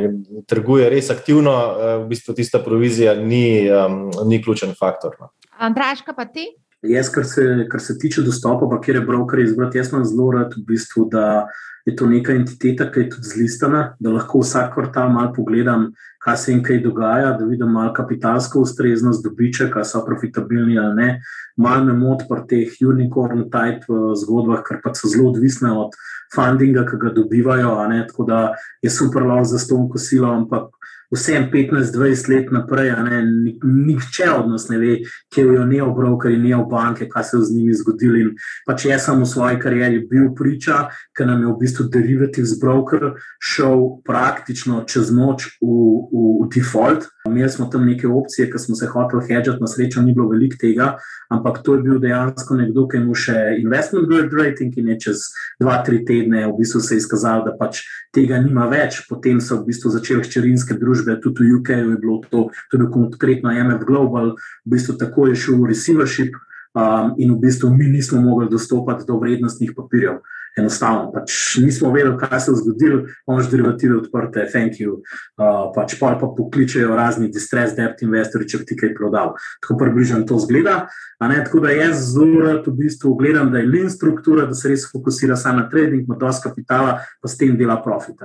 [0.48, 5.14] trguje res aktivno, uh, v bistvu tista provizija ni, um, ni ključen faktor.
[5.20, 5.30] No.
[5.58, 6.46] Andraška, pa ti?
[6.82, 10.30] Jaz, kar se, kar se tiče dostopa, pa kjer je broker izbrati, jaz imam zelo
[10.32, 11.46] rad v bistvu, da
[11.86, 15.88] je to neka entiteta, ki je tudi zlistana, da lahko vsak kvartal malo pogledam,
[16.22, 20.94] kaj se jim kaj dogaja, da vidim malo kapitalsko ustreznost, dobiček, kaj so profitabilni ali
[20.96, 21.08] ne.
[21.56, 25.94] Mal me moti pri teh unicorn type eh, zgodbah, ker pa so zelo odvisne od
[26.34, 27.76] fundinga, ki ga dobivajo.
[28.10, 28.40] Tako da
[28.82, 30.76] je super lahko za ston kosilo, ampak
[31.14, 33.22] vsem 15-20 let naprej, ne,
[33.62, 34.96] nihče od nas ne ve,
[35.34, 38.16] kje jo ne obrokali, ne v banke, kaj se je z njimi zgodilo.
[38.16, 38.32] In
[38.66, 43.12] pač jaz sem v svoji karieri bil priča, ker nam je v bistvu derivatives broker
[43.42, 45.68] šel praktično čez noč v,
[46.10, 47.06] v, v default.
[47.26, 50.58] Imeli smo tam neke opcije, ki smo se hoteli hedžati, na srečo ni bilo veliko
[50.60, 50.94] tega,
[51.30, 55.26] ampak to je bil dejansko nekdo, ki ima še investment grade rating in je čez
[55.62, 57.82] 2-3 tedne v bistvu se izkazal, da pač
[58.16, 59.02] tega nima več.
[59.10, 63.52] Potem so v bistvu začele hčerinske družbe, tudi v UK je bilo to, tudi konkretno
[63.52, 64.34] MF Global,
[64.64, 69.06] v bistvu tako je šel v receivership um, in v bistvu mi nismo mogli dostopati
[69.09, 70.24] do vrednostnih papirjev
[70.56, 71.10] enostavno.
[71.12, 75.00] Pač nismo vedeli, kaj se je zgodilo, imaš derivative odprte, thank you.
[75.36, 79.34] Uh, pač pa pa pokličejo razni distress debt investorji, če ti kaj prodal.
[79.62, 80.86] Tako približno to zgleda.
[81.20, 84.84] Tako da jaz zelo rad v bistvu gledam, da je lean struktura, da se res
[84.92, 88.20] fokusira samo na trading, ima dosti kapitala, pa s tem dela profit.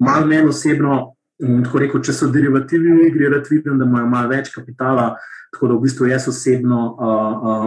[0.00, 4.32] Mal meni osebno, tako rekel, če so derivativi v igri, rad vidim, da imajo malo
[4.32, 5.14] več kapitala.
[5.54, 7.66] Tako da v bistvu jaz osebno, uh, uh,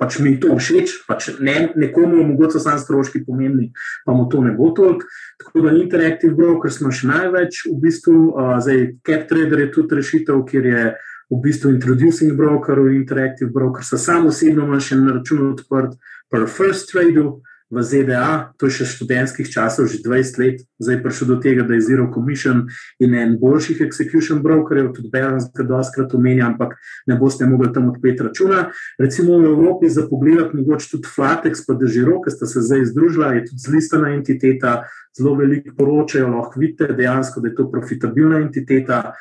[0.00, 3.68] pač mi to všeč, pač ne, nekomu mogoče samo stroški pomembni,
[4.06, 5.06] pa mu to ne bo toliko.
[5.44, 10.40] Tako da Interactive Broker smo še največ, v bistvu, uh, zdaj CapTrader je tudi rešitev,
[10.48, 10.82] kjer je
[11.28, 15.98] v bistvu Introducing Broker, Interactive Broker, sa sam osebno imam še na računu odprt,
[16.32, 17.28] per First Trade
[17.70, 21.66] v ZDA, to je še študentskih časov, že 20 let, zdaj je prišel do tega,
[21.68, 22.64] da je Zero Commission
[22.96, 27.92] in en boljših execution brokerjev, tudi Balance, ki doskrat omenja, ampak ne boste mogli tam
[27.92, 28.72] odpeti računa.
[28.96, 33.36] Recimo v Evropi za pogled, mogoče tudi Flatex, pa Dežiro, ki sta se zdaj združila,
[33.36, 39.12] je tudi zlistana entiteta, zelo veliko poročajo, lahko vidite dejansko, da je to profitabilna entiteta,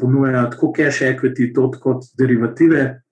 [0.00, 3.03] ponuja tako cash equity, kot derivative.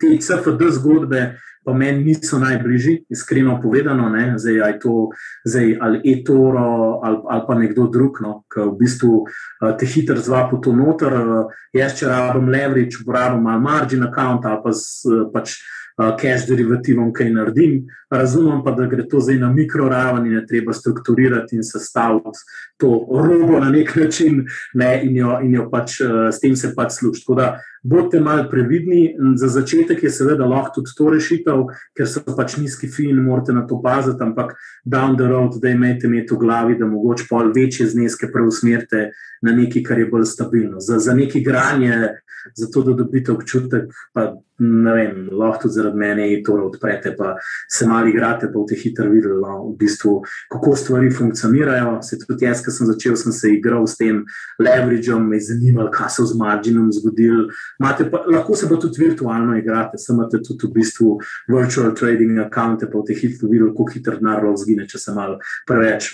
[0.00, 1.24] Te CFD zgodbe,
[1.64, 5.08] pa meni niso najbližji, iskreno povedano, ne, zdaj, to,
[5.44, 10.20] zdaj, ali e-toro ali, ali pa nekdo drug, no, ki v bistvu uh, te hitro
[10.20, 11.16] zva po to noter.
[11.16, 15.56] Uh, jaz, če rabim leverage, uporabim malo margin account ali pa s, uh, pač
[15.94, 17.84] cash derivativom kaj naredim.
[18.10, 22.42] Razumem pa, da gre to zdaj na mikroraven in je treba strukturirati in sestaviti
[22.82, 24.42] to robo na nek način
[24.74, 27.22] ne, in, jo, in jo pač s tem se pač služi.
[27.22, 27.46] Tako da
[27.84, 29.14] bodite malo previdni.
[29.36, 31.66] Za začetek je seveda lahko tudi to rešitev,
[31.96, 34.54] ker so pač nizki fi in morate na to paziti, ampak
[34.84, 39.10] down the road, da imate imeti v glavi, da mogoče pol večje zneske preusmerite
[39.44, 40.80] na nekaj, kar je bolj stabilno.
[40.80, 42.16] Za, za neki granje,
[42.56, 47.34] zato da dobite občutek, pa ne vem, lahko tudi zaradi mene to odprete, pa
[47.70, 50.20] se malo igrate, pa v te hitro videli, no, v bistvu,
[50.52, 51.96] kako stvari funkcionirajo.
[52.06, 54.22] Se tudi jaz, ki sem začel, sem se igral s tem
[54.62, 57.48] leverageom, me je zanimalo, kaj se je z marginom zgodilo.
[57.80, 61.18] Lahko se pa tudi virtualno igrate, samo imate tudi v bistvu
[61.48, 65.38] virtual trading accounte, pa v te hitro videli, kako hitro denar zgine, če se malo
[65.66, 66.10] preveč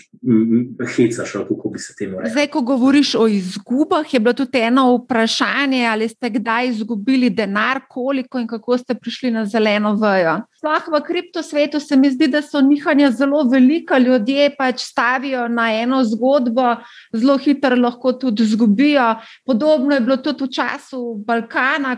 [0.97, 2.32] hecaš, kako bi se temu rekel.
[2.32, 7.82] Zdaj, ko govoriš o izgubah, je bilo tudi eno vprašanje, ali ste kdaj izgubili denar,
[7.89, 10.41] koliko koliko in kako ste prišli na zeleno vejo.
[10.59, 15.70] Sploh v kriptosvetu se mi zdi, da so nihanja zelo velika, ljudje pač stavijo na
[15.73, 16.77] eno zgodbo,
[17.12, 19.15] zelo hitro lahko tudi izgubijo.
[19.47, 21.49] Podobno je bilo tudi v času Balkana,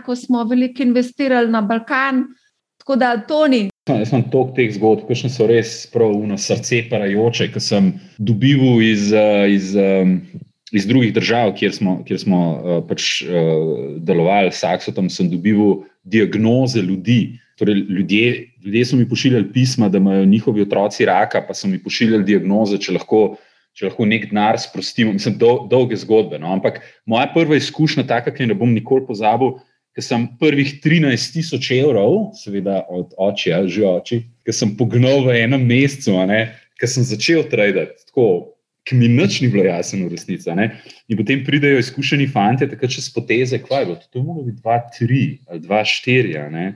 [0.05, 2.25] ko smo veliko investirali na Balkan.
[2.83, 3.69] Tako da to ni.
[3.89, 8.83] Jaz sem tok teh zgodb, ki so res prav na srce parajoče, ki sem dobival
[8.83, 9.13] iz.
[9.49, 10.19] iz um,
[10.73, 13.23] iz drugih držav, kjer smo, kjer smo uh, pač,
[14.01, 17.39] delovali, s Aksotom, sem dobival diagnoze ljudi.
[17.61, 21.79] Torej, ljudje, ljudje so mi pošiljali pisma, da imajo njihovi otroci raka, pa so mi
[21.79, 23.37] pošiljali diagnoze, če lahko,
[23.77, 25.15] če lahko nek denar sprostimo.
[25.17, 26.41] Mislim, dol, dolge zgodbe.
[26.43, 26.53] No?
[26.55, 29.57] Ampak moja prva izkušnja, taka, ki ne bom nikoli pozabil,
[29.97, 35.43] ker sem prvih 13 tisoč evrov, seveda od očija, že oči, ki sem pognal v
[35.45, 36.17] enem mesecu,
[36.81, 38.13] ker sem začel traditi
[38.83, 40.51] ki mi nič ni bilo jasno, v resnici.
[40.51, 43.95] In potem pridejo izkušeni fanti, tako čez poteze, kaj bo.
[43.95, 46.73] To je moglo biti 2-3 ali 2-4.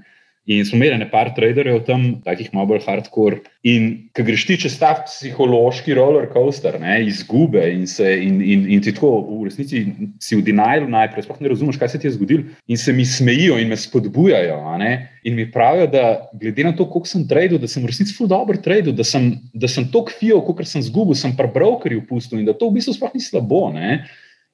[0.47, 3.41] In smo imeli nekaj traderjev tam, takih malo bolj hardcore.
[3.67, 8.63] In ko greš ti čez ta psihološki roller coaster, ne, izgube in, se, in, in,
[8.77, 9.81] in ti tako v resnici
[10.23, 12.47] si v denialu najprej, sploh ne razumeš, kaj se ti je zgodilo.
[12.71, 14.61] In se mi smejijo in me spodbujajo.
[15.27, 16.05] In mi pravijo, da
[16.39, 19.33] glede na to, koliko sem tradil, da sem v resnici zelo dober tradil, da sem,
[19.51, 22.79] da sem tok fijo, kot sem zgubil, sem pa brokerju pustil in da to v
[22.79, 23.65] bistvu sploh ni slabo.
[23.75, 23.99] Ne.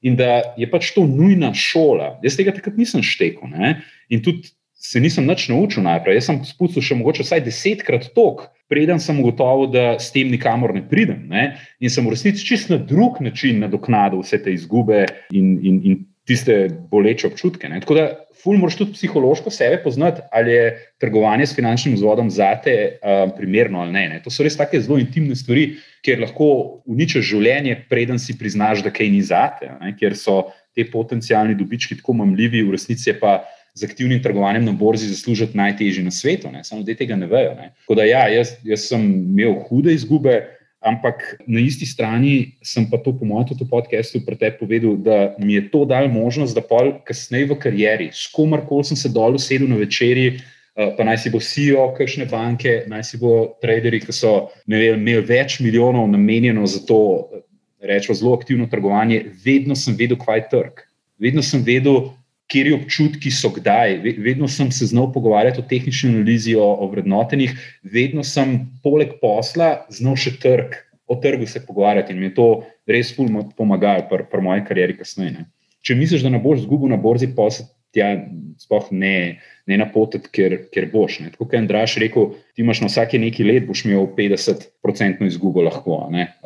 [0.00, 2.14] In da je pač to nujna šola.
[2.24, 3.52] Jaz tega takrat nisem štekel.
[3.52, 3.76] Ne?
[4.08, 4.48] In tudi
[4.82, 6.18] se nisem nič naučil najprej.
[6.18, 10.74] Jaz sem spustil še mogoče vsaj desetkrat tok, preden sem ugotovil, da s tem nikamor
[10.74, 11.28] ne pridem.
[11.30, 11.52] Ne?
[11.78, 16.00] In sem v resnici čist na drug način nadoknadil vse te izgube in, in, in
[16.26, 17.70] tiste boleče občutke.
[17.70, 17.78] Ne?
[17.82, 18.08] Tako da,
[18.42, 20.66] ful, moraš tudi psihološko sebe poznati, ali je
[21.02, 24.20] trgovanje s finančnim vzvodom za te um, primerno ali ne, ne.
[24.26, 26.50] To so res take zelo intimne stvari, kjer lahko
[26.90, 29.94] uničiš življenje, preden si priznaš, da kaj ni zate, ne?
[29.98, 30.44] ker so
[30.74, 33.42] te potencijalni dobički tako mamljivi, v resnici pa
[33.74, 36.64] z aktivnim trgovanjem na borzi zaslužiti najtežji na svetu, ne?
[36.64, 37.54] samo da tega ne vejo.
[37.56, 37.72] Ne?
[37.80, 40.42] Tako da, ja, jaz, jaz sem imel hude izgube,
[40.82, 45.34] ampak na isti strani sem pa to, po mojem, tudi v podkastu pretek povedal, da
[45.38, 49.38] mi je to dal možnost, da pol kasneje v karieri, s komarkoli sem se dol
[49.38, 50.42] usedel na večerji.
[50.72, 54.30] Pa naj si bo CEO, kakšne banke, naj si bo traderji, ki so
[54.64, 57.28] vem, imeli več milijonov namenjeno za to,
[57.84, 60.80] rečemo, zelo aktivno trgovanje, vedno sem vedel, kaj je trg.
[61.20, 62.08] Vedno sem vedel,
[62.50, 63.98] kje občutki so kdaj.
[64.18, 69.86] Vedno sem se znal pogovarjati o tehnični analizi, o, o vrednotenih, vedno sem poleg posla
[69.90, 72.48] znal še trg, o trgu se pogovarjati in mi je to
[72.88, 75.32] res fulmo pomagalo pri, pri moji karieri kasneje.
[75.38, 75.46] Ne.
[75.82, 78.14] Če misliš, da ne boš zgubil na borzi, pa se tja
[78.58, 79.14] sploh ne
[79.66, 81.20] ne napotiti, ker, ker boš.
[81.22, 81.32] Ne.
[81.32, 85.62] Tako kot je Andraš rekel, ti imaš na vsake neki let, boš imel 50-odstotno izgubo,
[85.62, 86.00] lahko,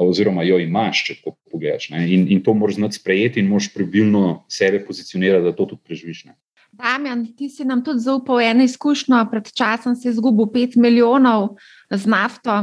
[0.04, 1.88] oziroma jo imaš, če tako pogledaš.
[1.96, 6.26] In, in to moraš znati sprejeti in moraš pravilno sebe pozicionirati, da to tudi preživiš.
[6.28, 6.36] Ne.
[6.76, 11.54] Damjan, ti si nam tudi zaupal eno izkušnjo, pred časom si izgubil 5 milijonov
[11.90, 12.58] z nafto.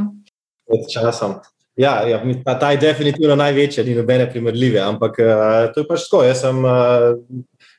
[0.70, 1.40] Pred časom.
[1.74, 6.04] Ja, ja ta, ta je definitivno največja, ni nobene primerljive, ampak uh, to je pač
[6.06, 6.20] tako.
[6.22, 7.16] Jaz sem uh,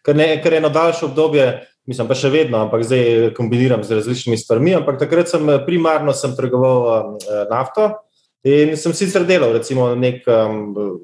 [0.06, 1.48] kar, ne, kar eno daljše obdobje
[1.86, 4.76] mislim pa še vedno, ampak zdaj kombiniram z različnimi stvarmi.
[4.80, 6.80] Ampak takrat sem eh, primarno sem trgoval
[7.16, 7.92] uh, nafto
[8.46, 11.00] in sem sicer delal, recimo, nek um,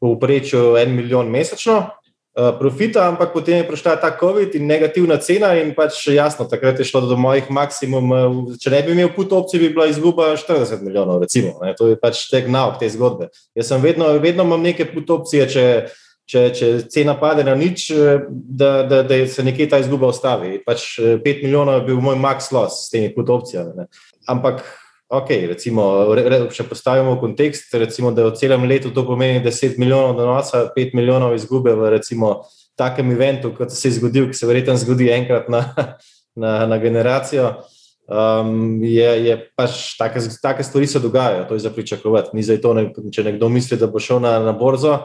[0.00, 1.86] povprečju en milijon mesečno
[2.32, 6.86] profita, ampak potem je prišla ta COVID in negativna cena in pač jasno, takrat je
[6.88, 8.12] šlo do mojih maksimum.
[8.12, 11.60] Uh, če ne bi imel put opcije, bi bila izguba 40 milijonov, recimo.
[11.76, 13.28] To je pač tek nauk te zgodbe.
[13.56, 15.66] Jaz sem vedno, vedno imam neke put opcije, če
[16.28, 20.60] če, če cena pade na nič, eh, da, da, da se nekje ta izguba ustavi.
[20.66, 23.74] Pač 5 eh, milijonov je bil moj max loss s temi put opcijami.
[23.82, 23.88] Ne.
[24.30, 24.62] Ampak,
[25.12, 25.84] ok, recimo,
[26.52, 30.96] če postavimo v kontekst, recimo, da v celem letu to pomeni 10 milijonov donosa, 5
[30.98, 32.40] milijonov izgube v recimo,
[32.78, 35.66] takem eventu, kot se je zgodil, ki se verjetno zgodi enkrat na,
[36.42, 37.58] na, na generacijo.
[38.12, 42.34] Um, je, je pač take, take stvari se dogajajo, to je za pričakovati.
[42.36, 45.04] Ni za to, ne, če nekdo misli, da bo šel na, na borzo,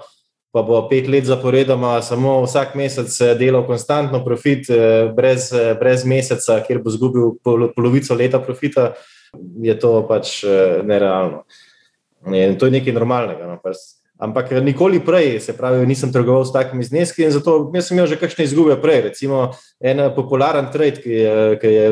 [0.51, 5.75] pa bo pet let zaporedoma samo vsak mesec eh, delal konstantno profit, eh, brez, eh,
[5.79, 7.35] brez meseca, kjer bo izgubil
[7.75, 8.93] polovico leta profita,
[9.61, 10.39] je to pač
[10.87, 11.43] nerealno.
[12.31, 13.47] In to je nekaj normalnega.
[13.47, 13.59] No,
[14.17, 18.17] Ampak nikoli prej, se pravi, nisem trgoval s takimi zneski in zato sem imel že
[18.17, 19.01] kakšne izgube prej.
[19.11, 21.83] Recimo, en popularen trade, ki je, ki je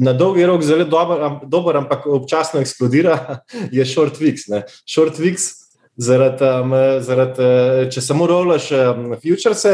[0.00, 3.42] na dolgi rok zelo dober, dober, ampak občasno eksplodira,
[3.76, 4.48] je short fix.
[4.48, 4.62] Ne.
[4.88, 5.63] Short fix
[5.96, 9.64] zaradi, um, zaradi uh, če samo rolaš um, futures,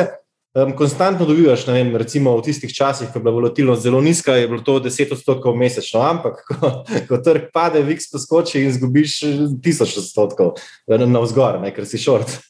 [0.54, 1.66] um, konstantno dobivaš.
[1.68, 5.16] Vem, recimo v tistih časih, ko je bila volatilnost zelo nizka, je bilo to 10
[5.16, 6.72] odstotkov mesečno, ampak ko,
[7.08, 10.56] ko trg pade, VIX poskoči in izgubiš 1000 odstotkov
[10.88, 12.40] na vzgor, ker si short.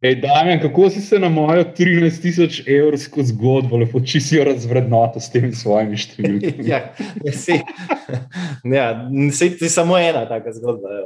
[0.00, 5.28] Ej, Damien, kako si se na mojo 13 tisoč evrsko zgodbo lepo čisto razvrednotil s
[5.28, 6.64] temi svojimi številkami?
[6.72, 6.78] ja,
[7.20, 7.58] ja, se,
[8.64, 8.86] ja,
[9.28, 11.04] se, se samo ena taka zgodba.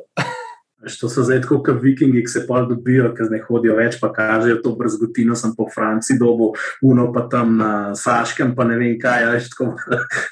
[1.01, 4.11] To so zdaj tako, kot vikingi, ki se pa dobijo, ki zdaj hodijo več, pa
[4.15, 6.52] kažejo to brzgotino, sem po Franciji dobo,
[6.85, 9.73] uno pa tam na Saškem, pa ne vem kaj, več tako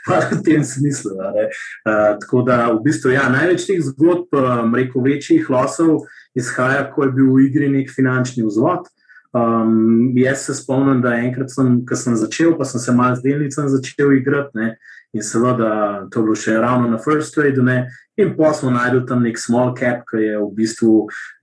[0.09, 1.15] v tem smislu.
[1.17, 6.05] Uh, tako da v bistvu ja, največ teh zgodb, um, rekel večjih losov,
[6.39, 8.91] izhaja, ko je bil v igri nek finančni vzvod.
[9.33, 13.25] Um, jaz se spomnim, da enkrat, sem, ko sem začel, pa sem se malo z
[13.25, 14.59] delnicami začel igrati.
[14.59, 14.75] Ne,
[15.13, 17.85] In seveda, to je bilo še ravno na First Trade, ne?
[18.21, 20.93] in pa smo najdel tam nek small cap, ki je v bistvu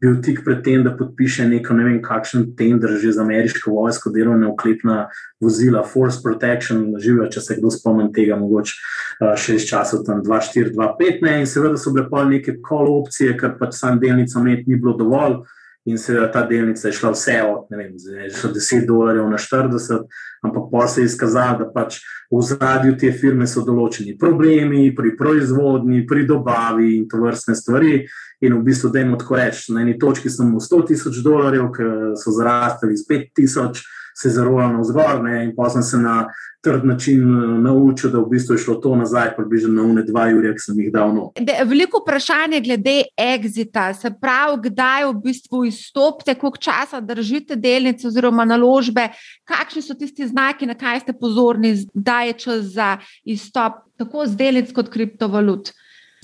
[0.01, 4.13] bil tik pred tem, da podpiše neko ne vem, kakšen tender že za ameriško vojsko,
[4.13, 4.97] delovne oklepna
[5.41, 10.21] vozila, Force Protection, živijo, če se kdo spomni tega, mogoče uh, še iz časov tam
[10.25, 11.25] 2-4-2-5.
[11.41, 14.97] In seveda so bile pa neke call opcije, ker pač sam delnica med ni bilo
[14.97, 15.41] dovolj
[15.89, 20.05] in seveda ta delnica je šla vse od vem, 10 dolarjev na 40,
[20.45, 21.99] ampak pa se je izkazalo, da pač
[22.31, 28.03] v zadju te firme so določeni problemi pri proizvodni, pri dobavi in to vrstne stvari.
[28.45, 31.71] In v bistvu, da jim tako rečem, na eni točki sem v 100 tisoč dolarjev,
[31.75, 31.87] ki
[32.21, 33.81] so zrastali iz 5 tisoč.
[34.21, 36.27] Se zarojal na vzgor ne, in pa sem se na
[36.61, 40.25] trd način uh, naučil, da v bistvu je šlo to nazaj, približno na une dva
[40.35, 41.13] ure, ki sem jih dal.
[41.15, 41.29] No.
[41.65, 48.43] Veliko vprašanje glede exita, se pravi, kdaj v bistvu izstopite, koliko časa držite delnice oziroma
[48.45, 49.07] naložbe,
[49.47, 54.35] kakšni so tisti znaki, na kaj ste pozorni, da je čas za izstop tako z
[54.35, 55.71] delnic kot kriptovalut.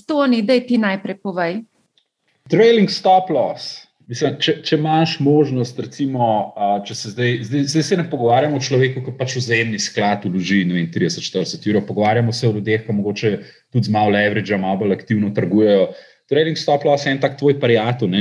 [0.02, 1.62] Stoni, da ti najprej povej.
[2.52, 3.85] Trailing stop loss.
[4.06, 6.26] Mislim, če, če imaš možnost, recimo,
[6.86, 10.60] če se zdaj, zdaj, zdaj se ne pogovarjamo o človeku, ki pač vzajemni sklad vloži
[10.94, 13.32] 30-40 ur, pogovarjamo se o ljudeh, ki mogoče
[13.74, 15.88] tudi z malo leverage, malo bolj aktivno trgujejo.
[16.30, 18.14] Trading stop loss je en tak tvoj prijatelj.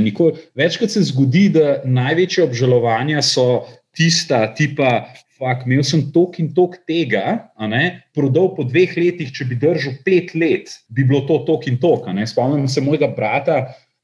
[0.58, 3.46] Večkrat se zgodi, da največje obžalovanja so
[3.94, 5.06] tista tipa.
[5.36, 7.52] Fak, imel sem tok in tok tega,
[8.16, 12.08] prodal po dveh letih, če bi držal pet let, bi bilo to tok in tok.
[12.32, 13.58] Spomnim se mojega brata,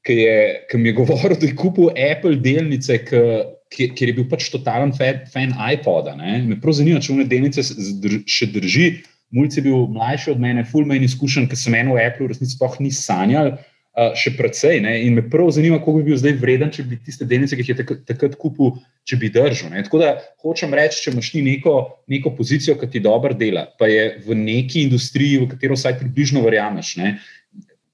[0.06, 0.36] ki, je,
[0.70, 5.54] ki mi je govoril, da je kupil Apple delnice, ker je bil pač totalen fan
[5.72, 6.16] iPoda.
[6.18, 6.40] Ne?
[6.46, 8.92] Me prav zanima, če one delnice še drži.
[9.32, 12.58] Mulj je bil mlajši od mene, full man izkušen, ker sem eno v Apple resnici
[12.58, 13.54] sploh ni sanjal.
[13.92, 14.78] Uh, še precej.
[14.80, 14.94] Ne?
[15.04, 17.72] In me prav zanima, kako bi bil zdaj vreden, če bi tiste delnice, ki jih
[17.74, 18.70] je takrat, takrat kupil,
[19.04, 19.68] če bi držal.
[19.68, 19.82] Ne?
[19.84, 21.74] Tako da hočem reči, če imaš ti neko,
[22.08, 26.40] neko pozicijo, ki ti dobro dela, pa je v neki industriji, v katero vsaj približno
[26.40, 27.18] verjameš, ne?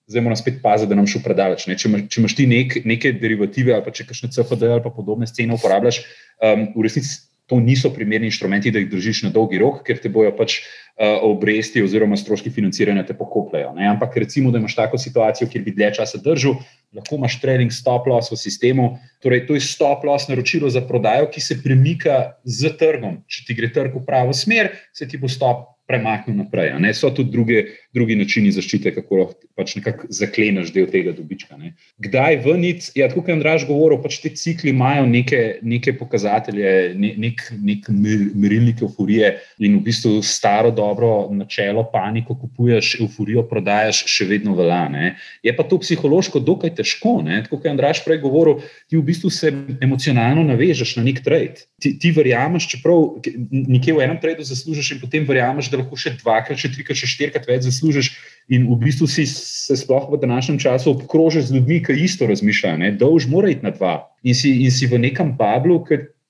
[0.09, 1.66] Zdaj moramo spet paziti, da nam šlo predaleč.
[1.68, 1.76] Ne?
[1.78, 5.28] Če, če imaš ti nek, neke derivative ali pa če kakšne CFD ali pa podobne
[5.28, 6.02] scene uporabljaš,
[6.40, 10.10] um, v resnici to niso primerni inštrumenti, da jih držiš na dolgi rok, ker te
[10.12, 13.70] bojo pač uh, obresti oziroma stroški financiranja te pokopljajo.
[13.78, 13.86] Ne?
[13.89, 16.59] Ampak recimo, da imaš tako situacijo, kjer bi dlje časa držal,
[16.93, 18.90] lahko imaš trailing stop loss v sistemu.
[19.24, 23.22] Torej, to je stop loss naročilo za prodajo, ki se premika z trgom.
[23.24, 26.74] Če ti gre trg v pravo smer, se ti bo stop premaknil naprej.
[26.78, 26.93] Ne?
[26.94, 27.62] So tudi druge,
[27.97, 31.56] drugi načini zaščite, kako lahko pač nekako zakleneš del tega dobička.
[31.56, 31.73] Ne?
[32.05, 32.93] Kdaj vrniti?
[33.01, 37.89] Ja, kot je Andraš govoril, pač ti cikli imajo neke, neke pokazatelje, ne, nek, nek
[37.89, 39.32] merilnik euforije
[39.65, 44.85] in v bistvu staro dobro načelo, paniko kupuješ, euforijo prodajaš, še vedno velja.
[44.93, 45.15] Ne?
[45.43, 47.16] Je pa to psihološko dokaj težko.
[47.48, 48.60] Kot je Andraš prej govoril,
[48.90, 51.65] ti v bistvu se emocionalno navežeš na nek trade.
[51.81, 56.16] Ti, ti verjameš, čeprav nekje v enem tradu zaslužiš, in potem verjameš, da lahko še
[56.20, 58.12] dvakrat, še trikrat, še štirikrat več zaslužiš.
[58.55, 62.94] In v bistvu si se sploh v današnjem času obkrožiš z ljudmi, ki isto razmišljajo.
[63.00, 64.09] Dolž mora iti na dva.
[64.24, 65.82] In si, in si v nekem bablu,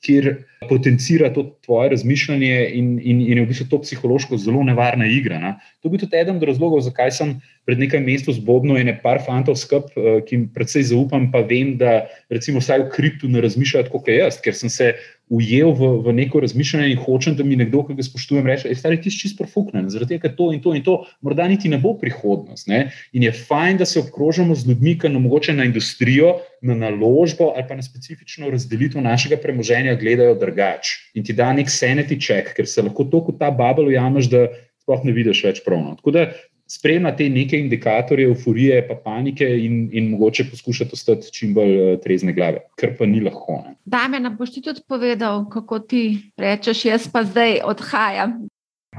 [0.02, 5.06] kjer potencira to tvoje razmišljanje, in, in, in je v bistvu to psihološko zelo nevarna
[5.06, 5.38] igra.
[5.38, 5.54] Ne?
[5.82, 7.34] To bi tudi eden od razlogov, zakaj sem
[7.66, 11.76] pred nekaj mesecev zbobnil ene par fantov skup, eh, ki jim predvsej zaupam, pa vem,
[11.78, 14.94] da recimo vsaj v kriptu ne razmišljajo tako kot jaz, ker sem se
[15.28, 19.00] ujel v, v neko razmišljanje in hočem, da mi nekdo, ki ga spoštujem, reče: Stari,
[19.02, 21.78] ti si čist profuknen, zaradi tega, ker to in to in to, morda niti ne
[21.82, 22.68] bo prihodnost.
[22.68, 22.88] Ne?
[23.12, 27.52] In je fajn, da se obkrožimo z ljudmi, ki nam mogoče na industrijo, na naložbo
[27.54, 30.96] ali pa na specifično razdelitev našega premoženja gledajo drugače.
[31.14, 34.48] In ti da nek check, ker se lahko to kot ta babel ujameš, da
[34.82, 35.94] sploh ne vidiš več pravno.
[36.00, 36.30] Tako da
[36.68, 41.96] spremlja te neke indikatorje euforije, pa panike in, in mogoče poskušati ostati čim bolj eh,
[42.04, 43.62] trezne glave, kar pa ni lahko.
[43.84, 46.02] Dame, nam boš ti tudi povedal, kako ti
[46.36, 48.48] rečeš, jaz pa zdaj odhajam.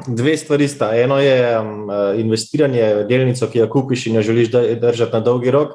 [0.07, 0.93] Dve stvari sta.
[0.95, 5.51] Eno je um, investiranje v delnico, ki jo kupiš in jo želiš držati na dolgi
[5.51, 5.73] rok.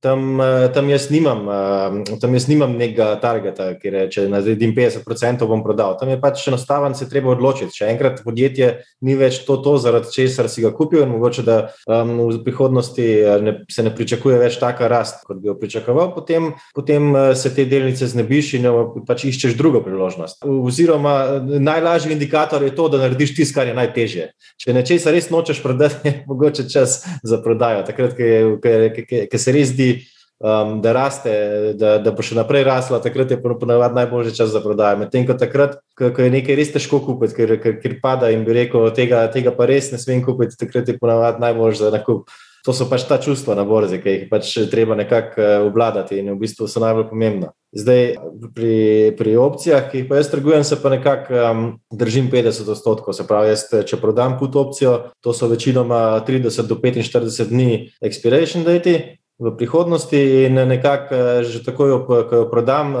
[0.00, 4.72] Tam, eh, tam, jaz nimam, eh, tam jaz nimam nekega targeta, ki reče, da naredim
[4.74, 5.98] 50% bom prodal.
[6.00, 7.74] Tam je pač enostaven, se treba odločiti.
[7.76, 8.70] Če enkrat podjetje
[9.04, 13.04] ni več to, to zaradi česar si ga kupil, in mogoče da um, v prihodnosti
[13.04, 17.52] eh, ne, se ne pričakuje več taka rast, kot bi jo pričakoval, potem, potem se
[17.52, 18.70] te delnice znebiš in
[19.04, 20.40] pač iščeš drugo priložnost.
[20.48, 24.30] Oziroma, najlažji indikator je to, da narediš tisto, kar je najtežje.
[24.56, 27.84] Če nečesa res nočeš prodati, je mogoče čas za prodajo.
[27.84, 29.89] Takrat, ki se res zdi
[30.40, 31.32] um, da raste,
[31.74, 35.02] da, da bo še naprej rasla, takrat je ponovadi najboljši čas za prodajo.
[35.04, 38.56] Medtem ko takrat, ko, je nekaj res težko kupiti, ker, ker, ker pada in bi
[38.56, 42.30] rekel, tega, tega pa res ne smem kupiti, takrat je ponovadi najboljši za nakup.
[42.68, 46.28] To so pač ta čustva na borzi, ki jih pač treba nekako uh, obvladati in
[46.34, 47.54] v bistvu so najbolj pomembna.
[47.72, 48.02] Zdaj,
[48.52, 48.74] pri,
[49.16, 53.16] pri opcijah, ki jih pa jaz trgujem, se pa nekako um, držim 50 odstotkov.
[53.16, 58.66] Se pravi, jaz, če prodam put opcijo, to so večinoma 30 do 45 dni expiration
[58.66, 62.92] date, v prihodnosti in nekako eh, že takoj, ko jo prodam,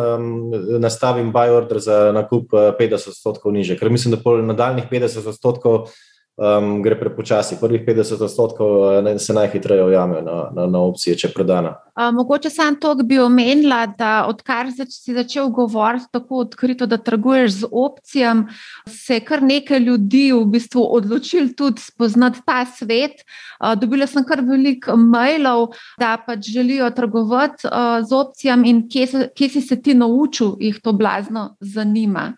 [0.80, 5.28] nastavim buy order za nakup 50 eh, odstotkov niže, ker mislim, da po nadaljnih 50
[5.28, 5.92] odstotkov
[6.40, 7.58] um, gre prepočasi.
[7.60, 11.76] Prvih 50 odstotkov eh, se najhitreje ujame na, na, na opcije, če predana.
[11.96, 17.52] Uh, mogoče sam to bi omenila, da odkar si začel govoriti tako odkrito, da trguješ
[17.52, 18.44] z opcijami,
[18.88, 23.20] se je kar nekaj ljudi v bistvu odločil tudi spoznati ta svet.
[23.60, 29.28] Uh, dobila sem kar veliko mailov, da pač želijo trgovati uh, z opcijami in kje,
[29.36, 32.32] kje si se ti naučil, jih to blazno zanima.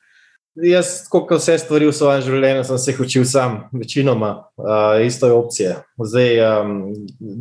[0.53, 5.31] Jaz, kot vse stvari v svojem življenju, sem se jih učil sam, večinoma, uh, isto
[5.31, 5.77] je opcija.
[5.97, 6.75] Zdaj, um,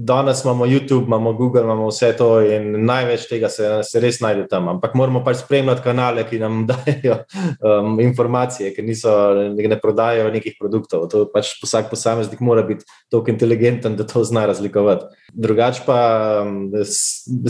[0.08, 4.46] danes imamo YouTube, imamo Google, imamo vse to in največ tega se, se res najde
[4.48, 4.70] tam.
[4.72, 7.18] Ampak moramo pač spremljati kanale, ki nam dajo
[7.60, 9.18] um, informacije, ki niso,
[9.60, 11.10] ne prodajajo nekih produktov.
[11.12, 15.12] To pač vsak posameznik mora biti tako inteligenten, da to zna razlikovati.
[15.36, 16.00] Drugač pa
[16.48, 16.72] um,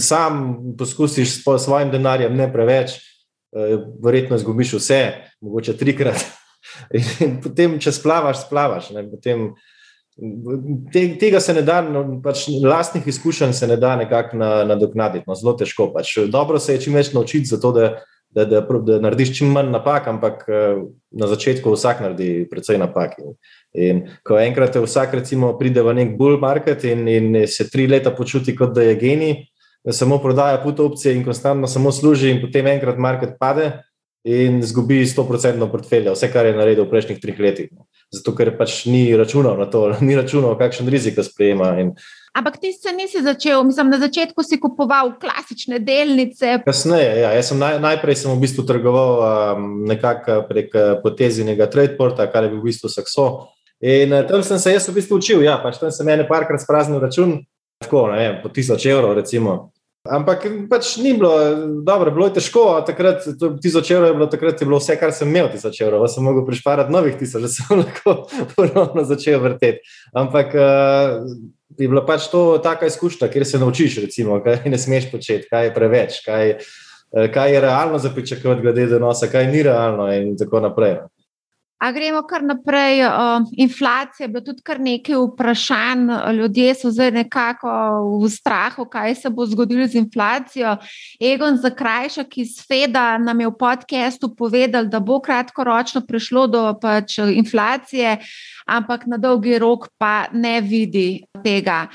[0.01, 0.43] sam
[0.73, 2.97] poskusiš s svojim denarjem, ne preveč.
[3.51, 5.01] Eh, verjetno izgubiš vse,
[5.41, 6.23] mogoče trikrat.
[7.25, 8.93] In potem, če splavaš, splavaš.
[9.11, 9.49] Potem,
[10.93, 15.35] te, tega se ne da, no, pač lastnih izkušenj se ne da nekako nadoknaditi, no,
[15.35, 15.89] zelo težko.
[15.91, 16.13] Pač.
[16.31, 17.91] Dobro se je čim več naučiti, zato, da,
[18.31, 20.79] da, da, da narediš čim manj napak, ampak eh,
[21.11, 23.19] na začetku vsak naredi precej napak.
[23.75, 28.15] In ko enkrat vsak, recimo, pride v nek bull market in, in se tri leta
[28.15, 29.41] počuti, kot da je genij
[29.83, 33.71] da samo prodaja put opcije in konstantno samo služi, in potem enkrat market pade
[34.23, 37.69] in izgubi 100% portfelja, vse, kar je naredil v prejšnjih treh letih.
[38.13, 41.73] Zato, ker pač ni računal na to, ni računal, kakšen rizik sprejema.
[41.81, 41.95] In...
[42.37, 46.59] Ampak ti se nisi začel, mislim, na začetku si kupoval klasične delnice.
[46.65, 52.29] Kasneje, ja, jaz sem naj, najprej sem v bistvu trgoval um, nekako prek potezinega tradeporta,
[52.31, 53.27] kar je bil v bistvu Sakso.
[53.81, 56.61] In uh, tam sem se jaz v bistvu učil, ja, pač tam sem ene parkrat
[56.61, 57.39] spraznil račun,
[57.81, 59.71] tako, ne vem, po tisoč evrov, recimo.
[60.01, 61.29] Ampak pač ni bilo
[61.85, 62.63] dobro, bilo je težko.
[62.87, 63.21] Takrat,
[63.61, 66.07] tisoč evrov je bilo, takrat je bilo vse, kar sem imel, tisoč evrov.
[66.09, 68.15] Sem lahko prišparati novih tisoč, da sem lahko
[68.55, 69.85] ponovno začel vrteti.
[70.17, 71.21] Ampak uh,
[71.77, 75.69] je bila pač to taka izkušnja, kjer se naučiš, recimo, kaj ne smeš početi, kaj
[75.69, 80.33] je preveč, kaj, uh, kaj je realno za pričakovati, glede donosa, kaj ni realno in
[80.37, 80.97] tako naprej.
[81.81, 83.01] A gremo kar naprej.
[83.57, 86.11] Inflacija je bila tudi kar nekaj vprašanj.
[86.37, 87.71] Ljudje so zdaj nekako
[88.21, 90.75] v strahu, kaj se bo zgodilo z inflacijo.
[91.19, 97.17] Egon Zakrajšek iz Feda nam je v podkastu povedal, da bo kratkoročno prišlo do pač
[97.17, 98.17] inflacije,
[98.67, 101.87] ampak na dolgi rok pa ne vidi tega.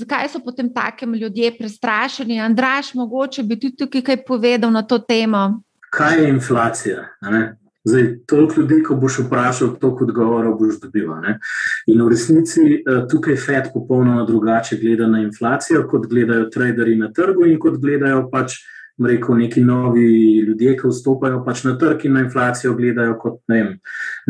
[0.00, 2.40] Zakaj so potem takem ljudje prestrašeni?
[2.40, 5.60] Andraš, mogoče bi tudi tukaj kaj povedal na to temo.
[5.90, 7.04] Kaj je inflacija?
[7.84, 11.10] Zdaj, toliko ljudi, ko boš vprašal, toliko odgovorov boš dobil.
[11.86, 17.12] In v resnici eh, tukaj FED popolnoma drugače gleda na inflacijo, kot gledajo traderji na
[17.12, 18.56] trgu in kot gledajo pač
[19.02, 23.56] rekel, neki novi ljudje, ki vstopajo pač na trg in na inflacijo gledajo kot ne
[23.56, 23.72] vem,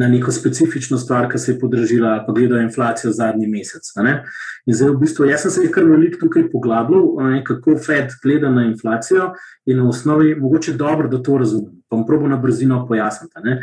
[0.01, 3.91] na neko specifično stvar, ki se je podražila, pa gledajo inflacijo zadnji mesec.
[4.67, 8.65] In zdaj, v bistvu, jaz sem se kar veliko tukaj poglabljal, kako Fed gleda na
[8.65, 9.35] inflacijo
[9.67, 11.75] in v osnovi mogoče dobro, da to razumem.
[11.89, 13.59] Pa bom probo na brzino pojasniti.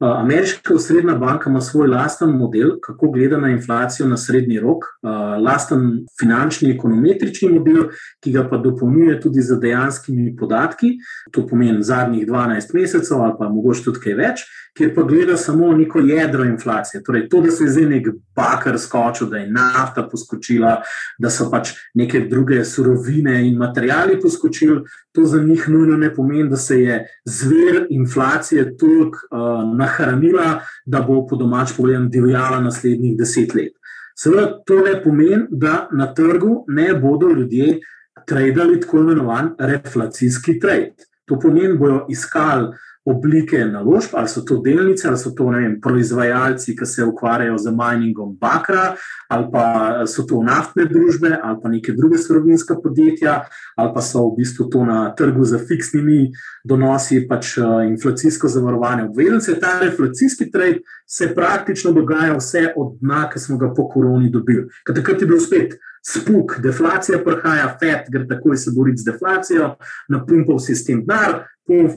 [0.00, 4.84] Eh, ameriška osrednja banka ima svoj lasten model, kako gleda na inflacijo na srednji rok,
[4.84, 5.08] eh,
[5.42, 7.88] lasten finančni ekonometrični model,
[8.20, 10.92] ki ga pa dopolnjuje tudi z dejanskimi podatki,
[11.32, 14.44] to pomeni zadnjih 12 mesecev ali pa mogoče tudi kaj več,
[14.78, 17.02] kjer pa gleda samo neko jedro inflacije.
[17.02, 18.06] Torej, to, da se je zdaj nek
[18.38, 20.76] bakar skočil, da je nafta poskočila,
[21.18, 24.82] da so pač neke druge surovine in materijali poskočili,
[25.12, 31.02] to za njih nujno ne pomeni, da se je zver inflacije toliko uh, nahranila, da
[31.02, 33.74] bo po domač povedan divjala naslednjih deset let.
[34.18, 37.78] Seveda to ne pomeni, da na trgu ne bodo ljudje
[38.26, 40.94] tradili tako imenovan reflacijski trade.
[41.28, 42.72] To pomeni, da bodo iskali
[43.10, 47.72] oblike naložb, ali so to delnice, ali so to vem, proizvajalci, ki se ukvarjajo z
[47.72, 48.94] miningom bakra,
[49.28, 49.64] ali pa
[50.06, 53.40] so to naftne družbe, ali pa neke druge surovinske podjetja,
[53.76, 56.28] ali pa so v bistvu to na trgu z fiksnimi
[56.64, 59.58] donosi, pač uh, inflacijsko zavarovanje obveznice.
[59.60, 64.68] Ta inflacijski trend se praktično dogaja vse od dna, ki smo ga po koroni dobili.
[64.86, 65.78] Ker takrat je bil spet.
[66.08, 69.74] Spuk, deflacija prihaja, FED gre takoj se boriti z deflacijo,
[70.08, 71.42] napumpal sistem denar,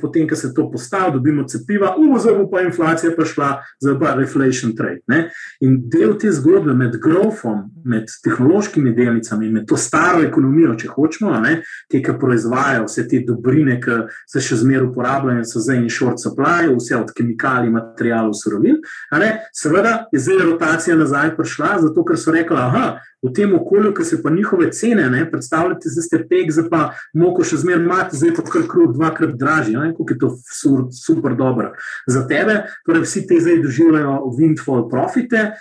[0.02, 3.50] potem, ko se to postavi, dobimo cepiva, zdaj bo pa inflacija prišla,
[3.80, 5.02] zdaj pa reflation trade.
[5.08, 5.30] Ne?
[5.62, 11.34] In del te zgodbe med growthom, med tehnološkimi delnicami, med to staro ekonomijo, če hočemo,
[11.44, 11.62] ne?
[11.92, 16.22] te, ki proizvajajo vse te dobrine, ki se še zmeraj uporabljajo, so zdaj in short
[16.22, 18.82] supply, vse od kemikalij, materijalov, surovin.
[19.56, 24.04] Seveda je zdaj rotacija nazaj prišla, zato ker so rekli, aha v tem okolju, ki
[24.04, 26.82] se pa njihove cene, ne, predstavljate, da ste pek, za pa
[27.14, 31.36] moko še zmeraj imate, zdaj pa kar kruh dvakrat dražji, kako je to sur, super
[31.38, 31.72] dobro
[32.08, 32.64] za tebe.
[32.86, 35.52] Torej, vsi te zdaj doživljajo windfall profite,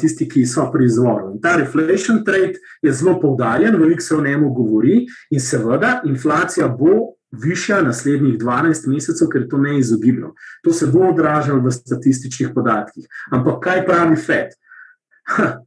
[0.00, 1.34] tisti, ki so pri izvoru.
[1.34, 6.68] In ta reflation trade je zelo poudarjen, veliko se o njemu govori in seveda inflacija
[6.68, 7.14] bo.
[7.28, 10.30] Višja naslednjih 12 mesecev, ker to je izogibno.
[10.64, 13.04] To se bo odražalo v statističnih podatkih.
[13.36, 14.54] Ampak kaj pravi FED?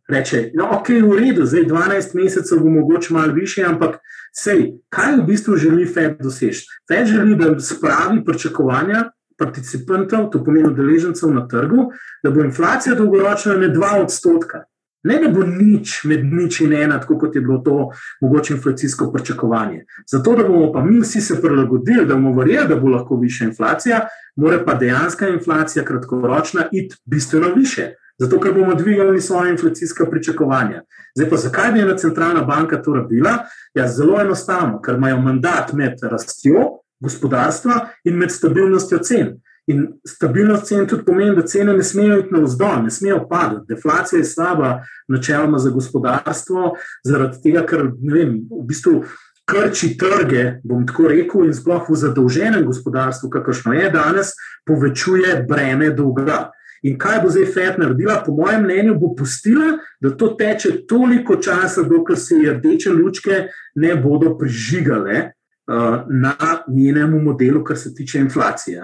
[0.07, 3.97] Reče, no, ok, v redu, zdaj 12 mesecev bo mogoče malo više, ampak
[4.33, 6.65] sej, kaj v bistvu želi FED doseči?
[6.87, 11.91] FED želi, da spravi pričakovanja participantov, to pomeni udeležencev na trgu,
[12.23, 14.63] da bo inflacija dolgoročna ne 2 odstotka.
[15.03, 17.89] Ne, da bo nič med nič in ena, tako kot je bilo to
[18.21, 19.85] mogoče inflacijsko pričakovanje.
[20.11, 23.45] Zato, da bomo pa mi vsi se prilagodili, da bomo verjeli, da bo lahko više
[23.45, 24.03] inflacija,
[24.35, 27.93] mora pa dejanska inflacija kratkoročna iti bistveno više.
[28.21, 30.83] Zato, ker bomo dvigali svoje inflacijske pričakovanja.
[31.17, 33.37] Zdaj pa zakaj bi ena centralna banka to rabila?
[33.73, 36.67] Ja, zelo enostavno, ker imajo mandat med rastjo
[37.01, 39.33] gospodarstva in med stabilnostjo cen.
[39.67, 43.65] In stabilnost cen tudi pomeni, da cene ne smejo iti navzdol, ne smejo padati.
[43.73, 44.71] Deflacija je slaba,
[45.07, 46.75] načeloma za gospodarstvo,
[47.05, 49.03] zaradi tega, ker vem, v bistvu
[49.49, 54.33] krči trge, bom tako rekel, in sploh v zadolženem gospodarstvu, kakršno je danes,
[54.65, 56.51] povečuje breme dolga.
[56.81, 58.23] In kaj bo zdaj FED naredila?
[58.25, 63.43] Po mojem mnenju bo pustila, da to teče toliko časa, dokler se rdeče lučke
[63.75, 66.35] ne bodo prižigale uh, na
[66.67, 68.81] njenemu modelu, kar se tiče inflacije.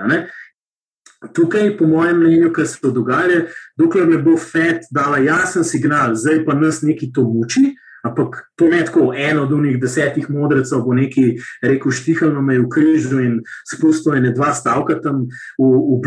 [1.33, 3.41] Tukaj, po mojem mnenju, kar se dogaja,
[3.77, 7.73] dokler ne bo FED dala jasen signal, zdaj pa nas neki to muči.
[8.07, 11.25] Ampak to ne tako, eno od unih desetih modrecev bo neki
[11.61, 15.25] rekel, štihalno me je v križu in spustil ene dva stavka tam
[15.59, 15.99] v, v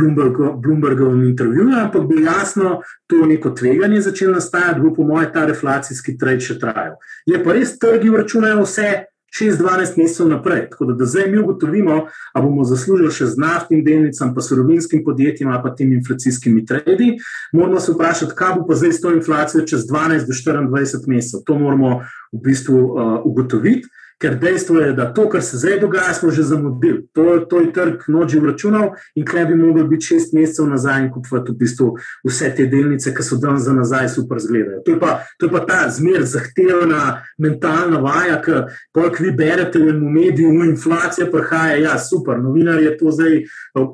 [0.62, 6.16] Bloombergovem intervjuju, ampak bi jasno to neko tveganje začelo nastajati, bo po mojem ta reflacijski
[6.18, 6.98] trend še trajal.
[7.26, 8.90] Je pa res, trgi računajo vse,
[9.38, 10.66] 6-12 mesecev naprej.
[10.70, 15.04] Tako da, da zdaj mi ugotovimo, ali bomo zaslužili še z naftnim delnicam, pa surovinskim
[15.04, 17.14] podjetjem, pa temi inflacijskimi tredi.
[17.52, 21.40] Moramo se vprašati, kaj bo pa zdaj s to inflacijo čez 12 do 24 mesecev.
[21.46, 22.00] To moramo
[22.32, 23.88] v bistvu uh, ugotoviti.
[24.20, 27.06] Ker dejstvo je, da to, kar se zdaj dogaja, smo že zamudili.
[27.12, 31.12] To, to je trg noči vračunal in kaj bi mogli biti šest mesecev nazaj in
[31.12, 31.94] kupovati v bistvu
[32.28, 34.82] vse te delnice, ki so danes za nazaj super zgledajo.
[34.84, 38.58] To pa, to je pa ta zmer zahtevna mentalna vaja, ki
[38.92, 43.46] polk vi berete v mediju, no inflacija prihaja, ja super, novinar je to zdaj eh,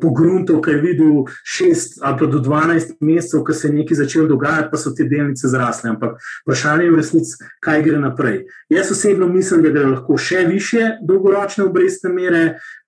[0.02, 4.26] pogrunto, kaj je videl šest ali pa do dvanajst mesecev, ko se je nekaj začelo
[4.28, 5.90] dogajati, pa so te delnice zrasle.
[5.94, 8.42] Ampak vprašanje je v resnici, kaj gre naprej.
[8.68, 12.42] Jaz osebno mislim, da gre lahko še više dolgoročne obrestne mere,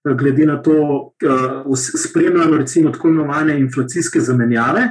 [0.05, 0.75] glede na to,
[1.21, 4.89] da uh, spremljamo recimo tako imenovane inflacijske zamenjave.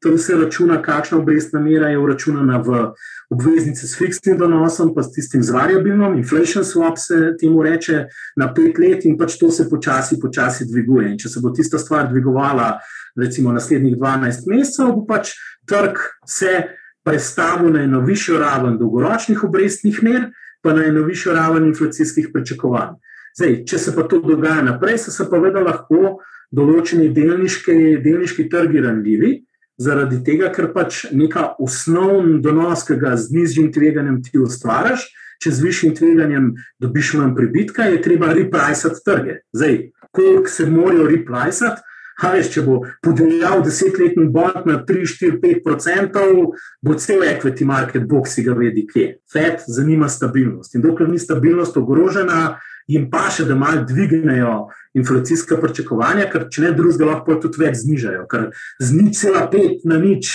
[0.00, 2.92] To se računa, kakšna obrestna mera je uračunana v
[3.30, 8.04] obveznice s fiksnim donosom, pa s tistim variabilnim, inflation swap se temu reče
[8.36, 11.12] na pet let in pač to se počasi, počasi dviguje.
[11.12, 12.78] In če se bo tista stvar dvigovala,
[13.16, 15.34] recimo naslednjih 12 mesecev, bo pač
[15.68, 16.62] trg se
[17.04, 20.30] predstavil na eno višjo raven dolgoročnih obrestnih mer,
[20.62, 22.98] pa na eno višjo raven inflacijskih pričakovanj.
[23.38, 26.18] Zdaj, če se pa to dogaja naprej, so se pa vedno lahko
[26.52, 29.32] določeni delniški, delniški trgi ranljivi,
[29.80, 35.06] zaradi tega, ker pač neka osnovna donos, ki ga z nižjim tveganjem ti ustvariš,
[35.40, 36.50] če z višjim tveganjem
[36.82, 39.38] dobiš manj pribitka, je treba repricati trge.
[39.56, 39.78] Zdaj,
[40.12, 41.86] koliko se morajo repricati?
[42.20, 46.42] Veš, če bo podeljal desetletni bond na 3, 4, 5 odstotkov,
[46.84, 49.06] bo cel equity market, bog si ga vedi, kje.
[49.32, 50.76] FED zanima stabilnost.
[50.76, 52.58] In dokler ni stabilnost ogrožena,
[52.90, 54.68] jim pa še, da malo dvignejo
[54.98, 58.24] inflacijska pričakovanja, ker če ne drugega, lahko tudi več znižajo.
[58.30, 58.50] Ker
[58.82, 60.32] z nič cela pet na nič.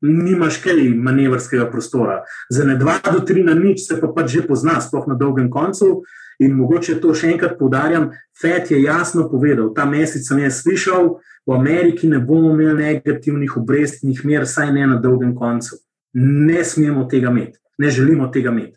[0.00, 2.22] Nimaš kaj manevrskega prostora.
[2.48, 5.50] Za ne dva do tri na nič se pa pač že pozna, sploh na dolgem
[5.52, 6.00] koncu.
[6.40, 8.10] In mogoče to še enkrat poudarjam,
[8.40, 13.56] FED je jasno povedal, ta mesec sem jaz slišal, v Ameriki ne bomo imeli negativnih
[13.60, 15.76] obrestnih mer, saj ne na dolgem koncu.
[16.16, 18.76] Ne smemo tega imeti, ne želimo tega imeti.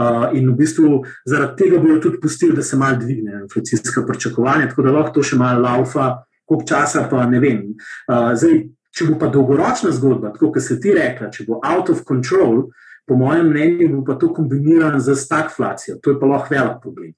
[0.00, 4.70] Uh, in v bistvu zaradi tega bodo tudi pustili, da se malo dvigne inflacijska pričakovanja,
[4.70, 7.64] tako da lahko to še malo laufa, koliko časa pa ne vem.
[8.08, 8.62] Uh, zdaj,
[8.96, 12.62] če bo pa dolgoročna zgodba, tako kot se ti rekla, če bo out of control,
[12.64, 15.98] uh, po mojem mnenju, bo pa to kombinirano z stagflacijo.
[15.98, 17.12] To je pa lahko velik problem.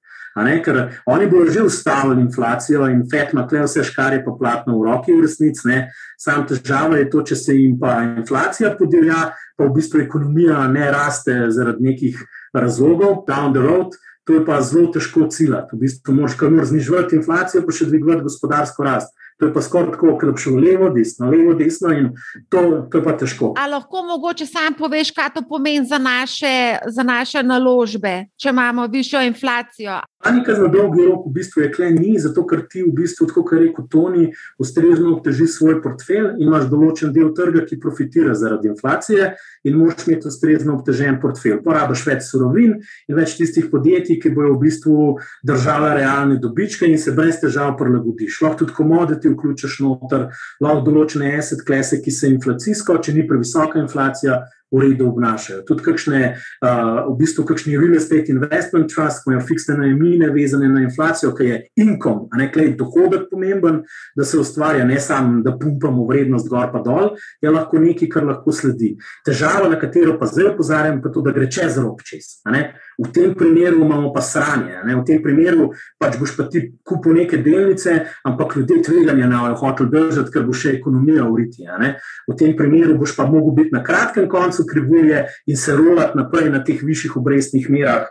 [0.64, 4.86] Ker oni bodo že ustavili inflacijo in FED ima tukaj vse škare, pa platno v
[4.86, 5.82] roki, v resnici.
[6.16, 10.88] Sam težava je to, če se jim pa inflacija podivja, pa v bistvu ekonomija ne
[10.90, 12.24] raste zaradi nekih
[12.56, 13.92] razlogov, down the road.
[14.24, 15.76] To je pa zelo težko ciljati.
[15.76, 19.12] V bistvu moraš kar znižati inflacijo, pa še dvigovati gospodarsko rast.
[19.42, 22.12] To je pa skoraj tako, da bi šel levo, desno, levo, desno in
[22.48, 22.60] to,
[22.90, 23.48] to je pa težko.
[23.58, 28.86] A lahko mogoče sam poveš, kaj to pomeni za naše, za naše naložbe, če imamo
[28.86, 29.98] višjo inflacijo?
[30.22, 33.52] Panika za dolgi rok v bistvu je kle ni, zato ker ti v bistvu, kot
[33.52, 34.28] je rekel Toni,
[34.62, 39.32] ustrezno obteži svoj portfelj in imaš določen del trga, ki profitira zaradi inflacije
[39.66, 41.58] in moraš imeti ustrezno obtežen portfelj.
[41.66, 45.10] Porabiš več surovin in več tistih podjetij, ki bojo v bistvu
[45.42, 48.40] držala realne dobičke in se brez težav prilagodiš.
[48.46, 50.28] Lahko tudi komoditi vključiš noter,
[50.62, 55.62] lahko določene asset klase, ki se inflacijsko, če ni previsoka inflacija, v redu obnašajo.
[55.68, 56.20] Tudi kakšne,
[56.64, 61.34] uh, v bistvu, kakšni real estate investment trust, ki imajo fiksne najemnine, vezane na inflacijo,
[61.36, 63.82] ki je income, a ne klej dohodek pomemben,
[64.16, 67.12] da se ustvarja, ne samo, da pumpamo vrednost gor pa dol,
[67.42, 68.94] je lahko nekaj, kar lahko sledi.
[69.26, 72.38] Težava, na katero pa zdaj opozarjam, pa to, da gre čez rok čez.
[73.02, 74.94] V tem primeru imamo pa sranje, ne?
[74.96, 77.96] v tem primeru pač boš pa ti kupil neke delnice,
[78.28, 81.66] ampak ljudje tveganja na hotel držati, ker bo še ekonomija uriti.
[82.28, 86.52] V tem primeru boš pa mogel biti na kratkem koncu krivulje in se rolati naprej
[86.52, 88.06] na teh višjih obrestnih merah,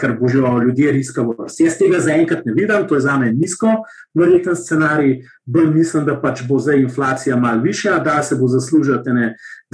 [0.00, 1.34] ker božjo ljudje riskali.
[1.58, 3.82] Jaz tega zaenkrat ne vidim, to je za me nizko,
[4.14, 5.22] verjeten scenarij.
[5.46, 9.10] Bolj mislim, da pač bo zdaj inflacija malo višja, da se bo zaslužiti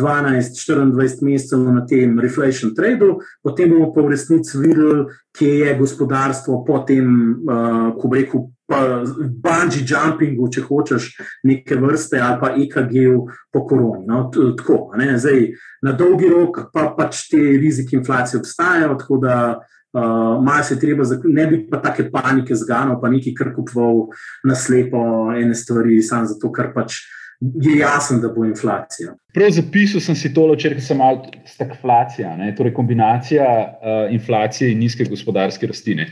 [0.01, 5.05] 12-24 mesecev na tem reflation tradu, potem bomo pa v resnici videli,
[5.39, 7.07] kje je gospodarstvo po tem,
[7.47, 11.09] uh, ko bi rekel, bungee jumpingu, če hočeš,
[11.45, 14.07] neke vrste ali pa EKG-u po koroni.
[14.07, 15.49] No, tako, Zdaj,
[15.83, 21.05] na dolgi rok pa pač te riziki inflacije obstajajo, tako da uh, malo se treba,
[21.25, 24.07] ne bi pa take panike zganil, pa nekaj kar kupoval
[24.45, 25.01] na slepo
[25.35, 27.01] ene stvari, samo zato, ker pač
[27.41, 29.15] je jasno, da bo inflacija.
[29.35, 35.09] Prav zapisal sem si to, če sem malo stagflacija, torej kombinacija uh, inflacije in nizke
[35.09, 36.11] gospodarske rastine.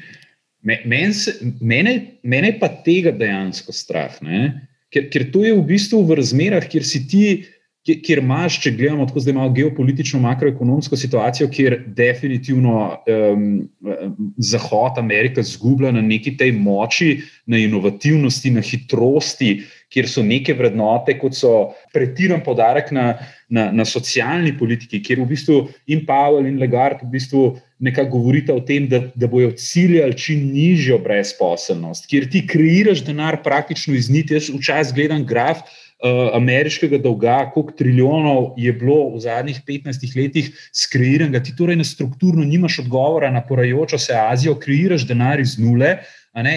[0.64, 1.12] Mene,
[1.60, 1.92] mene,
[2.24, 4.16] mene pa tega dejansko strah,
[4.90, 7.26] ker, ker to je v bistvu v razmerah, kjer si ti,
[8.04, 12.74] kjer, imaš, če gledamo tako zdaj malo geopolitično, makroekonomsko situacijo, kjer definitivno
[13.08, 13.48] um,
[14.36, 17.10] Zahod, Amerika zgublja na neki tej moči,
[17.46, 19.52] na inovativnosti, na hitrosti,
[19.92, 21.52] kjer so neke vrednote, kot so
[21.94, 23.06] pretiran podarek na,
[23.48, 27.46] na, na socialni politiki, kjer v bistvu in Pavel in Legard v bistvu
[27.78, 33.38] nekako govorita o tem, da, da bojo ciljali čim nižjo brezposelnost, kjer ti kreiraš denar
[33.44, 34.34] praktično iz niti.
[34.34, 35.62] Jaz včasih gledam graf.
[35.98, 41.84] Uh, ameriškega dolga, koliko trilijonov je bilo v zadnjih 15 letih skreiranega, ti torej na
[41.84, 45.96] strukturno nimaš odgovora na porajočo se Azijo, kreiraš denar iz nule,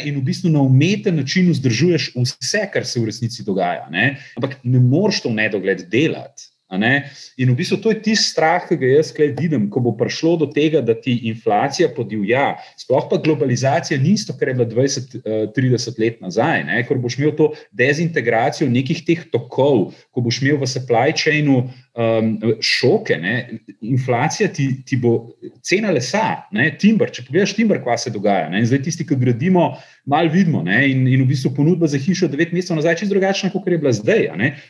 [0.06, 3.88] in v bistvu na umeten način vzdržuješ vse, kar se v resnici dogaja.
[3.90, 4.20] Ne?
[4.38, 6.51] Ampak ne moreš to v nedogled delati.
[6.72, 10.38] In v bistvu to je tisti strah, ki ga jaz tukaj vidim, ko bo prišlo
[10.40, 12.56] do tega, da ti inflacija podivja.
[12.80, 16.80] Sploh pa globalizacija ni isto, kar je bila 20-30 eh, let nazaj, ne?
[16.88, 22.38] ko boš imel to dezintegracijo nekih teh tokov, ko boš imel v supply chainu um,
[22.64, 23.18] šoke.
[23.20, 23.36] Ne?
[23.82, 25.34] Inflacija ti, ti bo
[25.66, 26.70] cena lesa, ne?
[26.80, 27.12] timber.
[27.12, 28.48] Če pogledaš timber, kaj se dogaja.
[28.54, 28.64] Ne?
[28.64, 29.74] Zdaj tisti, ki gradimo,
[30.08, 30.64] malo vidimo.
[30.64, 33.92] In, in v bistvu ponudba za hišo 9 mesecev nazaj je drugačna, kot je bila
[33.96, 34.30] zdaj.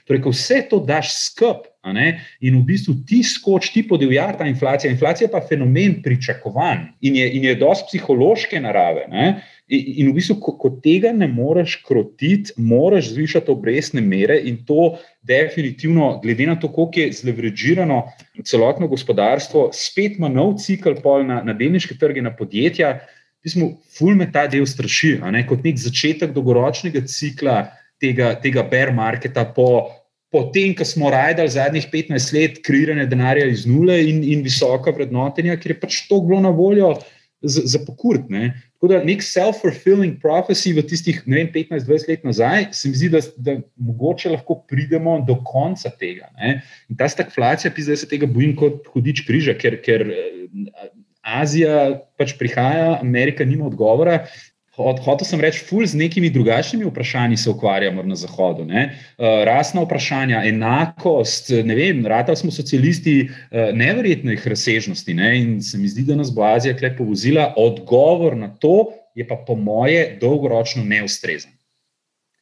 [0.10, 1.70] Torej, ko vse to daš skup.
[1.81, 4.91] In v bistvu ti skoč, ti podivja ta inflacija.
[4.91, 9.07] Inflacija pa je fenomen pričakovanj in je, in je dosti psihološke narave.
[9.09, 9.41] Ne?
[9.71, 14.99] In v bistvu, ko, ko tega ne moreš krotiti, moraš zvišati obrestne mere, in to
[15.25, 18.03] definitivno, glede na to, koliko je zlevrežirano
[18.45, 20.93] celotno gospodarstvo, spet ima nov cikl
[21.25, 22.99] na, na delniške trge, na podjetja.
[23.41, 25.47] Mi smo, ful me ta del straši, ne?
[25.49, 27.71] kot nek začetek dolgoročnega cikla
[28.01, 29.87] tega, tega bear marketa po
[30.31, 35.57] potem, ko smo rajdali zadnjih 15 let, kreiranje denarja iz nule in, in visoka vrednotenja,
[35.59, 36.93] ker je pač to bilo na voljo
[37.41, 38.29] za, za pokurt.
[38.31, 38.53] Ne.
[38.77, 43.57] Tako da nek self-fulfilling prophecy v tistih 15-20 let nazaj, se mi zdi, da, da
[43.75, 46.31] mogoče lahko pridemo do konca tega.
[46.39, 46.61] Ne.
[46.89, 50.87] In ta stagflacija, ki zdaj se tega bojim kot hudič križa, ker, ker eh,
[51.21, 54.23] Azija pač prihaja, Amerika nima odgovora.
[54.81, 58.65] Hotel sem reči, ful z nekimi drugačnimi vprašanji se ukvarjamo na Zahodu.
[58.65, 58.83] Ne?
[59.17, 65.31] Uh, rasna vprašanja, enakost, ne vem, rata smo socialisti uh, neverjetnih razsežnosti ne?
[65.39, 67.53] in se mi zdi, da nas bo Azija klep povozila.
[67.57, 71.51] Odgovor na to je pa po moje dolgoročno neustrezen.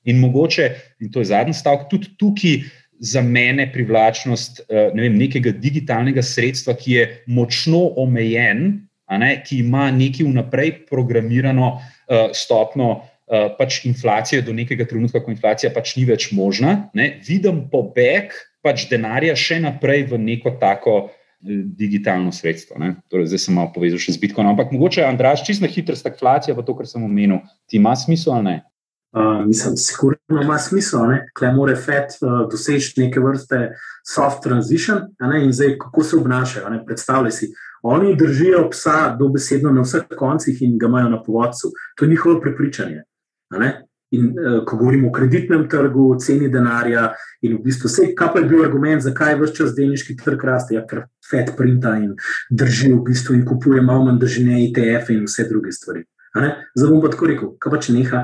[0.06, 2.62] In mogoče, in to je zadnji stavek, tudi tukaj
[3.00, 9.40] za mene privlačnost uh, ne vem, nekega digitalnega sredstva, ki je močno omejen, ne?
[9.42, 11.80] ki ima nekaj vnaprej programirano.
[12.10, 17.20] Eh, stopno eh, pač inflacije do nekega trenutka, ko inflacija pač ni več možna, ne,
[17.22, 18.34] vidim pobeg
[18.66, 22.82] pač denarja še naprej v neko tako eh, digitalno sredstvo.
[23.14, 26.58] Torej, zdaj sem malo povezal še z Bitcoinom, ampak mogoče, Andraš, čisto na hitro stagflacija,
[26.58, 28.58] pa to, kar sem omenil, ti ima smisel ali ne?
[29.10, 31.00] Uh, mislim, sigurno ima smisel,
[31.42, 33.72] da mora FED uh, doseči neke vrste
[34.06, 35.00] soft transition.
[35.44, 36.84] In zdaj, kako se obnašajo?
[36.86, 37.48] Predstavljaj si,
[37.82, 41.72] Oni držijo psa dobesedno na vseh koncih in ga imajo na povodcu.
[41.96, 43.04] To je njihovo prepričanje.
[44.12, 47.12] In uh, ko govorimo o kreditnem trgu, ceni denarja,
[47.42, 50.74] in v bistvu vse, kaj pa je bil argument, zakaj vse čas delniški trg raste,
[50.76, 52.16] ja, ker FED printa in
[52.50, 56.04] drži v bistvu in kupuje malo manj držine ETF in vse druge stvari.
[56.76, 58.24] Zdaj bom pa tako rekel, kaj pa če neha,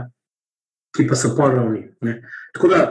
[0.96, 1.88] ki pa so poravni.
[2.54, 2.82] Tako da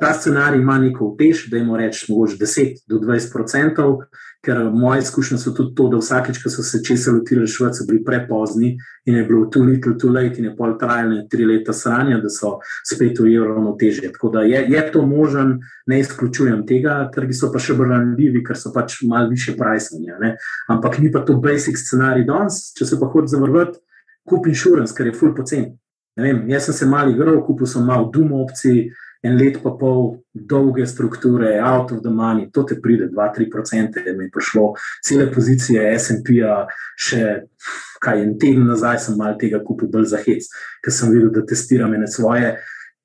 [0.00, 4.00] Ta scenarij ima neko utež, da jim rečemo, mogoče 10 do 20 odstotkov,
[4.42, 7.86] ker moje izkušnje so tudi to, da vsakeč, ko so se česa lotili reševati, so
[7.86, 8.72] bili prepozni
[9.06, 12.30] in je bilo too little, too late in je pol trajalo tri leta sranja, da
[12.30, 12.56] so
[12.90, 14.12] spet ujeli ravnotežje.
[14.12, 18.42] Tako da je, je to možen, ne izključujem tega, trgi so pa še bolj ranljivi,
[18.42, 20.34] ker so pač malo više prajsanja.
[20.68, 23.78] Ampak ni pa to basic scenarij danes, če se pa hoče zavrvati,
[24.26, 25.38] kup insurance, ker je full
[26.18, 26.50] pocen.
[26.50, 28.90] Jaz sem se mal igral, kupil sem malo dumo opcij
[29.22, 34.12] en let pa pol dolge strukture, out of the money, to te pride, 2-3%, da
[34.12, 36.66] mi je prišlo cele pozicije SP-a,
[36.96, 37.42] še
[38.00, 40.46] kaj en teden nazaj sem mal tega kupil bolj za hec,
[40.84, 42.54] ker sem videl, da testiram ene svoje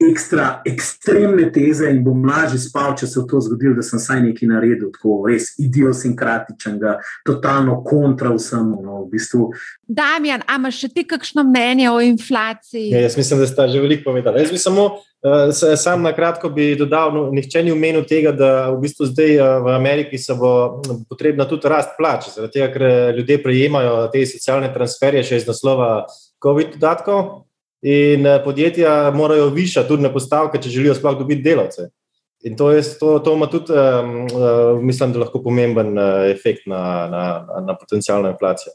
[0.02, 4.22] ekstra, ekstremne teze in bom lažje spal, če se je to zgodilo, da sem saj
[4.26, 6.80] nekaj naredil, tako res idiosinkratičen,
[7.28, 8.82] totalno kontra vsemu.
[8.84, 9.50] No, v bistvu.
[9.88, 12.90] Damjan, a imaš še ti kakšno mnenje o inflaciji?
[12.94, 14.42] Ja, jaz mislim, da ste že veliko povedali.
[14.44, 18.52] Jaz bi samo uh, sam na kratko bi dodal, no, nihče ni omenil tega, da
[18.74, 23.18] v bistvu zdaj uh, v Ameriki se bo potrebna tudi rast plač, zaradi tega, ker
[23.20, 26.06] ljudje prejemajo te socialne transferje še iz naslova
[26.44, 27.48] COVID dodatkov.
[27.84, 31.90] In eh, podjetja morajo višati tudi na postavke, če želijo sploh dobiti delavce.
[32.44, 36.66] In to, je, to, to ima tudi, um, uh, mislim, da lahko pomemben uh, efekt
[36.68, 36.80] na,
[37.12, 37.24] na,
[37.68, 38.74] na potencijalno inflacijo.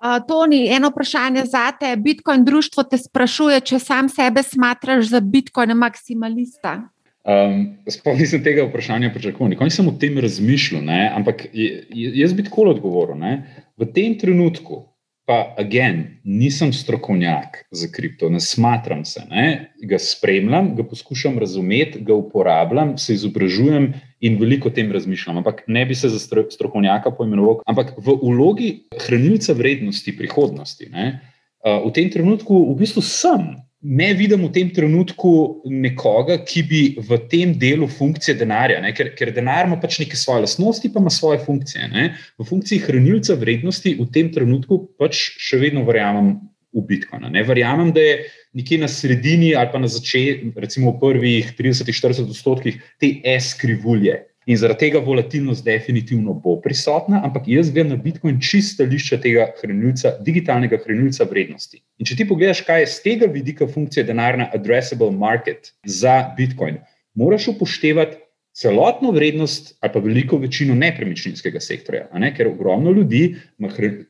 [0.00, 1.96] Uh, Toni, eno vprašanje za te.
[1.96, 6.78] Bitcoin društvo te sprašuje, če sam sebe smatraš za Bitcoin maksimalista.
[7.22, 11.04] Um, sploh nisem tega vprašanja pričakoval, nikoli nisem o tem razmišljal, ne?
[11.14, 13.20] ampak jaz bi tako odgovoril.
[13.20, 13.34] Ne?
[13.78, 14.82] V tem trenutku,
[15.24, 19.72] pa, again, nisem strokovnjak za kripto, ne smatram se, ne?
[19.82, 25.38] ga spremljam, ga poskušam razumeti, ga uporabljam, se izobražujem in veliko o tem razmišljam.
[25.42, 26.18] Ampak ne bi se za
[26.50, 28.72] strokovnjaka poimenoval, ampak v ulogi
[29.06, 30.90] hranilca vrednosti prihodnosti.
[30.90, 31.20] Ne?
[31.62, 37.18] V tem trenutku v bistvu sem ne vidim v tem trenutku nekoga, ki bi v
[37.30, 41.42] tem delu funkcije denarja, ker, ker denar ima pač neke svoje lastnosti, pa ima svoje
[41.42, 41.90] funkcije.
[41.90, 42.12] Ne?
[42.38, 46.36] V funkciji hranilca vrednosti v tem trenutku pač še vedno verjamem
[46.72, 47.26] v Bitcoin.
[47.34, 48.18] Ne verjamem, da je
[48.56, 54.31] nekje na sredini ali pa na začetku, recimo v prvih 30-40 odstotkih te S-krivulje.
[54.46, 59.44] In zaradi tega volatilnost definitivno bo prisotna, ampak jaz gledam na Bitcoin čisto lišče tega
[59.60, 61.78] hranilca, digitalnega hranilca vrednosti.
[62.02, 66.80] In če ti pogledaš, kaj je z tega vidika funkcija denarna addressable market za Bitcoin,
[67.14, 68.18] moraš upoštevati
[68.58, 72.08] celotno vrednost ali pa veliko večino nepremičninskega sektorja.
[72.18, 72.32] Ne?
[72.34, 73.36] Ker ogromno ljudi,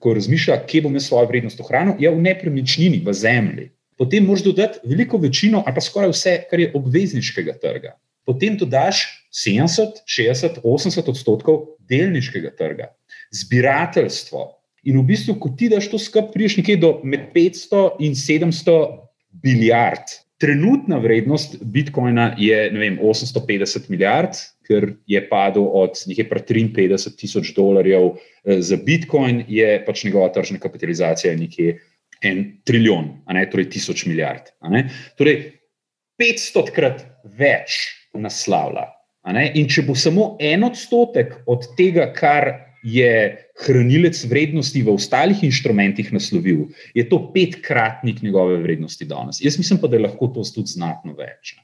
[0.01, 3.69] ko razmišlja, kje bom jaz svojo vrednost ohranil, je v nepremičnini, v zemlji.
[4.01, 9.22] Potem moraš dodati veliko večino ali pa skoraj vse, kar je obvezniškega trga potem dodaš
[9.33, 12.91] 70, 60, 80 odstotkov delniškega trga,
[13.33, 14.49] zbirateljstvo.
[14.91, 18.77] In v bistvu, ko ti daš to skupaj, priješ nekje do med 500 in 700
[19.45, 20.11] milijard.
[20.43, 24.35] Trenutna vrednost Bitcoina je vem, 850 milijard,
[24.67, 30.59] ker je padel od nekaj 53 tisoč dolarjev eh, za Bitcoin, je pač njegova tržna
[30.59, 31.79] kapitalizacija nekje
[32.23, 34.51] en trilijon, ne torej tisoč milijard.
[35.19, 35.39] Torej,
[36.21, 37.07] 500 krat
[37.39, 37.79] več
[38.15, 38.91] naslavlja.
[39.31, 42.51] In če bo samo en odstotek od tega, kar
[42.83, 46.65] je hranilec vrednosti v ostalih inštrumentih naslovil,
[46.99, 49.39] je to petkratnik njegove vrednosti danes.
[49.39, 51.55] Jaz mislim pa, da je lahko to tudi znatno več.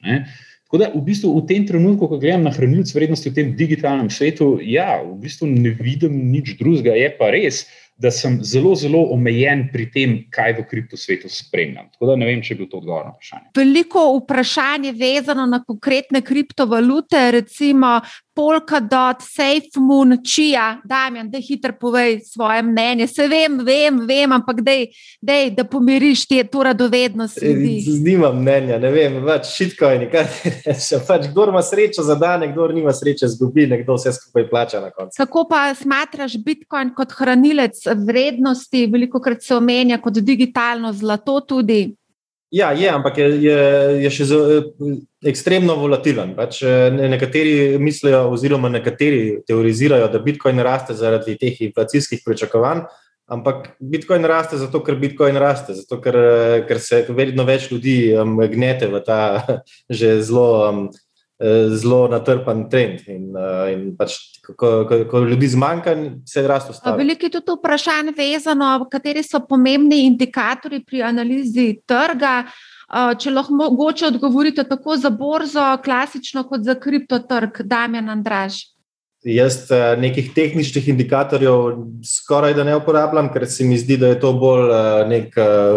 [0.69, 4.11] Tako da v, bistvu v tem trenutku, ko gledam na hranilce vrednosti v tem digitalnem
[4.13, 6.95] svetu, ja, v bistvu ne vidim nič drugega.
[6.95, 7.65] Je pa res,
[7.99, 11.89] da sem zelo, zelo omejen pri tem, kaj v kriptosvetu spremljam.
[11.93, 13.51] Tako da ne vem, če je bil to odgovor na vprašanje.
[13.59, 17.99] Veliko vprašanj je vezano na konkretne kriptovalute, recimo
[18.39, 20.79] Polkadot, SafeMoon, Chia.
[20.87, 23.09] Damien, da hitro povej svoje mnenje.
[23.11, 27.43] Se vem, vem, vem ampak dej, dej, da pomiriš te, to radovednost.
[28.05, 30.31] Nimam mnenja, ne vem, več šitko je nekaj.
[31.09, 34.95] Pač, kdo ima srečo za dan, kdo nima sreče, zgubi, nekdo vse skupaj plača na
[34.95, 35.19] koncu.
[35.19, 41.95] Kako pa smatraš Bitcoin kot hranilec vrednosti, veliko krat se omenja kot digitalno zlato tudi.
[42.51, 43.57] Ja, je, ampak je, je,
[44.03, 44.61] je še zelo,
[45.29, 46.33] ekstremno volatilen.
[46.37, 46.63] Pač
[46.97, 52.87] nekateri mislijo, oziroma nekateri teorizirajo, da Bitcoin raste zaradi teh inflacijskih pričakovanj,
[53.29, 56.17] ampak Bitcoin raste zato, ker Bitcoin raste, zato ker,
[56.71, 59.21] ker se vedno več ljudi um, gnete v ta
[60.01, 60.49] že zelo.
[60.71, 60.81] Um,
[61.71, 63.01] zelo natrpan trend.
[63.07, 64.55] In, uh, in pač, ko,
[64.89, 65.95] ko, ko ljudi zmanjka,
[66.27, 67.05] se rast ustavi.
[67.05, 72.41] Veliko je tudi vprašanj vezano, kateri so pomembni indikatorji pri analizi trga.
[72.89, 78.65] Uh, če lahko mogoče odgovorite tako za borzo, klasično kot za kriptotrg, Damien Andraž.
[79.29, 79.67] Jaz
[79.99, 84.71] nekih tehničnih indikatorjev skoraj da ne uporabljam, ker se mi zdi, da je to bolj
[85.11, 85.35] nek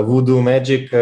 [0.08, 0.94] voodoo magic,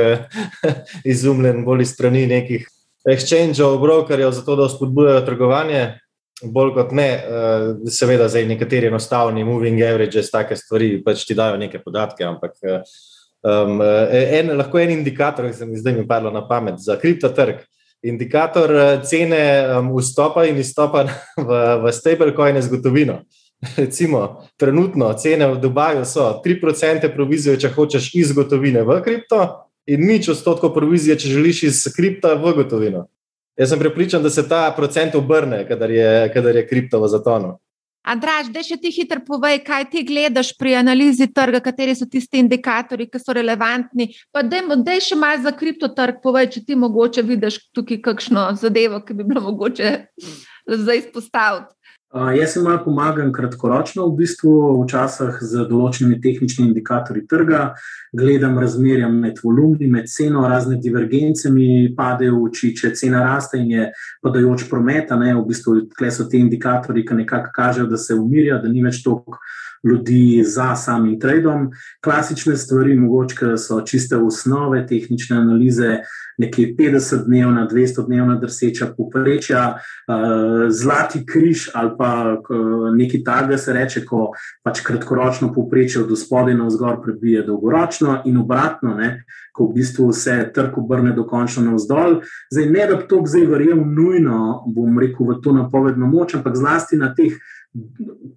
[1.14, 2.65] izumljen bolj iz strani nekih
[3.11, 5.84] exchangeov, brokerjev, zato da spodbujajo trgovanje.
[6.44, 11.57] Bolj kot ne, uh, seveda, zdaj nekateri enostavni moving averages, take stvari pač ti dajo
[11.60, 12.56] neke podatke, ampak
[13.44, 17.60] um, en, lahko en indikator, ki se mi zdaj mi padlo na pamet za kriptotrg.
[18.07, 18.72] Indikator
[19.03, 19.41] cene
[19.76, 21.03] um, vstopa in izstopa
[21.49, 23.19] v, v stablecoine z gotovino.
[23.77, 30.06] Recimo, trenutno cene v Dubaju so 3% provizije, če hočeš iz gotovine v kripto, in
[30.06, 33.07] nič odstotkov provizije, če želiš iz kripta v gotovino.
[33.60, 37.57] Jaz sem prepričan, da se ta procent obrne, kadar je, kadar je kripto v zatonu.
[38.10, 42.40] Andraž, da še ti hitro povej, kaj ti gledaš pri analizi trga, kateri so tisti
[42.40, 44.07] indikatorji, ki so relevantni.
[44.32, 44.61] Pa da
[45.03, 49.44] še malo za kriptotrg povej, če ti mogoče vidiš tukaj kakšno zadevo, ki bi bilo
[49.49, 49.91] mogoče
[50.80, 51.76] zdaj izpostaviti.
[52.14, 57.60] Uh, jaz jim malo pomagam kratkoročno, v bistvu včasih z določenimi tehničnimi indikatorji trga,
[58.18, 63.61] gledam razmerja med volumni, med ceno, razne divergence mi padejo v oči, če cena raste
[63.61, 63.86] in je
[64.26, 68.57] padajoč promet, ne, v bistvu tle so ti indikatorji, ki nekako kažejo, da se umirja,
[68.57, 69.38] da ni več toliko
[69.84, 71.70] ljudi za samim tradom.
[72.04, 75.98] Klasične stvari, mogoče so čiste osnove tehnične analize,
[76.40, 79.80] nekje 50-dnevna, 200-dnevna drseča poprečja,
[80.70, 82.38] zlati križ ali pa
[82.96, 84.32] nekaj takega se reče, ko
[84.64, 90.14] pač kratkoročno poprečje od spodaj na vzgor prebije dolgoročno in obratno, ne, ko v bistvu
[90.14, 92.22] se trg obrne dokončno na vzdolj.
[92.54, 96.56] Zdaj, ne da bi to zdaj verjel nujno, bom rekel, v to napovedno moč, ampak
[96.56, 97.36] zlasti na teh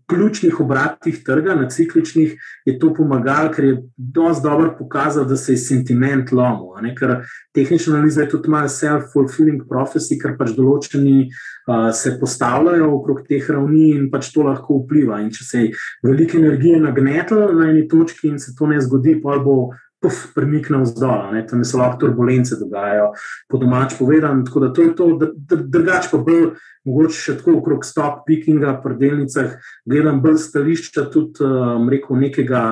[0.06, 2.34] ključnih obratih trga, na cikličnih,
[2.64, 6.92] je to pomagalo, ker je dosti dobro pokazal, da se je sentiment lomil.
[6.98, 7.14] Ker
[7.54, 13.48] tehnična analiza je tudi malo self-fulfilling prophecy, ker pač določeni uh, se postavljajo okrog teh
[13.48, 15.22] ravni in pač to lahko vpliva.
[15.22, 15.72] In če se je
[16.04, 19.72] veliko energije nagnetlo na eni točki in se to ne zgodi, pa bo
[20.02, 23.12] puf, premikne vzdolj, tam se lahko turbulence dogajajo,
[23.48, 24.44] po domač povedano.
[24.44, 25.08] Tako da to je to,
[25.48, 26.48] drugače pa bolj,
[26.88, 29.54] mogoče še tako okrog stop pickinga, pri delnicah,
[29.86, 32.64] gledam bolj stališča tudi, um, rekel, nekega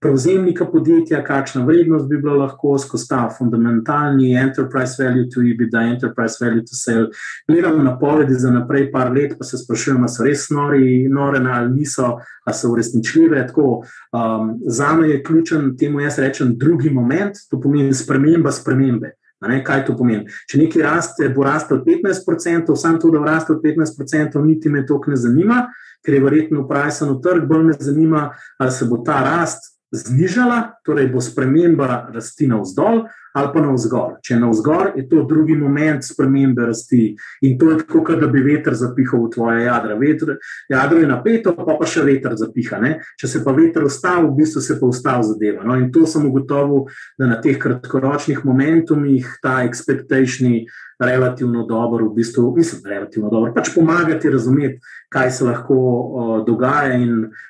[0.00, 6.36] prevzemnika podjetja, kakšna vrednost bi bila lahko skozi ta fundamentalni enterprise value to EBITDA, enterprise
[6.40, 7.06] value to sell.
[7.48, 11.72] Gledamo napovedi za naprej par let, pa se sprašujemo, ali so res nori, nore ali
[11.72, 13.46] niso, ali so uresničljive.
[13.46, 13.82] Tako,
[14.12, 19.14] um, za me je ključen temu, jaz rečem, drugi moment, to pomeni sprememba spremembe.
[19.40, 20.24] Ne, kaj to pomeni?
[20.48, 25.00] Če nekaj raste, bo rastel 15%, samo to, da bo rastel 15%, niti me to
[25.06, 25.66] ne zanima,
[26.04, 31.08] ker je verjetno upravičen trg, bolj me zanima, ali se bo ta rast znižala, torej
[31.12, 33.06] bo sprememba rasti navzdol
[33.36, 34.14] ali pa navzgor.
[34.24, 37.10] Če je navzgor, je to drugi moment spremembe rasti
[37.44, 39.98] in to je tako, da bi veter zapihal v tvoje jadra.
[40.00, 40.38] Veter,
[40.72, 42.80] jadro je napeto, pa pa še veter zapiha.
[42.80, 42.94] Ne?
[43.20, 45.66] Če se pa veter ustavi, v bistvu se pa ustavi zadeva.
[45.68, 45.76] No?
[45.76, 46.86] In to sem ugotovil,
[47.20, 50.64] da na teh kratkoročnih momentumih ta expectation
[50.98, 54.80] relativno dobro, v bistvu, mislim, relativno dobro, pač pomagati razumeti,
[55.12, 56.96] kaj se lahko uh, dogaja.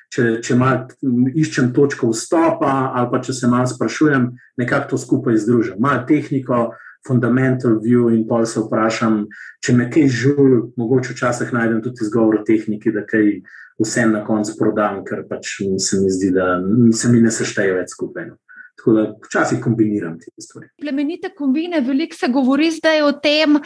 [0.07, 0.85] Če, če mal
[1.35, 5.81] iščem točko vstopa, ali pa če se malo sprašujem, nekako to skupaj združim.
[5.83, 6.69] Malo tehniko,
[7.07, 9.25] fundamental view, in pa se vprašam,
[9.63, 13.41] če me kaj žul, mogoče včasih najdem tudi izgovor o tehniki, da kaj
[13.83, 16.57] vsem na koncu prodam, ker pač se mi zdi, da
[16.95, 18.31] se mi ne sešteje več skupaj.
[18.31, 18.39] No.
[18.77, 20.67] Tako da včasih kombiniram te stvari.
[20.81, 23.57] Plemenite kombine, veliko se govori zdaj o tem,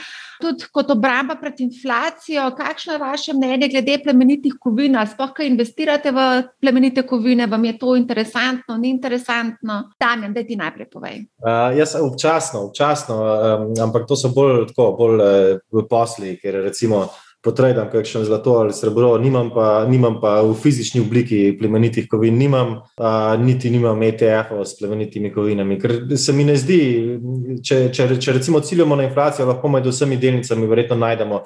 [0.41, 2.45] tudi kot obramba pred inflacijo.
[2.57, 4.95] Kakšno je vaše mnenje glede plemenitih kovin?
[5.11, 6.27] Sploh, kaj investirate v
[6.61, 9.81] plemenite kovine, vam je to interesantno, ni interesantno?
[9.99, 11.25] Damien, da ti najprej povej.
[11.43, 16.61] Uh, jaz občasno, občasno, um, ampak to so bolj, tako, bolj uh, v posli, ker
[16.69, 17.09] recimo
[17.43, 22.75] potrebam kakšno zlato ali srebro, nimam pa, nimam pa v fizični obliki plemenitih kovin, nimam,
[22.97, 25.79] a, niti nimam ETF-ov s plemenitimi kovinami.
[25.81, 26.81] Ker se mi ne zdi,
[27.65, 31.41] če, če, če recimo ciljamo na inflacijo, lahko med vsemi delnicami verjetno najdemo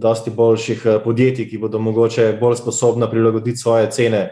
[0.00, 4.28] dosti boljših podjetij, ki bodo mogoče bolj sposobna prilagoditi svoje cene.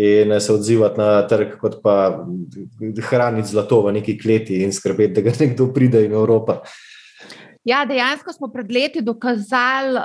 [0.00, 2.22] In se odzivati na trg, kot pa
[3.10, 6.60] hraniti zlato v neki kleti in skrbeti, da ga nekdo pride in Evropa.
[7.64, 9.98] Ja, dejansko smo pred leti dokazali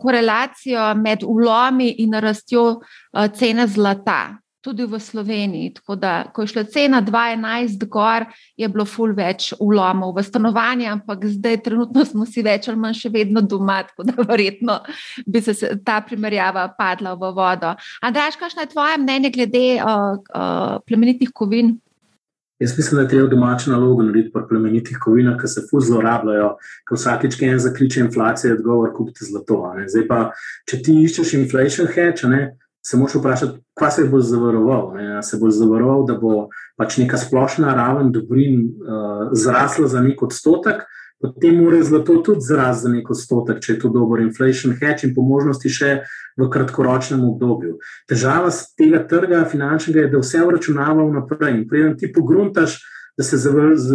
[0.00, 5.74] korelacijo med ulomi in rastjo eh, cene zlata, tudi v Sloveniji.
[5.74, 8.24] Tako da, ko je šla cena 2,11 gor,
[8.56, 13.02] je bilo ful več ulomov v stanovanje, ampak zdaj, trenutno smo si več ali manj
[13.02, 14.80] še vedno doma, tako da verjetno
[15.26, 17.76] bi se ta primerjava padla v vodo.
[18.00, 21.76] Andraš, kakšno je tvoje mnenje glede uh, uh, plemenitih kovin?
[22.60, 26.52] Jaz mislim, da je treba domačo nalogo narediti pri plemenitih kovinah, ki se fuz zlorabljajo,
[26.88, 29.62] ko vsakeč, ki en zakliče inflacijo, je odgovor, kupite zlato.
[29.88, 30.18] Zdaj pa,
[30.70, 32.42] če ti iščeš inflation hedge, ne,
[32.86, 34.94] se moraš vprašati, kva se boš zavaroval.
[34.94, 35.22] Ne?
[35.22, 36.48] Se boš zavaroval, da bo
[36.78, 40.82] pač neka splošna raven dobrin uh, zrasla za nek odstotek,
[41.22, 45.14] potem mora zlato tudi zrasti za neko stotek, če je to dober inflation hedge in
[45.14, 45.92] po možnosti še
[46.38, 47.78] v kratkoročnem obdobju.
[48.10, 52.80] Težava tega trga finančnega je, da vse vračunava vnaprej in preden ti pogruntaš,
[53.16, 53.36] da se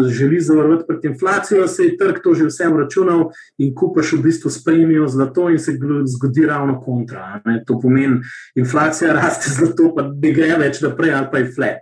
[0.09, 4.49] želi zavarovati pred inflacijo, se je trg to že vsem računal in kupaš v bistvu
[4.49, 5.71] spremijo zlato in se
[6.05, 7.41] zgodi ravno kontra.
[7.45, 7.63] Ne?
[7.67, 8.21] To pomeni,
[8.55, 11.81] inflacija raste zlato, pa ne gre več naprej ali pa je flat.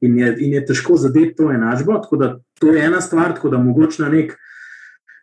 [0.00, 1.98] In je, in je težko zadeti to enačbo.
[1.98, 4.38] Tako da to je ena stvar, tako da mogoče na nek.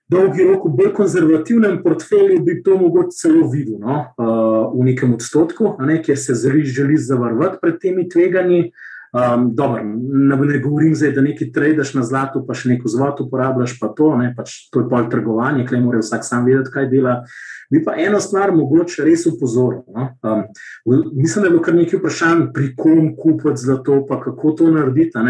[0.10, 4.04] Dolgi rok, v bolj konzervativnem portfelju bi to mogoče celo videl, no?
[4.22, 5.98] uh, v nekem odstotku, ne?
[6.04, 8.70] kjer se želi zavarovati pred temi tveganji.
[9.16, 13.24] Um, dobro, ne, ne govorim zdaj, da nekaj trajdaš na zlatu, pa še neko zlato
[13.24, 16.90] uporabljaš, pa to, ne, pač to je pol trgovanje, klej mora vsak sam vedeti, kaj
[16.92, 17.22] dela.
[17.72, 19.86] Bi pa eno stvar mogoče res upozoril.
[19.96, 20.10] No?
[20.22, 20.44] Um,
[21.16, 25.24] mislim, da je bilo kar nekaj vprašanj, pri kom kupiti zlato, pa kako to narediti.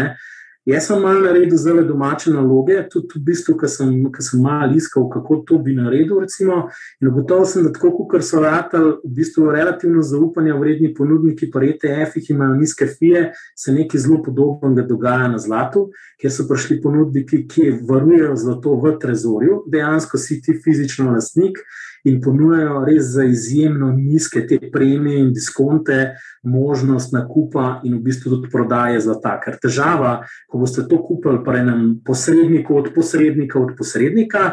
[0.66, 5.04] Jaz sem malo naredil zelo domače naloge, tudi v bistvu, ker sem, sem malo iskal,
[5.12, 6.18] kako to bi naredil.
[6.24, 6.56] Recimo,
[6.98, 11.62] in gotovo sem, da tako kot so ratali, v bistvu relativno zaupanja vredni ponudniki, pa
[11.62, 15.86] ETF, ki imajo nizke fije, se nekaj zelo podobnega dogaja na zlatu,
[16.18, 21.62] kjer so prišli ponudniki, ki varujejo zlato v trezorju, dejansko si ti fizično lastnik
[22.06, 26.16] in ponujajo res za izjemno nizke te premije in diskonte,
[26.46, 29.34] možnost nakupa in v bistvu tudi prodaje zlata.
[29.42, 34.44] Ker težava, ko boste to kupili pri enem posredniku od posrednika od posrednika,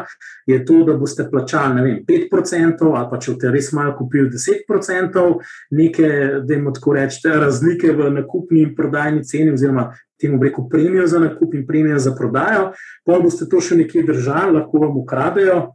[0.46, 5.22] je to, da boste plačali vem, 5% ali pa če boste res malo kupili 10%,
[5.70, 6.10] neke,
[6.42, 11.18] da jim tako rečete, razlike v nakupni in prodajni ceni oziroma temu reko premijo za
[11.18, 12.72] nakup in premijo za prodajo,
[13.06, 15.74] pa boste to še nekje držali, lahko vam ukradejo.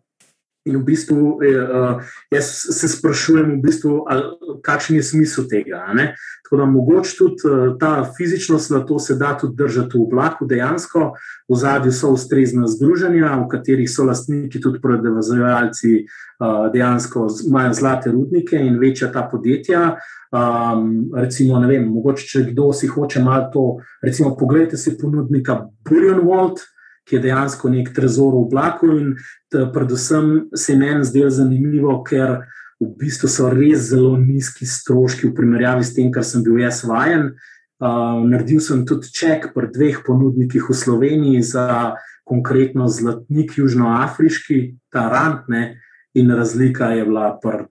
[0.70, 2.02] In v bistvu uh,
[2.32, 3.94] jaz se sprašujem, v bistvu,
[4.66, 5.82] kakšen je smisel tega.
[6.46, 10.46] Tako da mogoče tudi uh, ta fizičnost na to se da tudi držati v oblaku,
[10.46, 11.12] dejansko
[11.50, 18.12] v zadju so ustrezna združenja, v katerih so lastniki tudi prodajalci, uh, dejansko imajo zlate
[18.12, 19.96] rudnike in večja ta podjetja.
[20.30, 23.64] Um, recimo, ne vem, mogoče če kdo si hoče malo to,
[24.06, 26.62] recimo, pogledajte si ponudnika Bullion World
[27.10, 28.92] ki je dejansko nek trezor v oblaku.
[29.02, 29.16] In
[29.50, 32.44] predvsem se meni zdelo zanimivo, ker
[32.80, 36.84] v bistvu so res zelo nizki stroški v primerjavi s tem, kar sem bil jaz
[36.88, 37.34] vajen.
[37.80, 41.96] Uh, naredil sem tudi ček pri dveh ponudnikih v Sloveniji za
[42.28, 45.80] konkretno zlatnik Južnoafriški, ta rantne,
[46.14, 47.66] in razlika je bila pri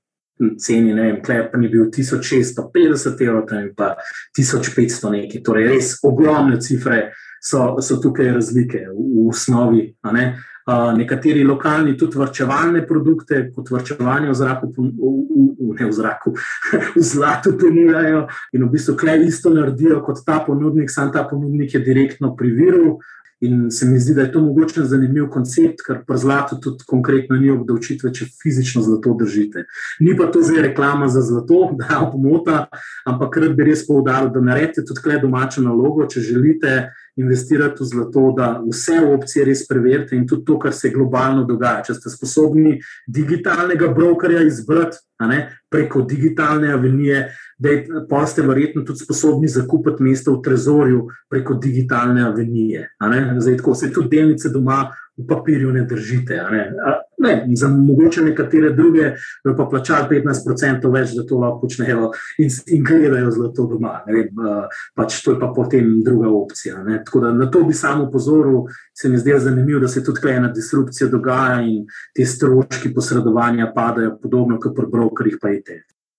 [0.59, 3.47] ceni, ne vem, klep ni bil 1650 evrov,
[3.77, 3.97] pa
[4.39, 9.83] 1500 nekaj, torej res ogromne cifre so, so tukaj razlike v, v osnovi.
[10.05, 16.35] Uh, nekateri lokalni tudi vrčevalne produkte, kot vrčevanje v zraku, v, v, ne v zraku,
[16.97, 21.75] v zlatu ponujajo in v bistvu klej isto naredijo kot ta ponudnik, sam ta ponudnik
[21.75, 22.99] je direktno pri viru.
[23.41, 27.37] In se mi zdi, da je to mogoče zanimiv koncept, ker pri zlatu tudi konkretno
[27.39, 29.63] ni obdavčitve, če fizično zlato držite.
[30.03, 32.65] Ni pa to zdaj reklama za zlato, da je pomota,
[33.07, 36.73] ampak rad bi res poudaril, da naredite tudi tukaj domačo nalogo, če želite
[37.19, 41.83] investirati v zlato, da vse opcije res preverite in tudi to, kar se globalno dogaja.
[41.89, 42.77] Če ste sposobni
[43.07, 47.25] digitalnega brokerja izbrati ne, preko digitalne avenije,
[47.59, 52.89] da ste verjetno tudi sposobni zakupiti mesto v trezorju preko digitalne avenije.
[53.39, 54.85] Zdaj, tako se tudi delnice doma
[55.17, 56.39] v papirju ne držite.
[56.51, 56.71] Ne?
[57.19, 59.13] Ne, za mogoče nekatere druge,
[59.57, 63.97] pa plačali 15% več, da to lahko počnejo in, in gledajo zlato doma.
[64.07, 64.29] Vem,
[64.95, 66.79] pač to je pa potem druga opcija.
[66.87, 70.53] Da, na to bi samo upozoril, se mi zdi zanimivo, da se tudi tukaj ena
[70.55, 75.79] disrupcija dogaja in te stroški posredovanja padajo, podobno kot pri brokerjih, pa je te.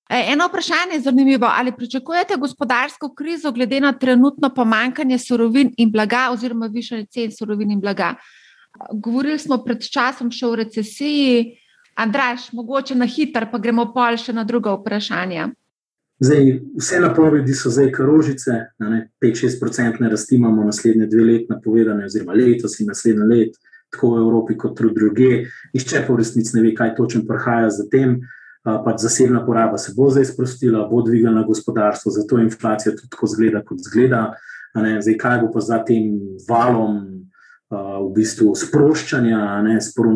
[0.10, 1.48] Eno vprašanje je zanimivo.
[1.52, 7.72] Ali pričakujete gospodarsko krizo, glede na trenutno pomankanje surovin in blaga, oziroma višanje cen surovin
[7.72, 8.16] in blaga?
[8.94, 11.56] Govorili smo pred časom še o recesiji,
[12.00, 15.50] Andraš, mogoče na hitro, pa gremo pol še na druga vprašanja.
[16.20, 16.46] Zdaj,
[16.80, 18.56] vse napovedi so zdaj karožice,
[19.24, 23.60] 5-6% rasti imamo naslednje dve leti napovedane, oziroma letos in naslednje let,
[23.92, 25.30] tako v Evropi kot tudi druge.
[25.76, 28.20] Išče pa v resnici ne ve, kaj točno prihaja za tem.
[28.64, 33.64] Pač zasebna poraba se bo zdaj sprostila, bo dvignila gospodarstvo, zato inflacija tudi tako zgleda,
[33.64, 34.26] kot zgleda.
[34.76, 37.00] Zdaj, kaj bo pa za tem valom
[37.70, 40.10] v bistvu sproščanja, ne, spro,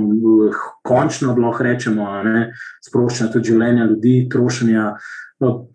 [0.86, 2.48] končno lahko rečemo, ne,
[2.82, 4.88] sproščanja tudi življenja ljudi, trošenja,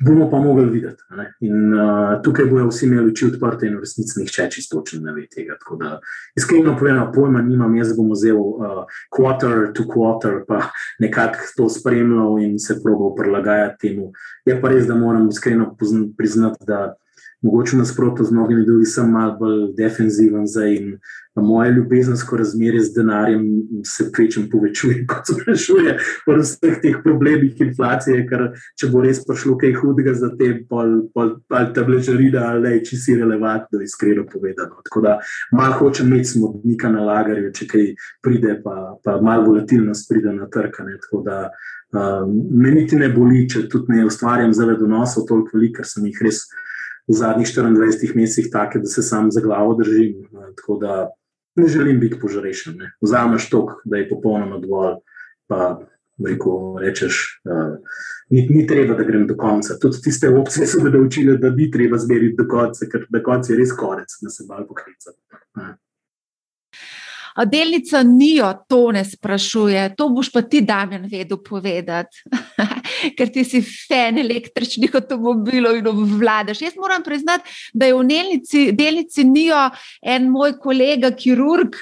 [0.05, 1.03] bomo pa mogli videti.
[1.47, 5.27] In uh, tukaj bojo vsi imeli oči odprte in v resnici nihče čisto ne ve
[5.31, 5.59] tega.
[5.61, 6.01] Tako da
[6.37, 8.85] iskreno povedano, pojma nimam, jaz bom vzel uh,
[9.15, 14.13] quarter to quarter, pa nekako to spremljal in se probal prilagajati temu.
[14.47, 15.77] Je pa res, da moram iskreno
[16.17, 16.95] priznati, da
[17.43, 20.99] mogoče nasprotno z mnogimi drugimi, sem malo bolj defenziven zdaj in
[21.37, 23.43] moje ljubezensko razmerje z denarjem
[23.85, 28.49] se prečem povečuje, kot se rešuje po vseh teh problemih inflacije, ker
[28.81, 33.83] če bo res prišlo kaj hudega za te, ali ta bležarina, ali če si relevantno,
[33.83, 34.83] iskreno povedano.
[34.85, 35.19] Tako da
[35.53, 37.91] malo hočem imeti smodnika na lagarju, če kaj
[38.23, 40.99] pride, pa, pa malo volatilnost pride na trkanje.
[41.89, 46.05] Um, me niti ne boli, če tudi ne ustvarjam zelo donosov, toliko velik, ker sem
[46.11, 46.43] jih res
[47.09, 50.29] v zadnjih 24 mesecih take, da se sam za glavo držim.
[50.57, 51.11] Tako da
[51.57, 52.79] ne želim biti požrešen.
[53.01, 54.95] Vzameš tok, da je popolnoma dovolj,
[55.47, 55.81] pa
[56.27, 57.79] reko, rečeš, uh,
[58.31, 59.79] ni, ni treba, da grem do konca.
[59.81, 63.53] Tudi tiste opcije so me naučile, da ni treba zmeriti do konca, ker do konca
[63.53, 65.15] je res konec, da se malo poklica.
[67.47, 72.23] Delnica Nijo to ne sprašuje, to boš pa ti, Damien, vedel povedati,
[73.17, 76.63] ker ti si fan električnih avtomobilov in obvladaš.
[76.63, 79.69] Jaz moram priznati, da je v delnici, delnici Nijo
[80.03, 81.77] en moj kolega, kirurg,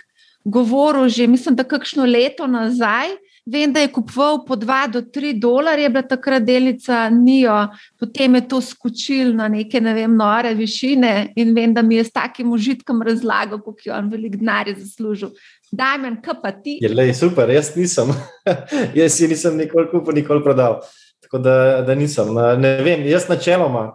[0.45, 3.17] govoril že, mislim, da kakšno leto nazaj.
[3.47, 7.69] Vem, da je kupoval po 2 do 3 dolarje, je bila takrat delnica Nijo,
[7.99, 12.05] potem je to skočil na neke ne vem, nore višine in vem, da mi je
[12.05, 15.31] s takim užitkom razlagal, kako je on velik denar zaslužil.
[15.71, 16.79] Dajmen, kaj pa ti?
[16.83, 18.11] Je le super, jaz nisem.
[18.99, 20.81] jaz si nisem nikoli kupil, nikoli prodal.
[21.23, 22.35] Tako da, da nisem.
[22.59, 23.93] Ne vem, jaz načeloma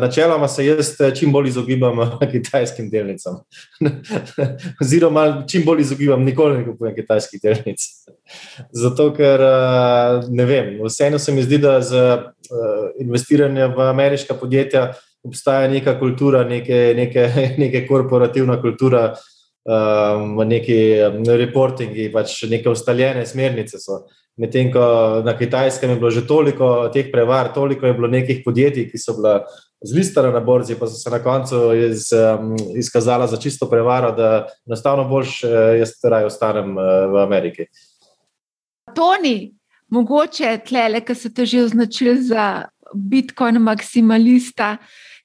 [0.00, 3.40] načeloma se jaz eh, čim bolj izogibam eh, kitajskim delnicam.
[4.82, 7.80] Oziroma, čim bolj izogibam, nikoli ne kupujem kitajskih delnic.
[8.82, 9.40] Zato, ker
[10.28, 12.18] ne vem, vseeno se mi zdi, da z
[13.00, 14.92] investiranjem v ameriška podjetja
[15.22, 17.28] obstaja neka kultura, neke, neke,
[17.62, 19.14] neke korporativna kultura,
[19.64, 20.78] neki
[21.38, 24.02] reportingi, pač neke ustaljene smernice so.
[24.40, 24.84] Medtem ko
[25.26, 29.12] na kitajskem je bilo že toliko teh prevar, toliko je bilo nekih podjetij, ki so
[29.18, 29.42] bila
[29.84, 34.46] zlistana na borzi, pa so se na koncu iz, um, izkazala za čisto prevaro, da
[34.66, 35.42] enostavno boljš
[35.78, 36.74] jaz raje ostanem
[37.12, 37.68] v Ameriki.
[38.96, 39.52] Toni,
[39.92, 44.76] mogoče tlele, ki ste že označili za Bitcoin maksimalista.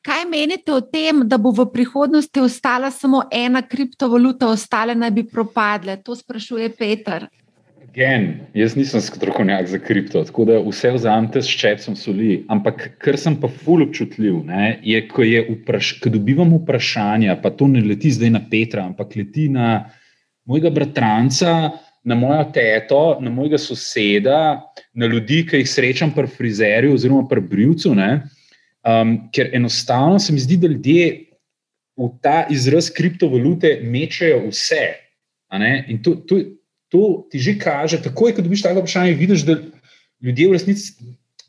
[0.08, 5.26] Kaj menite o tem, da bo v prihodnosti ostala samo ena kriptovaluta, ostale naj bi
[5.28, 5.98] propadle?
[6.00, 7.26] To sprašuje Peter.
[7.92, 12.46] Gen, jaz nisem strokovnjak za kripto, tako da vse vzamete s čepcem soli.
[12.48, 17.52] Ampak kar sem pa ful občutljiv, ne, je, ko, je vpraš, ko dobivam vprašanja, pa
[17.52, 19.90] to ne leti zdaj na Petra, ampak leti na
[20.48, 21.58] mojega bratranca,
[22.08, 24.40] na mojo teto, na mojega soseda,
[24.96, 27.92] na ljudi, ki jih srečam pri frizerju oziroma pri brivcu.
[28.88, 31.08] Um, ker enostavno se mi zdi, da ljudje
[31.98, 34.86] v ta izraz kriptovalute mečejo vse.
[35.88, 36.40] In to, to,
[36.88, 37.02] to
[37.32, 39.58] ti že kaže, takoj, ko dobiš tako vprašanje, vidiš, da
[40.24, 40.94] ljudje v resnici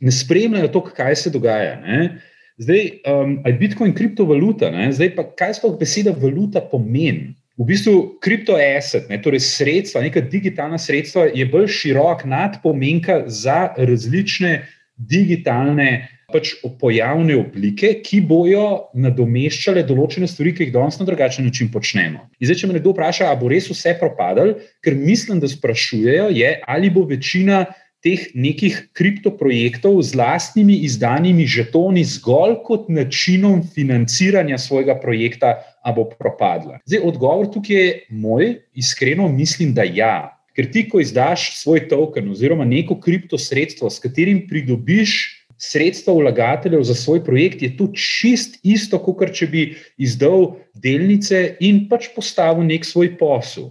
[0.01, 1.79] ne spremljajo to, kaj se dogaja.
[1.81, 2.21] Ne?
[2.59, 4.89] Zdaj, um, je Bitcoin kriptovaluta, ne?
[4.93, 7.37] zdaj pa kaj sploh beseda valuta pomeni?
[7.59, 14.61] V bistvu kriptoasset, torej sredstva, neka digitalna sredstva, je bolj širok nadpomenka za različne
[14.99, 21.71] digitalne pač pojavne oblike, ki bojo nadomeščale določene stvari, ki jih danes na drugačen način
[21.73, 22.27] počnemo.
[22.37, 26.29] In zdaj, če me kdo vpraša, ali bo res vse propadlo, ker mislim, da sprašujejo,
[26.37, 27.65] je, ali bo večina
[28.05, 36.05] teh nekih kriptoprojektov z lastnimi izdanimi žetoni zgolj kot načinom financiranja svojega projekta, ali bo
[36.13, 36.79] propadla.
[36.85, 40.38] Zdaj, odgovor tukaj je moj, iskreno mislim, da ja.
[40.59, 46.95] Ker ti, ko izdaš svoj token oziroma neko kriptosredstvo, s katerim pridobiš sredstva vlagateljev za
[46.95, 49.63] svoj projekt, je to čist isto, kot če bi
[49.99, 53.69] izdal delnice in pač postavil nek svoj posel.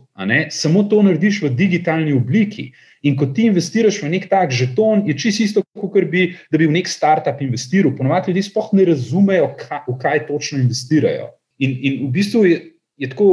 [0.51, 2.69] Samo to narediš v digitalni obliki.
[3.03, 6.71] In ko ti investiraš v nek tak žeton, je čisto isto, kot bi, da bi
[6.71, 7.91] v nek startup investiral.
[7.99, 11.33] Ponovadi ljudje sploh ne razumejo, kaj, v kaj točno investirajo.
[11.59, 12.57] In, in v bistvu je,
[12.97, 13.27] je tako,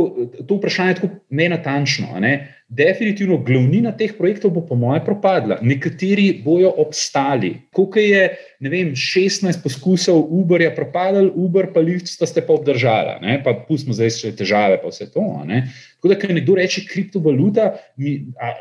[0.49, 2.21] to vprašanje tako nenatančno.
[2.21, 2.35] Ne?
[2.75, 5.59] definitivno glavnina teh projektov bo, po mojem, propadla.
[5.63, 7.55] Nekateri bojo obstali.
[7.73, 8.23] Koliko je,
[8.61, 13.39] ne vem, 16 poskusov Uberja propadlo, Uber pa Lyft sta ste pa obdržala, ne?
[13.45, 15.25] pa pustimo zdaj še težave, pa vse to.
[15.45, 18.55] Tako da, ker nekdo reče kriptovaluta, mi, a,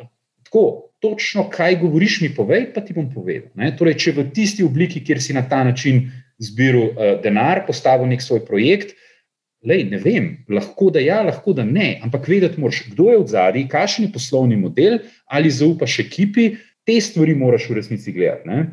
[0.49, 3.49] tako, točno kaj govoriš, mi povej, pa ti bom povedal.
[3.79, 6.05] Torej, če v tisti obliki, kjer si na ta način
[6.43, 8.95] zbiral uh, denar, postavil nek svoj projekt,
[9.63, 13.27] Lej, ne vem, lahko da ja, lahko da ne, ampak vedeti moraš, kdo je v
[13.31, 14.97] zadnji, kakšen je poslovni model,
[15.31, 16.49] ali zaupaš ekipi,
[16.83, 18.49] te stvari moraš v resnici gledati.
[18.49, 18.65] Ne?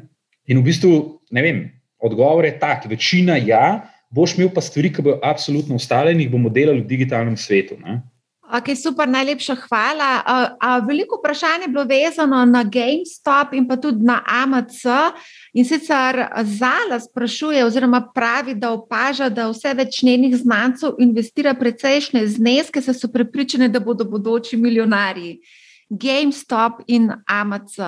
[0.50, 0.94] In v bistvu,
[1.30, 1.60] ne vem,
[2.02, 6.32] odgovor je tak, večina ja, boš imel pa stvari, ki bodo absolutno ostale in jih
[6.32, 7.78] bomo delali v digitalnem svetu.
[7.78, 8.00] Ne?
[8.50, 10.10] Okay, super, najlepša hvala.
[10.26, 14.82] Uh, uh, veliko vprašanj je bilo vezano na GameStop in pa tudi na AMC.
[15.54, 22.26] In sicer Zala sprašuje, oziroma pravi, da opaža, da vse več njenih znancev investira precejšnje
[22.26, 25.38] zneske, saj so prepričani, da bodo bodoči milijonarji.
[25.90, 27.78] GameStop in AMC.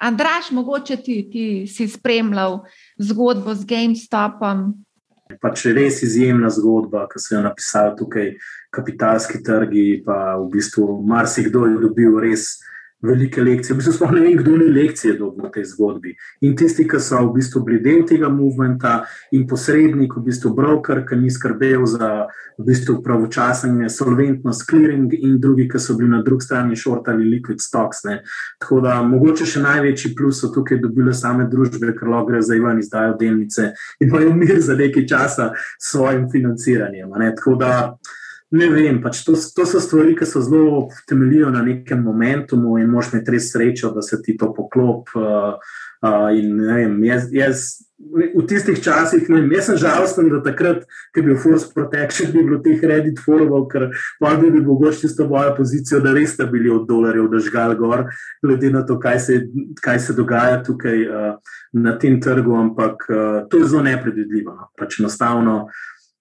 [0.00, 2.62] Andraš, mogoče ti, ti si spremljal
[2.96, 4.70] zgodbo z GameStopom.
[5.40, 8.26] Pač res izjemna zgodba, ki so jo napisali tukaj
[8.74, 12.56] kapitalski trgi, pa v bistvu marsikdo je dobil res
[13.02, 13.74] velike lekcije.
[13.74, 16.14] V bistvu sploh ne vem, kdo ni lekcije dobil v tej zgodbi.
[16.40, 19.00] In tisti, ki so v bistvu bili del tega movementa
[19.32, 22.28] in posrednik, v bistvu broker, ki ni skrbel za
[22.60, 27.60] v bistvu pravočasne solventnost, clearing in drugi, ki so bili na drugi strani shortali liquid
[27.60, 28.04] stocks.
[28.04, 28.20] Ne.
[28.60, 32.56] Tako da mogoče še največji plus so tukaj dobile same družbe, ker lahko gre za
[32.56, 37.08] Ivan izdajo delnice in imajo mir za nekaj časa s svojim financiranjem.
[37.36, 37.72] Tako da
[38.50, 42.90] Ne vem, pač to, to so stvari, ki so zelo temeljijo na nekem momentu in
[42.90, 45.12] moš imeti res srečo, da se ti to poklop.
[45.14, 45.54] Uh,
[46.02, 47.62] uh, in, vem, jaz, jaz,
[48.00, 52.44] v tistih časih, vem, jaz sem žalosten, da takrat, ko je bil Force Protection, bi
[52.46, 53.90] bilo teh Reddit forumov, ker
[54.22, 57.76] pa bi bil mogoče čisto moja pozicija, da res sta bili od dolarjev, da žgal
[57.78, 58.06] gor,
[58.42, 59.38] glede na to, kaj se,
[59.84, 63.20] kaj se dogaja tukaj uh, na tem trgu, ampak uh,
[63.50, 64.56] to je zelo nepredvidljivo.
[64.56, 64.70] No.
[64.78, 65.68] Pač enostavno.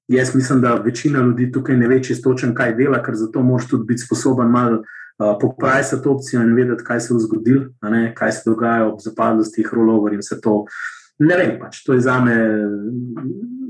[0.10, 3.68] Jaz mislim, da večina ljudi tukaj ne ve, čisto točno, kaj dela, ker zato moraš
[3.70, 7.66] tudi biti sposoben malo uh, popraviti opcijo in vedeti, kaj se je zgodilo,
[8.14, 10.64] kaj se dogaja ob zapadlostih, rollover in vse to.
[11.20, 12.36] Ne vem, pač to je za me.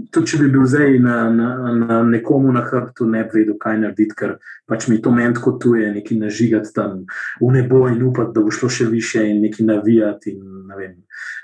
[0.09, 3.77] Tudi če bi bil zdaj na, na, na nekomu na hrbtu, ne bi vedel, kaj
[3.83, 4.37] narediti, ker
[4.69, 7.03] pač mi to meni kot tuje, nekaj nažigati tam
[7.41, 10.33] v nebo in upati, da bo šlo še više in nekaj navijati.
[10.33, 10.95] In, ne vem,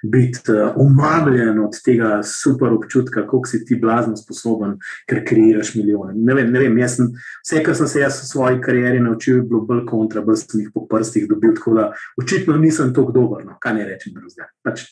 [0.03, 4.75] biti uh, umamljen od tega super občutka, kako si ti blazno sposoben,
[5.09, 6.13] ker kreiraš milijone.
[6.15, 7.09] Ne vem, ne vem sem,
[7.45, 10.61] vse, kar sem se jaz v svoji karieri naučil, je bilo bolj kontra, bolj sem
[10.61, 11.87] jih po prstih dobil, tako da
[12.21, 14.49] očitno nisem tako dober, no, kaj ne rečem drugega.
[14.65, 14.85] Pač.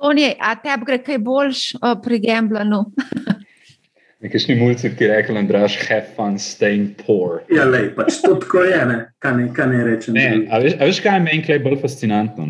[0.00, 2.86] Tony, a tebi gre kaj boljš uh, pri Gamblanu?
[4.24, 7.40] Nekajšnji mulci, ki je rekel, da je have fun staying poor.
[7.52, 8.98] Ja, lej, pač to tako je, ne?
[9.20, 10.16] Kaj, ne, kaj ne rečem.
[10.16, 12.44] Ne, a, veš, a veš, kaj je meni bolj fascinantno?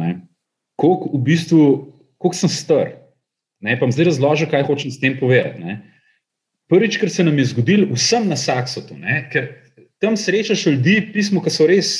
[0.74, 1.66] Koliko v bistvu
[2.20, 2.90] koliko sem star.
[3.60, 5.62] Ne, pa bom zdaj razložil, kaj hočem s tem povedati.
[5.64, 5.80] Ne.
[6.70, 9.50] Prvič, kar se nam je zgodilo, vsem na Saksotu, ne, ker
[10.00, 11.90] tam srečaš ljudi, pismo, ki so res,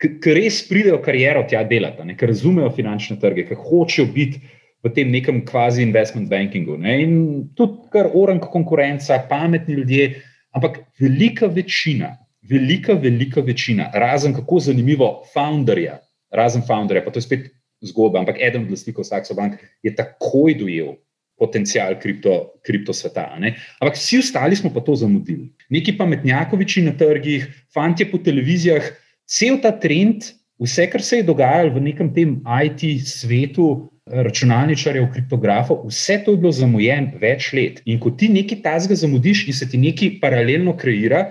[0.00, 4.42] ki res pridejo kariero tja delati, ne, ki razumejo finančne trge, ki hočejo biti
[4.84, 6.78] v tem nekem kvazi investment bankingu.
[6.80, 7.14] Ne, in
[7.56, 10.22] tudi kar orang konkurenca, pametni ljudje,
[10.56, 12.16] ampak velika večina,
[12.48, 16.00] velika, velika večina, razen kako zanimivo, founderja,
[16.32, 17.50] razen founderja, pa to je spet
[17.84, 20.96] zgodba, ampak eden od lastnikov Saxo Bank je takoj dojel
[21.40, 23.32] potencial kripto, kripto sveta.
[23.40, 23.56] Ne?
[23.80, 25.48] Ampak vsi ostali smo pa to zamudili.
[25.72, 28.84] Neki pametnjakoviči na trgih, fanti po televizijah,
[29.24, 30.28] cel ta trend,
[30.60, 33.88] vse, kar se je dogajalo v nekem tem IT svetu.
[34.06, 37.82] Računalničarjev, kriptografov, vse to je bilo zamujeno več let.
[37.84, 41.28] In ko ti nekaj tazga zamudiš in se ti nekaj paralelno kreira,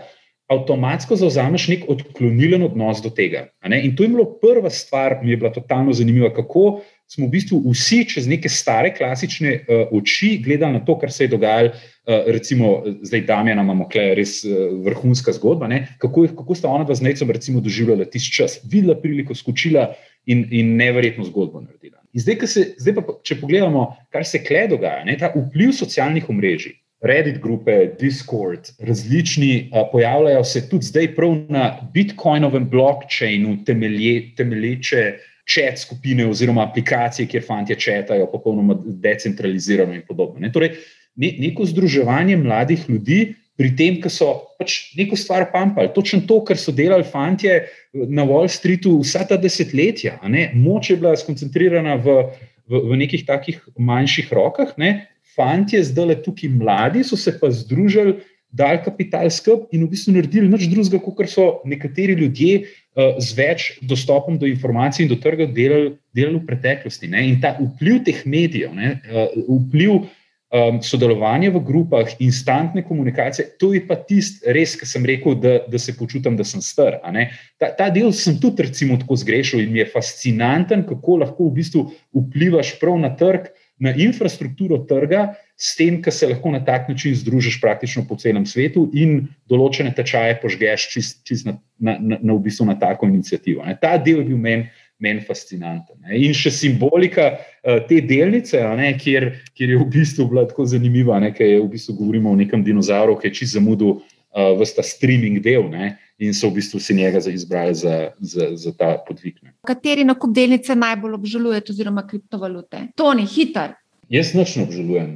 [0.49, 3.47] avtomatsko zauzameš nek odklonilen odnos do tega.
[3.69, 7.59] In to je bila prva stvar, mi je bila totalno zanimiva, kako smo v bistvu
[7.65, 11.71] vsi čez neke stare, klasične uh, oči gledali na to, kar se je dogajalo.
[11.73, 16.97] Uh, recimo, zdaj Damjana imamo tukaj res uh, vrhunska zgodba, kako, kako sta ona dva
[16.97, 19.93] z necom doživljala tisti čas, videla priliko, skočila
[20.25, 22.01] in, in neverjetno zgodbo naredila.
[22.13, 26.29] In zdaj, se, zdaj pa, če pogledamo, kar se kle dogaja, ne, ta vpliv socialnih
[26.29, 26.77] omrežij.
[27.05, 35.03] Reddit grupe, Discord, različni, uh, pojavljajo se tudi zdaj prav na Bitcoinovem blockchainu, temelje, temelječe
[35.49, 40.43] čet skupine oziroma aplikacije, kjer fanti četajo, popolnoma decentralizirano in podobno.
[40.43, 40.51] Ne?
[40.51, 40.75] Torej,
[41.15, 43.21] ne, neko združevanje mladih ljudi.
[43.59, 47.51] Pri tem, ki so pač neko stvar pampali, točno to, kar so delali fanti
[47.91, 50.15] na Wall Streetu vsa ta desetletja.
[50.55, 52.21] Moč je bila skoncentrirana v,
[52.71, 55.09] v, v nekih takih manjših rokah, ne?
[55.35, 58.17] fanti, zdaj le tukaj mladi, so se pa združili,
[58.49, 63.37] dali kapital skupaj in v bistvu naredili nič drugega, kot so nekateri ljudje uh, z
[63.37, 67.11] več dostopom do informacij in do trga delali, delali v preteklosti.
[67.13, 67.27] Ne?
[67.29, 68.97] In ta vpliv teh medijev, ne?
[69.05, 69.29] uh,
[69.67, 70.09] vpliv.
[70.49, 75.59] Um, sodelovanje v grupah, instantne komunikacije, to je pa tisti res, ki sem rekel, da,
[75.69, 76.97] da se počutim, da sem star.
[77.61, 81.59] Ta, ta del sem tudi, recimo, tako zgrešil in mi je fascinanten, kako lahko v
[81.59, 81.83] bistvu
[82.17, 87.15] vplivaš prav na trg, na infrastrukturo trga, s tem, da se lahko na tak način
[87.15, 92.33] združiš praktično po celem svetu in določene tečaje požgeš čist, čist na, na, na, na,
[92.33, 93.65] v bistvu na tako inicijativo.
[93.67, 93.77] Ne.
[93.79, 94.69] Ta del je bil meni.
[94.99, 95.95] Meni je fascinanten.
[96.03, 96.17] Ne.
[96.19, 101.21] In še simbolika uh, te delnice, ne, kjer, kjer je v bistvu bila tako zanimiva,
[101.31, 105.39] ker v bistvu govorimo o nekem dinozavru, ki je čist zamudil uh, v ta streaming
[105.43, 105.71] del.
[105.71, 105.95] Ne.
[106.19, 109.39] in so v bistvu si njega izbrali za, za, za ta podvig.
[109.67, 112.89] Kateri nakup delnice najbolj obžalujete, oziroma kriptovalute?
[112.95, 113.77] Toni, hiter.
[114.11, 115.13] Jaz noč ne obžalujem.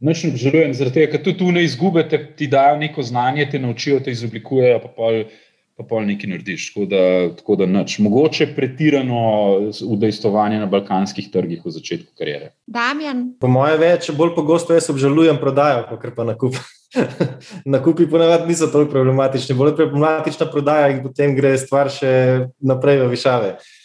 [0.00, 3.60] Noč ne obžalujem, zaradi tega, ker tudi tu ne izgubite, ti dajo neko znanje, te
[3.60, 5.36] naučijo, te izoblikujejo, pa pol pa
[5.84, 6.70] pol nekaj narediš.
[6.72, 7.02] Tako da,
[7.36, 7.98] tako da nič.
[7.98, 9.20] Mogoče pretirano
[9.84, 12.54] udejstovanje na balkanskih trgih v začetku karijere.
[12.66, 13.34] Damjan.
[13.40, 16.56] Po mojem, več, bolj pogosto jaz obžalujem prodajo, kot pa nakup.
[17.76, 22.12] Nakupi ponavadi niso tako problematični, bolj problematična prodaja in potem gre stvar še
[22.64, 23.56] naprej v višave.
[23.56, 23.75] Uh,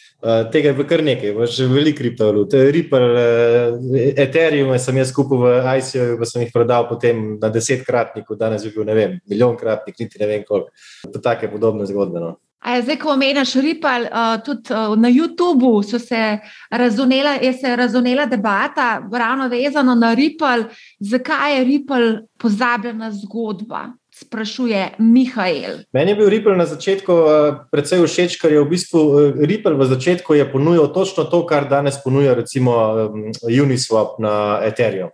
[0.51, 2.53] tega je bilo kar nekaj, že veliko kriptovalut.
[2.53, 8.29] Ripple, uh, Ethereum sem jaz kupil v ICO, pa sem jih prodal potem na desetkratnik,
[8.39, 10.69] danes je bil ne vem, milijonkratnik, niti ne vem koliko.
[11.11, 12.21] To take podobne zgodbe.
[12.21, 12.35] No.
[12.61, 16.37] A je zdaj, ko omenjaš Ripple, uh, tudi uh, na YouTubu se
[16.69, 20.69] razumela, je se razumela debata, ravno vezano na Ripple,
[20.99, 23.87] zakaj je Ripple pozabljena zgodba
[24.21, 25.83] sprašuje Mihajl.
[25.93, 27.29] Meni je bil Ripple na začetku uh,
[27.73, 31.97] precej všeč, ker je v bistvu uh, Ripple v začetku ponujal točno to, kar danes
[32.03, 32.73] ponuja recimo
[33.09, 35.09] um, Uniswap na Ethereum.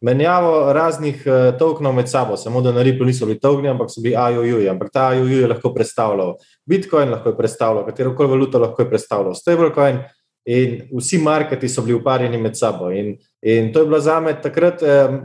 [0.00, 1.26] Menjavo raznih
[1.60, 4.88] tokenov med sabo, samo da na Ripple niso bili tokeni, ampak so bili IOU, ampak
[4.92, 9.34] ta IOU je lahko predstavljal Bitcoin, lahko je predstavljal katero koli valuto, lahko je predstavljal
[9.36, 10.00] stablecoin.
[10.48, 12.88] In vsi marketi so bili uparjeni med sabo.
[12.90, 15.20] In, in to je bilo za me takrat um,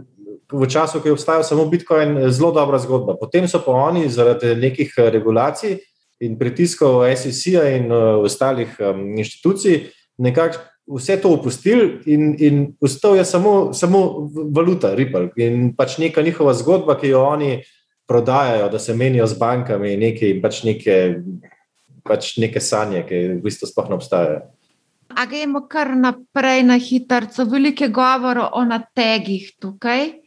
[0.51, 3.17] v času, ko je obstajal samo Bitcoin, zelo dobra zgodba.
[3.17, 5.79] Potem so pa oni zaradi nekih eh, regulacij
[6.19, 13.17] in pritiskov SEC-a in uh, ostalih um, inštitucij nekako vse to opustili in, in ostal
[13.17, 17.63] je samo, samo valuta, Ripple in pač neka njihova zgodba, ki jo oni
[18.07, 21.19] prodajajo, da se menijo z bankami in pač neke,
[22.03, 24.41] pač neke sanje, ki v bistvu sploh ne obstajajo.
[25.15, 30.24] A gremo kar naprej na hitro, veliko je govora o nategih tukaj.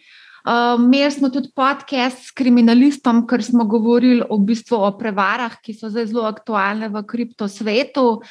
[0.49, 5.75] Ehm, imeli smo tudi podcast s kriminalistom, ker smo govorili v bistvu o prevarah, ki
[5.77, 8.23] so zdaj zelo aktualne v kriptosvetu.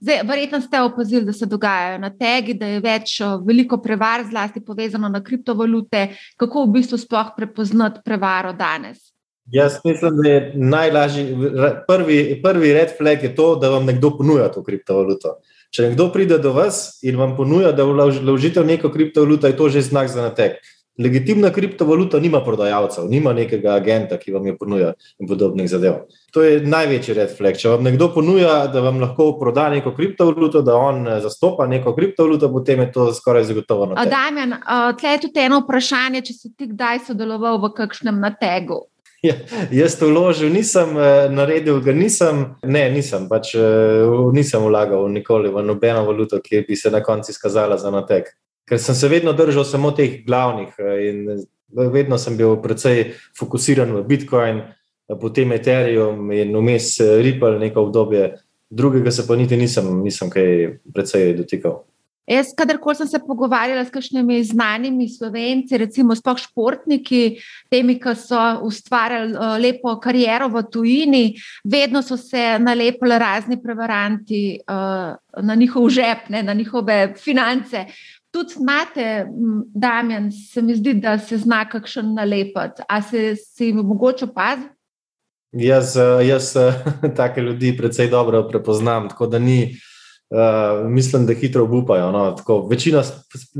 [0.00, 4.64] Zdaj, verjetno ste opazili, da se dogajajo na tegi, da je več veliko prevar, zlasti
[4.64, 6.08] povezano na kriptovalute.
[6.40, 9.12] Kako v bistvu sploh prepoznati prevaro danes?
[9.52, 11.24] Jaz mislim, da je najlažji,
[11.86, 15.36] prvi, prvi red flag je to, da vam nekdo ponuja to kriptovaluto.
[15.70, 19.68] Če nekdo pride do vas in vam ponuja, da vložite v neko kriptovaluto, je to
[19.68, 20.58] že znak za natek
[20.98, 25.94] legitimna kriptovaluta nima prodajalcev, nima nekega agenta, ki vam jo ponuja in podobnih zadev.
[26.32, 27.56] To je največji red flag.
[27.58, 31.94] Če vam nekdo ponuja, da vam lahko proda neko kriptovaluto, da on eh, zastopa neko
[31.96, 33.92] kriptovaluto, potem je to skoraj zagotovo.
[33.94, 34.54] Damien,
[35.00, 38.84] tle je tudi eno vprašanje, če si ti kdaj sodeloval v kakšnem nategu.
[39.20, 39.34] Ja,
[39.68, 43.50] jaz to vložil, nisem uh, naredil, ga nisem, ne, nisem, pač
[44.32, 48.32] nisem vlagal nikoli v nobeno valuto, ki bi se na koncu izkazala za natek
[48.70, 51.24] ker sem se vedno držal samo teh glavnih eh, in
[51.70, 54.62] vedno sem bil precej fokusiran v Bitcoin,
[55.20, 58.36] potem Ethereum in vmes eh, Ripple neko obdobje,
[58.70, 61.82] drugega se pa niti nisem, nisem kaj precej dotikal.
[62.30, 67.40] Jaz, kadarkoli sem se pogovarjala s kakšnimi znanimi slovenci, recimo sploh športniki,
[67.72, 68.38] temi, ki so
[68.68, 71.24] ustvarjali uh, lepo kariero v tujini,
[71.66, 77.88] vedno so se nalepili razni prevaranti uh, na njihov žep, ne, na njihove finance
[78.30, 79.26] tudi znate,
[79.74, 82.82] Damien, se mi zdi, da se zna kakšen nalepati.
[82.88, 84.68] A se jim mogoče opazi?
[85.52, 86.84] Jaz, eh, jaz eh,
[87.16, 89.76] take ljudi precej dobro prepoznam, tako da ni.
[90.30, 92.12] Uh, mislim, da hitro upajo.
[92.12, 92.36] No,
[92.70, 93.02] večina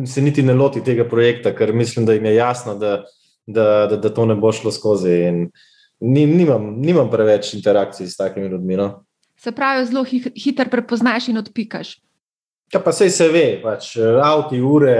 [0.06, 3.04] se niti ne loti tega projekta, ker mislim, da jim je jasno, da,
[3.46, 5.32] da, da, da to ne bo šlo skozi.
[6.00, 8.76] Ni, nimam, nimam preveč interakcij s takimi ljudmi.
[8.76, 9.04] No.
[9.36, 10.04] Se pravi, zelo
[10.44, 11.96] hitro prepoznaš in odpikaš.
[12.70, 14.92] Ja, pa sej se ve, pač, avti, ure,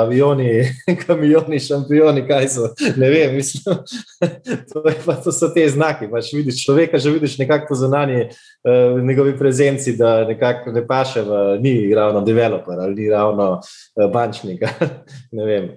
[0.00, 0.64] avioni,
[1.04, 2.70] kamioni, šampioni, kaj so.
[2.98, 3.76] Ne vem, mislim,
[4.72, 6.08] to, je, pa, to so te znaki.
[6.10, 11.44] Pač, vidiš človeka, že vidiš nekako zunanje uh, njegovi prezenci, da nekako ne paše, v,
[11.62, 14.66] ni ravno developer ali ni ravno uh, bančnik,
[15.38, 15.70] ne vem,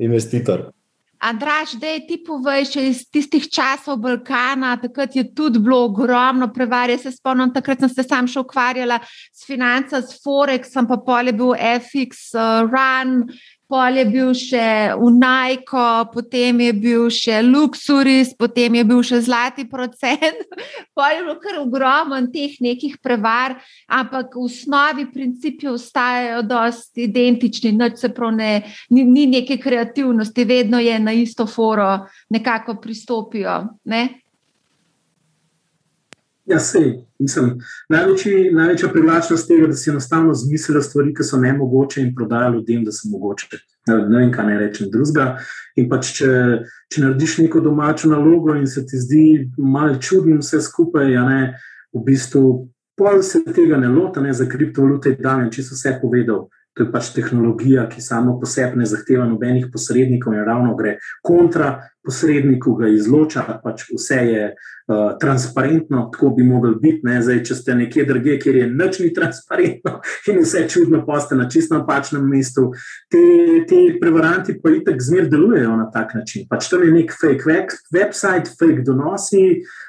[0.00, 0.70] investitor.
[1.18, 6.46] Andraš, da je ti povej, če iz tistih časov Balkana, takrat je tudi bilo ogromno
[6.54, 6.98] prevarja.
[7.02, 11.34] Se spomnim, takrat sem se sam še ukvarjala s financami, s Forexom, pa pol je
[11.40, 13.24] bil FX, uh, Run,
[13.68, 19.66] Pol je bil še Unajko, potem je bil še Luxuris, potem je bil še Zlati
[19.68, 20.40] procent.
[20.96, 27.74] Pol je bilo kar ogromen teh nekih prevar, ampak v osnovi principi ostajajo dosti identični,
[27.76, 28.52] nič se prav ne,
[28.88, 33.60] ni, ni neke kreativnosti, vedno je na isto foro nekako pristopijo.
[33.84, 34.27] Ne?
[36.48, 37.58] Ja, sej, mislim,
[37.92, 42.54] največji, največja privlačnost tega, da si enostavno zmislijo stvari, ki so ne mogoče in prodajo
[42.54, 43.58] ljudem, da so mogoče.
[43.88, 45.26] Ne, ne vem, kaj ne rečem drugega.
[45.76, 46.30] In pač, če,
[46.88, 49.24] če narediš neko domačo nalogo in se ti zdi
[49.58, 51.42] malo čudno vse skupaj, ja, ne,
[51.92, 52.44] v bistvu
[52.96, 56.46] pol se tega ne lota, ne, za kriptovalute je dan, če so vse povedal.
[56.78, 60.96] To je pač tehnologija, ki samo po sebi ne zahteva nobenih posrednikov in ravno gre
[61.26, 61.72] kontra
[62.08, 67.18] posredniku, ga izloča, pač vse je uh, transparentno, tako bi mogli biti.
[67.20, 69.98] Zdaj, če ste nekje drugje, kjer je nič ni transparentno
[70.32, 72.70] in vse čudno, pa ste na čisto napačnem mestu,
[73.12, 73.24] ti,
[73.68, 76.48] ti prevaranti pa itek zmer delujejo na tak način.
[76.48, 77.44] Pač tam je nek fake
[77.92, 79.44] website, fake donosi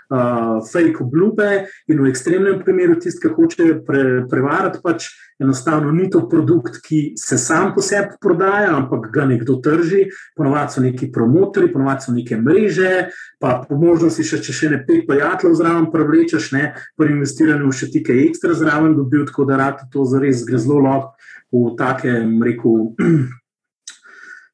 [0.09, 5.09] uh, fake obljube, in v ekstremnem primeru tisti, ki hoče pre, prevarati, pač
[5.39, 10.09] enostavno ni to produkt, ki se sam po sebi prodaja, ampak ga nekdo trži.
[10.35, 13.09] Ponovadi so neki promotori, ponovadi so neke mreže,
[13.39, 17.91] pa po možnosti še če še ne pet prijateljev zraven prevlečeš, ne pri investiranju še
[17.93, 21.15] tike ekstra zraven dobil, tako da rad to zares gre zelo lahko
[21.49, 22.91] v takem, rekel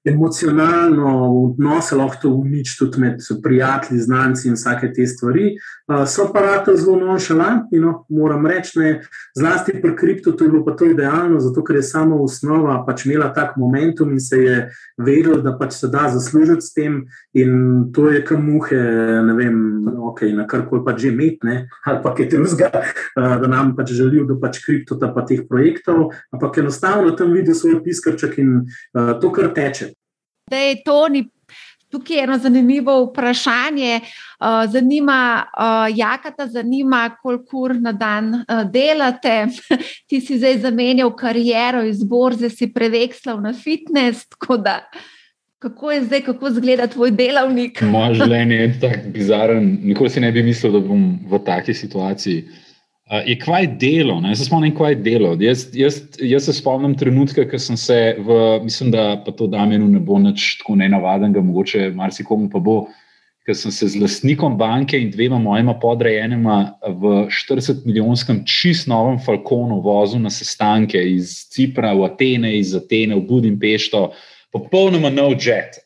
[0.06, 5.56] emocionalno odnose lahko to uniči tudi med prijatelji, znanci in vsake te stvari.
[5.88, 8.92] Uh, so pa rado zelo nonšalantni, no, moram reči, ne,
[9.38, 13.06] zlasti pri kriptu, to je bilo pa to idealno, zato ker je sama osnova pač
[13.06, 14.56] imela tak momentum in se je
[14.98, 17.02] vedelo, da pač se da zaslužiti s tem
[17.34, 18.82] in to je kam muhe,
[19.26, 19.58] ne vem,
[20.10, 24.26] ok, na karkoli pač že imeti, ali pa kaj drugega, uh, da nam pač želijo,
[24.30, 29.34] da pač kriptota pa teh projektov, ampak enostavno tam vidijo svoj piskrček in uh, to,
[29.34, 29.95] kar teče.
[30.50, 31.26] Da je to ni.
[31.90, 34.00] Tukaj je eno zanimivo vprašanje.
[34.40, 39.48] Uh, zanima, uh, jaka ta zanima, koliko ur na dan uh, delate.
[40.10, 44.28] Ti si zdaj zamenjal kariero iz borze, si prevekslal na fitness.
[44.64, 44.84] Da,
[45.60, 47.82] kako je zdaj, kako izgleda tvoj delavnik?
[47.82, 49.72] Moje življenje je tako bizaren.
[49.82, 52.44] Nikoli si ne bi mislil, da bom v taki situaciji.
[53.06, 54.32] Uh, je kvaj delo, ne?
[54.34, 55.36] jaz spomnim, kaj je delo.
[55.38, 59.86] Jaz, jaz, jaz se spomnim trenutka, ko sem se, v, mislim, da pa to Damenu
[59.92, 62.80] ne bo nič tako nenavadnega, mogoče marsikomu pa bo,
[63.46, 69.84] ker sem se z lastnikom banke in dvema mojima podrejenima v 40-milijonskem čist novem Falconu
[69.86, 74.08] vozil na sestanke iz Cipra v Atene, iz Atene v Budimpešto,
[74.50, 75.78] popolnoma nov jet.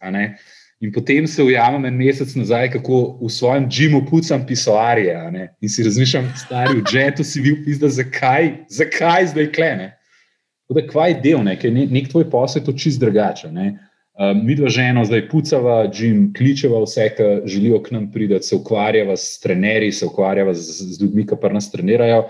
[0.80, 5.12] In potem se ujamem en mesec nazaj, kako v svojem džimu pucam pisoarje.
[5.62, 9.90] In si razmišljam, stari v džetu si bil pisa, zakaj, zakaj zdaj klene.
[10.70, 11.58] Da, kvaj del, ne?
[11.60, 13.50] ker nek tvoj posel je to čist drugače.
[13.50, 18.56] Um, mi dva žena zdaj pucava, džim kličeva vse, ki želijo k nam priti, se
[18.56, 22.28] ukvarjava s trenerji, se ukvarjava z, z ljudmi, ki pa nas trenirajo.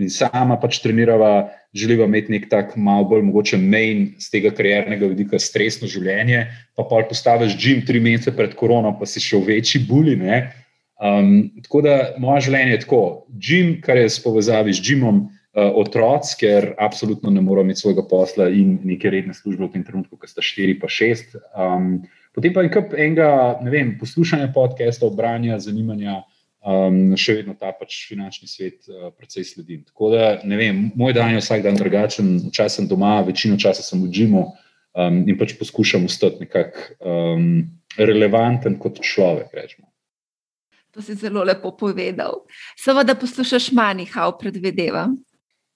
[0.00, 5.10] In sama pač trenirava, želiva imeti nek tak malo bolj mogoče main z tega kariernega
[5.10, 6.46] vidika, stresno življenje.
[6.76, 10.16] Pa pa postaviš gim tri mesece pred korono, pa si še v večji buli.
[10.16, 13.02] Um, tako da moje življenje je tako.
[13.36, 18.08] Gim, kar je s povezavi z gimom, uh, otroc, ker absolutno ne moramo imeti svojega
[18.08, 21.36] posla in neke redne službe v tem trenutku, ko sta štiri pa šest.
[21.52, 22.00] Um,
[22.32, 26.22] potem pa je kup enega, ne vem, poslušanja podcastov, branja, zanimanja
[26.62, 29.82] um, še vedno ta pač finančni svet uh, precej sledi.
[29.90, 33.84] Tako da, ne vem, moj dan je vsak dan drugačen, včasih sem doma, večino časa
[33.84, 37.48] sem v džimu um, in pač poskušam ostati nekako um,
[37.98, 39.52] relevanten kot človek.
[39.54, 39.88] Rečemo.
[40.92, 42.44] To si zelo lepo povedal.
[42.76, 45.16] Seveda poslušaš manj, kao predvidevam.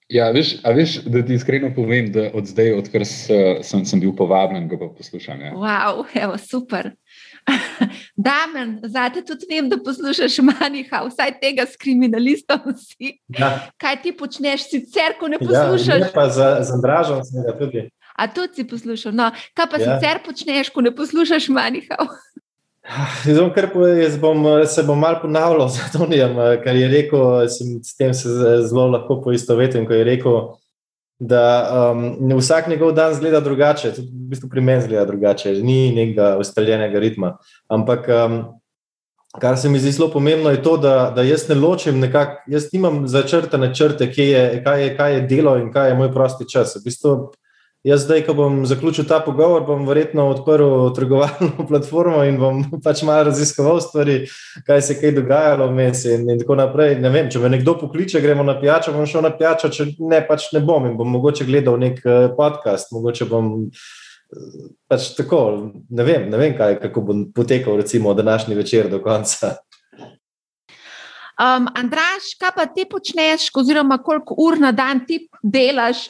[0.07, 4.69] Ja, veš, veš, da ti iskreno povem, da od zdaj, odkar sem, sem bil povabljen,
[4.71, 5.41] ga poslušam.
[5.41, 5.51] Ja.
[5.51, 6.93] Wow, evo, super.
[8.27, 12.73] Damen, zdaj tudi vem, da poslušaš manjha, vsaj tega s kriminalistom.
[13.29, 13.51] Ja.
[13.77, 16.01] Kaj ti počneš, sicer, ko ne ja, poslušaš?
[16.07, 17.87] Ja, pa za, za dražen sem ga tudi.
[18.17, 19.13] A tudi si poslušal.
[19.15, 19.95] No, kaj pa ja.
[19.95, 21.99] sicer počneš, ko ne poslušaš manjha?
[23.23, 23.69] Zdaj, kar
[24.01, 28.29] jaz bom, se bom malo ponavljal za Tonijem, kar je rekel, sem, s tem se
[28.67, 30.41] zelo lahko poistovetim, ko je rekel,
[31.19, 31.43] da
[31.91, 36.35] um, vsak njegov dan zgleda drugače, tudi v bistvu pri meni zgleda drugače, ni nekega
[36.37, 37.37] ustaljenega ritma.
[37.67, 38.37] Ampak um,
[39.41, 42.69] kar se mi zdi zelo pomembno, je to, da, da jaz ne ločim nekako, jaz
[42.73, 46.75] nimam začrtane črte, je, kaj, je, kaj je delo in kaj je moj prosti čas.
[46.75, 47.15] V bistvu,
[47.87, 53.05] Jaz, zdaj, ko bom zaključil ta pogovor, bom verjetno odprl trgovalno platformo in bom pač
[53.07, 54.17] malo raziskoval stvari,
[54.67, 56.97] kaj se je dogajalo vmes in, in tako naprej.
[56.99, 60.19] Ne vem, če me nekdo pokliče, gremo na pijačo, bom šel na pijačo, če ne,
[60.27, 64.61] pač ne bom in bom mogoče gledal nek eh, podcast, mogoče bom eh,
[64.91, 65.45] pač tako.
[65.87, 69.55] Ne vem, ne vem kaj, kako bo potekal, recimo, današnji večer do konca.
[71.37, 76.09] Um, Andraš, kaj pa ti počneš, oziroma koliko ur na dan ti delaš?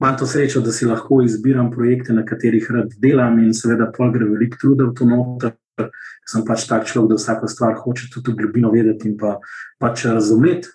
[0.00, 4.12] Imam to srečo, da si lahko izbiram projekte, na katerih rad delam in seveda pol
[4.12, 5.54] gre veliko truda v to noter.
[6.26, 9.38] Sem pač tak človek, da vsako stvar hoče tudi v globino vedeti in pa,
[9.82, 10.68] pač razumeti.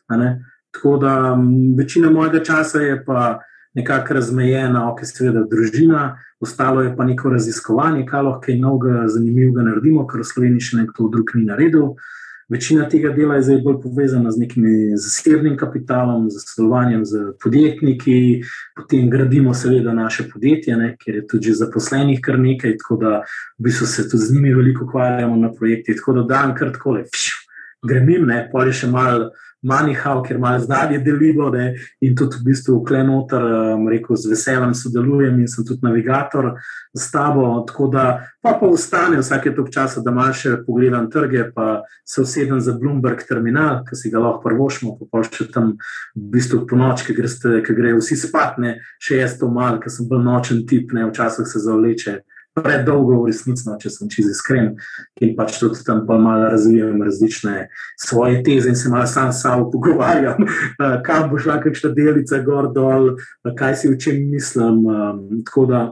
[0.71, 1.37] Tako da
[1.77, 3.39] večina mojega časa je pa
[3.73, 10.05] nekako razmejena, ok, seveda družina, ostalo je pa neko raziskovanje, kaj lahko novega, zanimivega naredimo,
[10.07, 11.93] kar v Sloveniji še nekdo drug ni naredil.
[12.49, 14.63] Večina tega dela je zdaj bolj povezana z nekim
[14.97, 18.41] zasebnim kapitalom, z sodelovanjem z podjetniki,
[18.75, 23.11] potem gradimo seveda naše podjetje, ne, ker je tudi zaposlenih kar nekaj, tako da
[23.59, 25.95] v bistvu se tudi z njimi veliko ukvarjamo na projektih.
[26.01, 27.05] Tako da dan kar tako le,
[27.85, 29.29] grem jim, ne, pa je še malo
[29.61, 34.73] manjhav, ker imajo znanje deljivo ne, in tudi v bistvu klenoter, um, rekel, z veseljem
[34.73, 36.53] sodelujem in sem tudi navigator
[36.95, 37.65] s tabo.
[37.67, 38.05] Tako da
[38.41, 42.73] pa pa ustane vsake tok časa, da malo še pogledam trge, pa se usedem za
[42.79, 45.75] Bloomberg terminal, ki si ga lahko prvošmo, pa pa še tam
[46.15, 47.17] v bistvu po noč, ki,
[47.75, 51.59] grejo vsi spatne, še jaz to mal, ker sem bolj nočen tip, ne, včasih se
[51.59, 52.19] zavleče
[52.63, 54.71] predolgo, v resnici, no, če sem čisto iskren,
[55.21, 57.67] in pač tudi tam pa malo razvijam različne
[57.99, 60.45] svoje teze in se malo sam s sabo pogovarjam,
[61.07, 63.15] kam bo šla kakšna delica gor dol,
[63.57, 64.83] kaj si v čem mislim.
[65.47, 65.85] Tako da,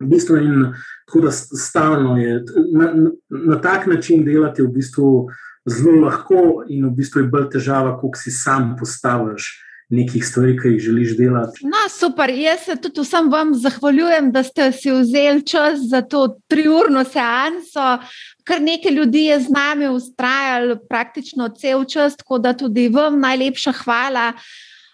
[0.00, 0.72] v bistvu in
[1.06, 2.92] tako da stalno je na,
[3.28, 5.28] na, tak način delati v bistvu
[5.66, 10.68] zelo lahko in v bistvu je bolj težava, koliko si sam postaviš nekih stvari, ki
[10.68, 11.66] jih želiš delati.
[11.66, 12.30] No, super.
[12.30, 17.98] Jaz se tudi vsem vam zahvaljujem, da ste si vzeli čas za to triurno seanso.
[18.44, 23.72] Kar nekaj ljudi je z nami ustrajalo praktično cel čas, tako da tudi vam najlepša
[23.72, 24.32] hvala.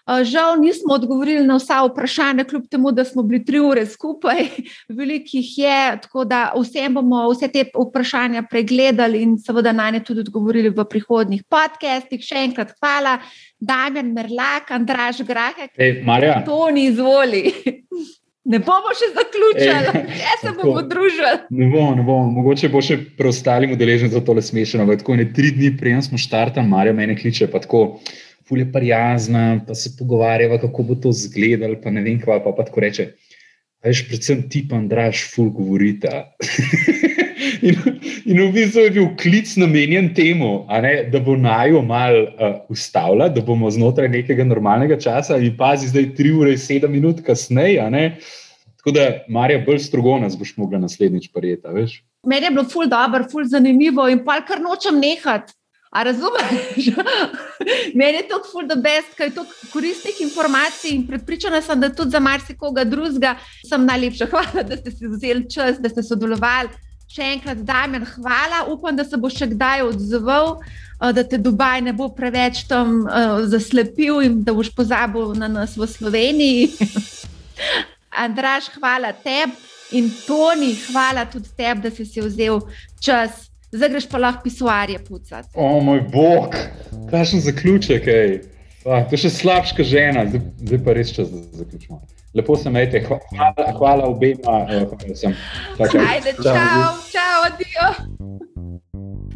[0.03, 4.47] Eh, žal nismo odgovorili na vsa vprašanja, kljub temu, da smo bili tri ure skupaj,
[4.97, 10.03] veliko jih je, tako da vsem bomo vse te vprašanja pregledali in seveda na ne
[10.03, 12.19] tudi odgovorili v prihodnih podcestih.
[12.19, 13.21] Še enkrat hvala,
[13.59, 16.03] Damien Merlak, Andraž Grahek, hey,
[16.45, 17.45] Toni, izvoli.
[18.43, 21.29] Ne bomo še zaključili, jaz se bomo družili.
[21.55, 22.25] Ne bomo, ne bomo.
[22.41, 24.83] Mogoče bo še preostalim udeleženim za tole smešno.
[24.99, 28.01] Tako ne tri dni prej smo štartali, Marja me kliče pa tako
[28.47, 32.65] fulje prijazna, pa se pogovarjava, kako bo to izgledalo, pa ne vem, kva pa, pa
[32.65, 33.13] tako reče.
[33.83, 36.11] Veš, predvsem ti, pa Andraš, ful govorite.
[37.67, 37.75] in,
[38.25, 40.53] in v bistvu je bil klic namenjen temu,
[40.85, 45.91] ne, da bo najo mal uh, ustavila, da bomo znotraj nekega normalnega časa in pazi
[45.91, 47.83] zdaj 3 ure in 7 minut kasneje.
[48.79, 51.67] Tako da, Marja, bolj strogo nas boš mogla naslednjič prijeti.
[52.27, 55.53] Meni je bilo ful dobro, ful zanimivo in pa kar nočem nehati.
[55.93, 56.89] A razumeš?
[57.95, 61.89] Meni je to ful the best, kaj je to koristnih informacij in pripričana sem, da
[61.89, 63.35] tudi za marsikoga drugega
[63.69, 64.25] sem najlepša.
[64.31, 66.73] Hvala, da ste si vzeli čas, da ste sodelovali.
[67.13, 68.63] Še enkrat, Damien, hvala.
[68.73, 70.55] Upam, da se bo še kdaj odzval,
[70.97, 75.51] eh, da te Dubaj ne bo preveč tam uh, zaslepil in da boš pozabil na
[75.51, 76.71] nas v Sloveniji.
[78.25, 79.53] Andraš, hvala tebi
[79.93, 82.63] in Toni, hvala tudi tebi, da si si vzel
[82.97, 85.49] čas zdaj greš pa lahko pisuarje pucati.
[85.55, 86.55] O moj bog,
[87.11, 88.41] kakšen zaključek, ej.
[88.83, 92.01] Pa, to je še slabša žena, zdaj, zdaj pa res čas, da zaključimo.
[92.33, 94.57] Lepo se imejte, hvala, hvala obema.
[94.65, 95.29] Uh,
[96.09, 98.89] Ajde, čau, čau, adijo.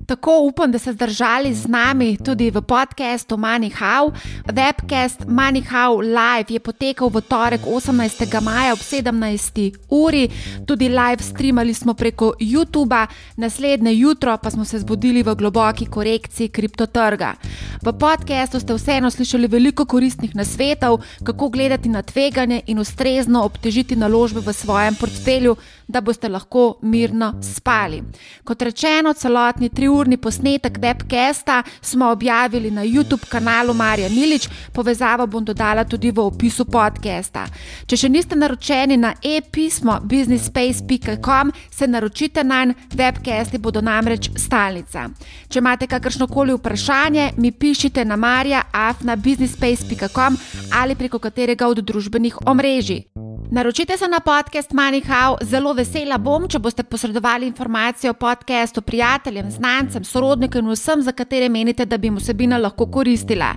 [0.08, 4.12] Tako upam, da ste zdržali z nami tudi v podkastu MoneyHow.
[4.48, 8.42] Webcast MoneyHow Live je potekal v torek 18.
[8.42, 9.76] maja ob 17.
[9.90, 10.30] uri,
[10.66, 16.50] tudi live streamali smo preko YouTube, naslednje jutro pa smo se zbudili v globoki korekciji
[16.50, 17.36] kriptotrga.
[17.84, 23.96] V podkastu ste vseeno slišali veliko koristnih nasvetov, kako gledati na tveganje in ustrezno obtežiti
[23.96, 28.04] naložbe v svojem portfelju da boste lahko mirno spali.
[28.44, 35.46] Kot rečeno, celotni triurni posnetek webcasta smo objavili na YouTube kanalu Marja Milič, povezavo bom
[35.46, 37.48] dodala tudi v opisu podcasta.
[37.88, 45.10] Če še niste naročeni na e-pismo businessspace.com, se naročite na en, webcasti bodo namreč stalnica.
[45.50, 50.38] Če imate kakršno koli vprašanje, mi pišite na marja.afna.businessspace.com
[50.78, 53.27] ali preko katerega od družbenih omrežij.
[53.52, 59.52] Naročite se na podcast MoneyHow, zelo vesela bom, če boste posredovali informacije o podkastu prijateljem,
[59.52, 63.54] znancem, sorodnikom in vsem, za katere menite, da bi jim vsebina lahko koristila.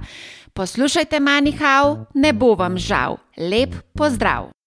[0.53, 3.19] Poslušajte MoneyHow, ne bo vam žal.
[3.37, 4.60] Lep pozdrav!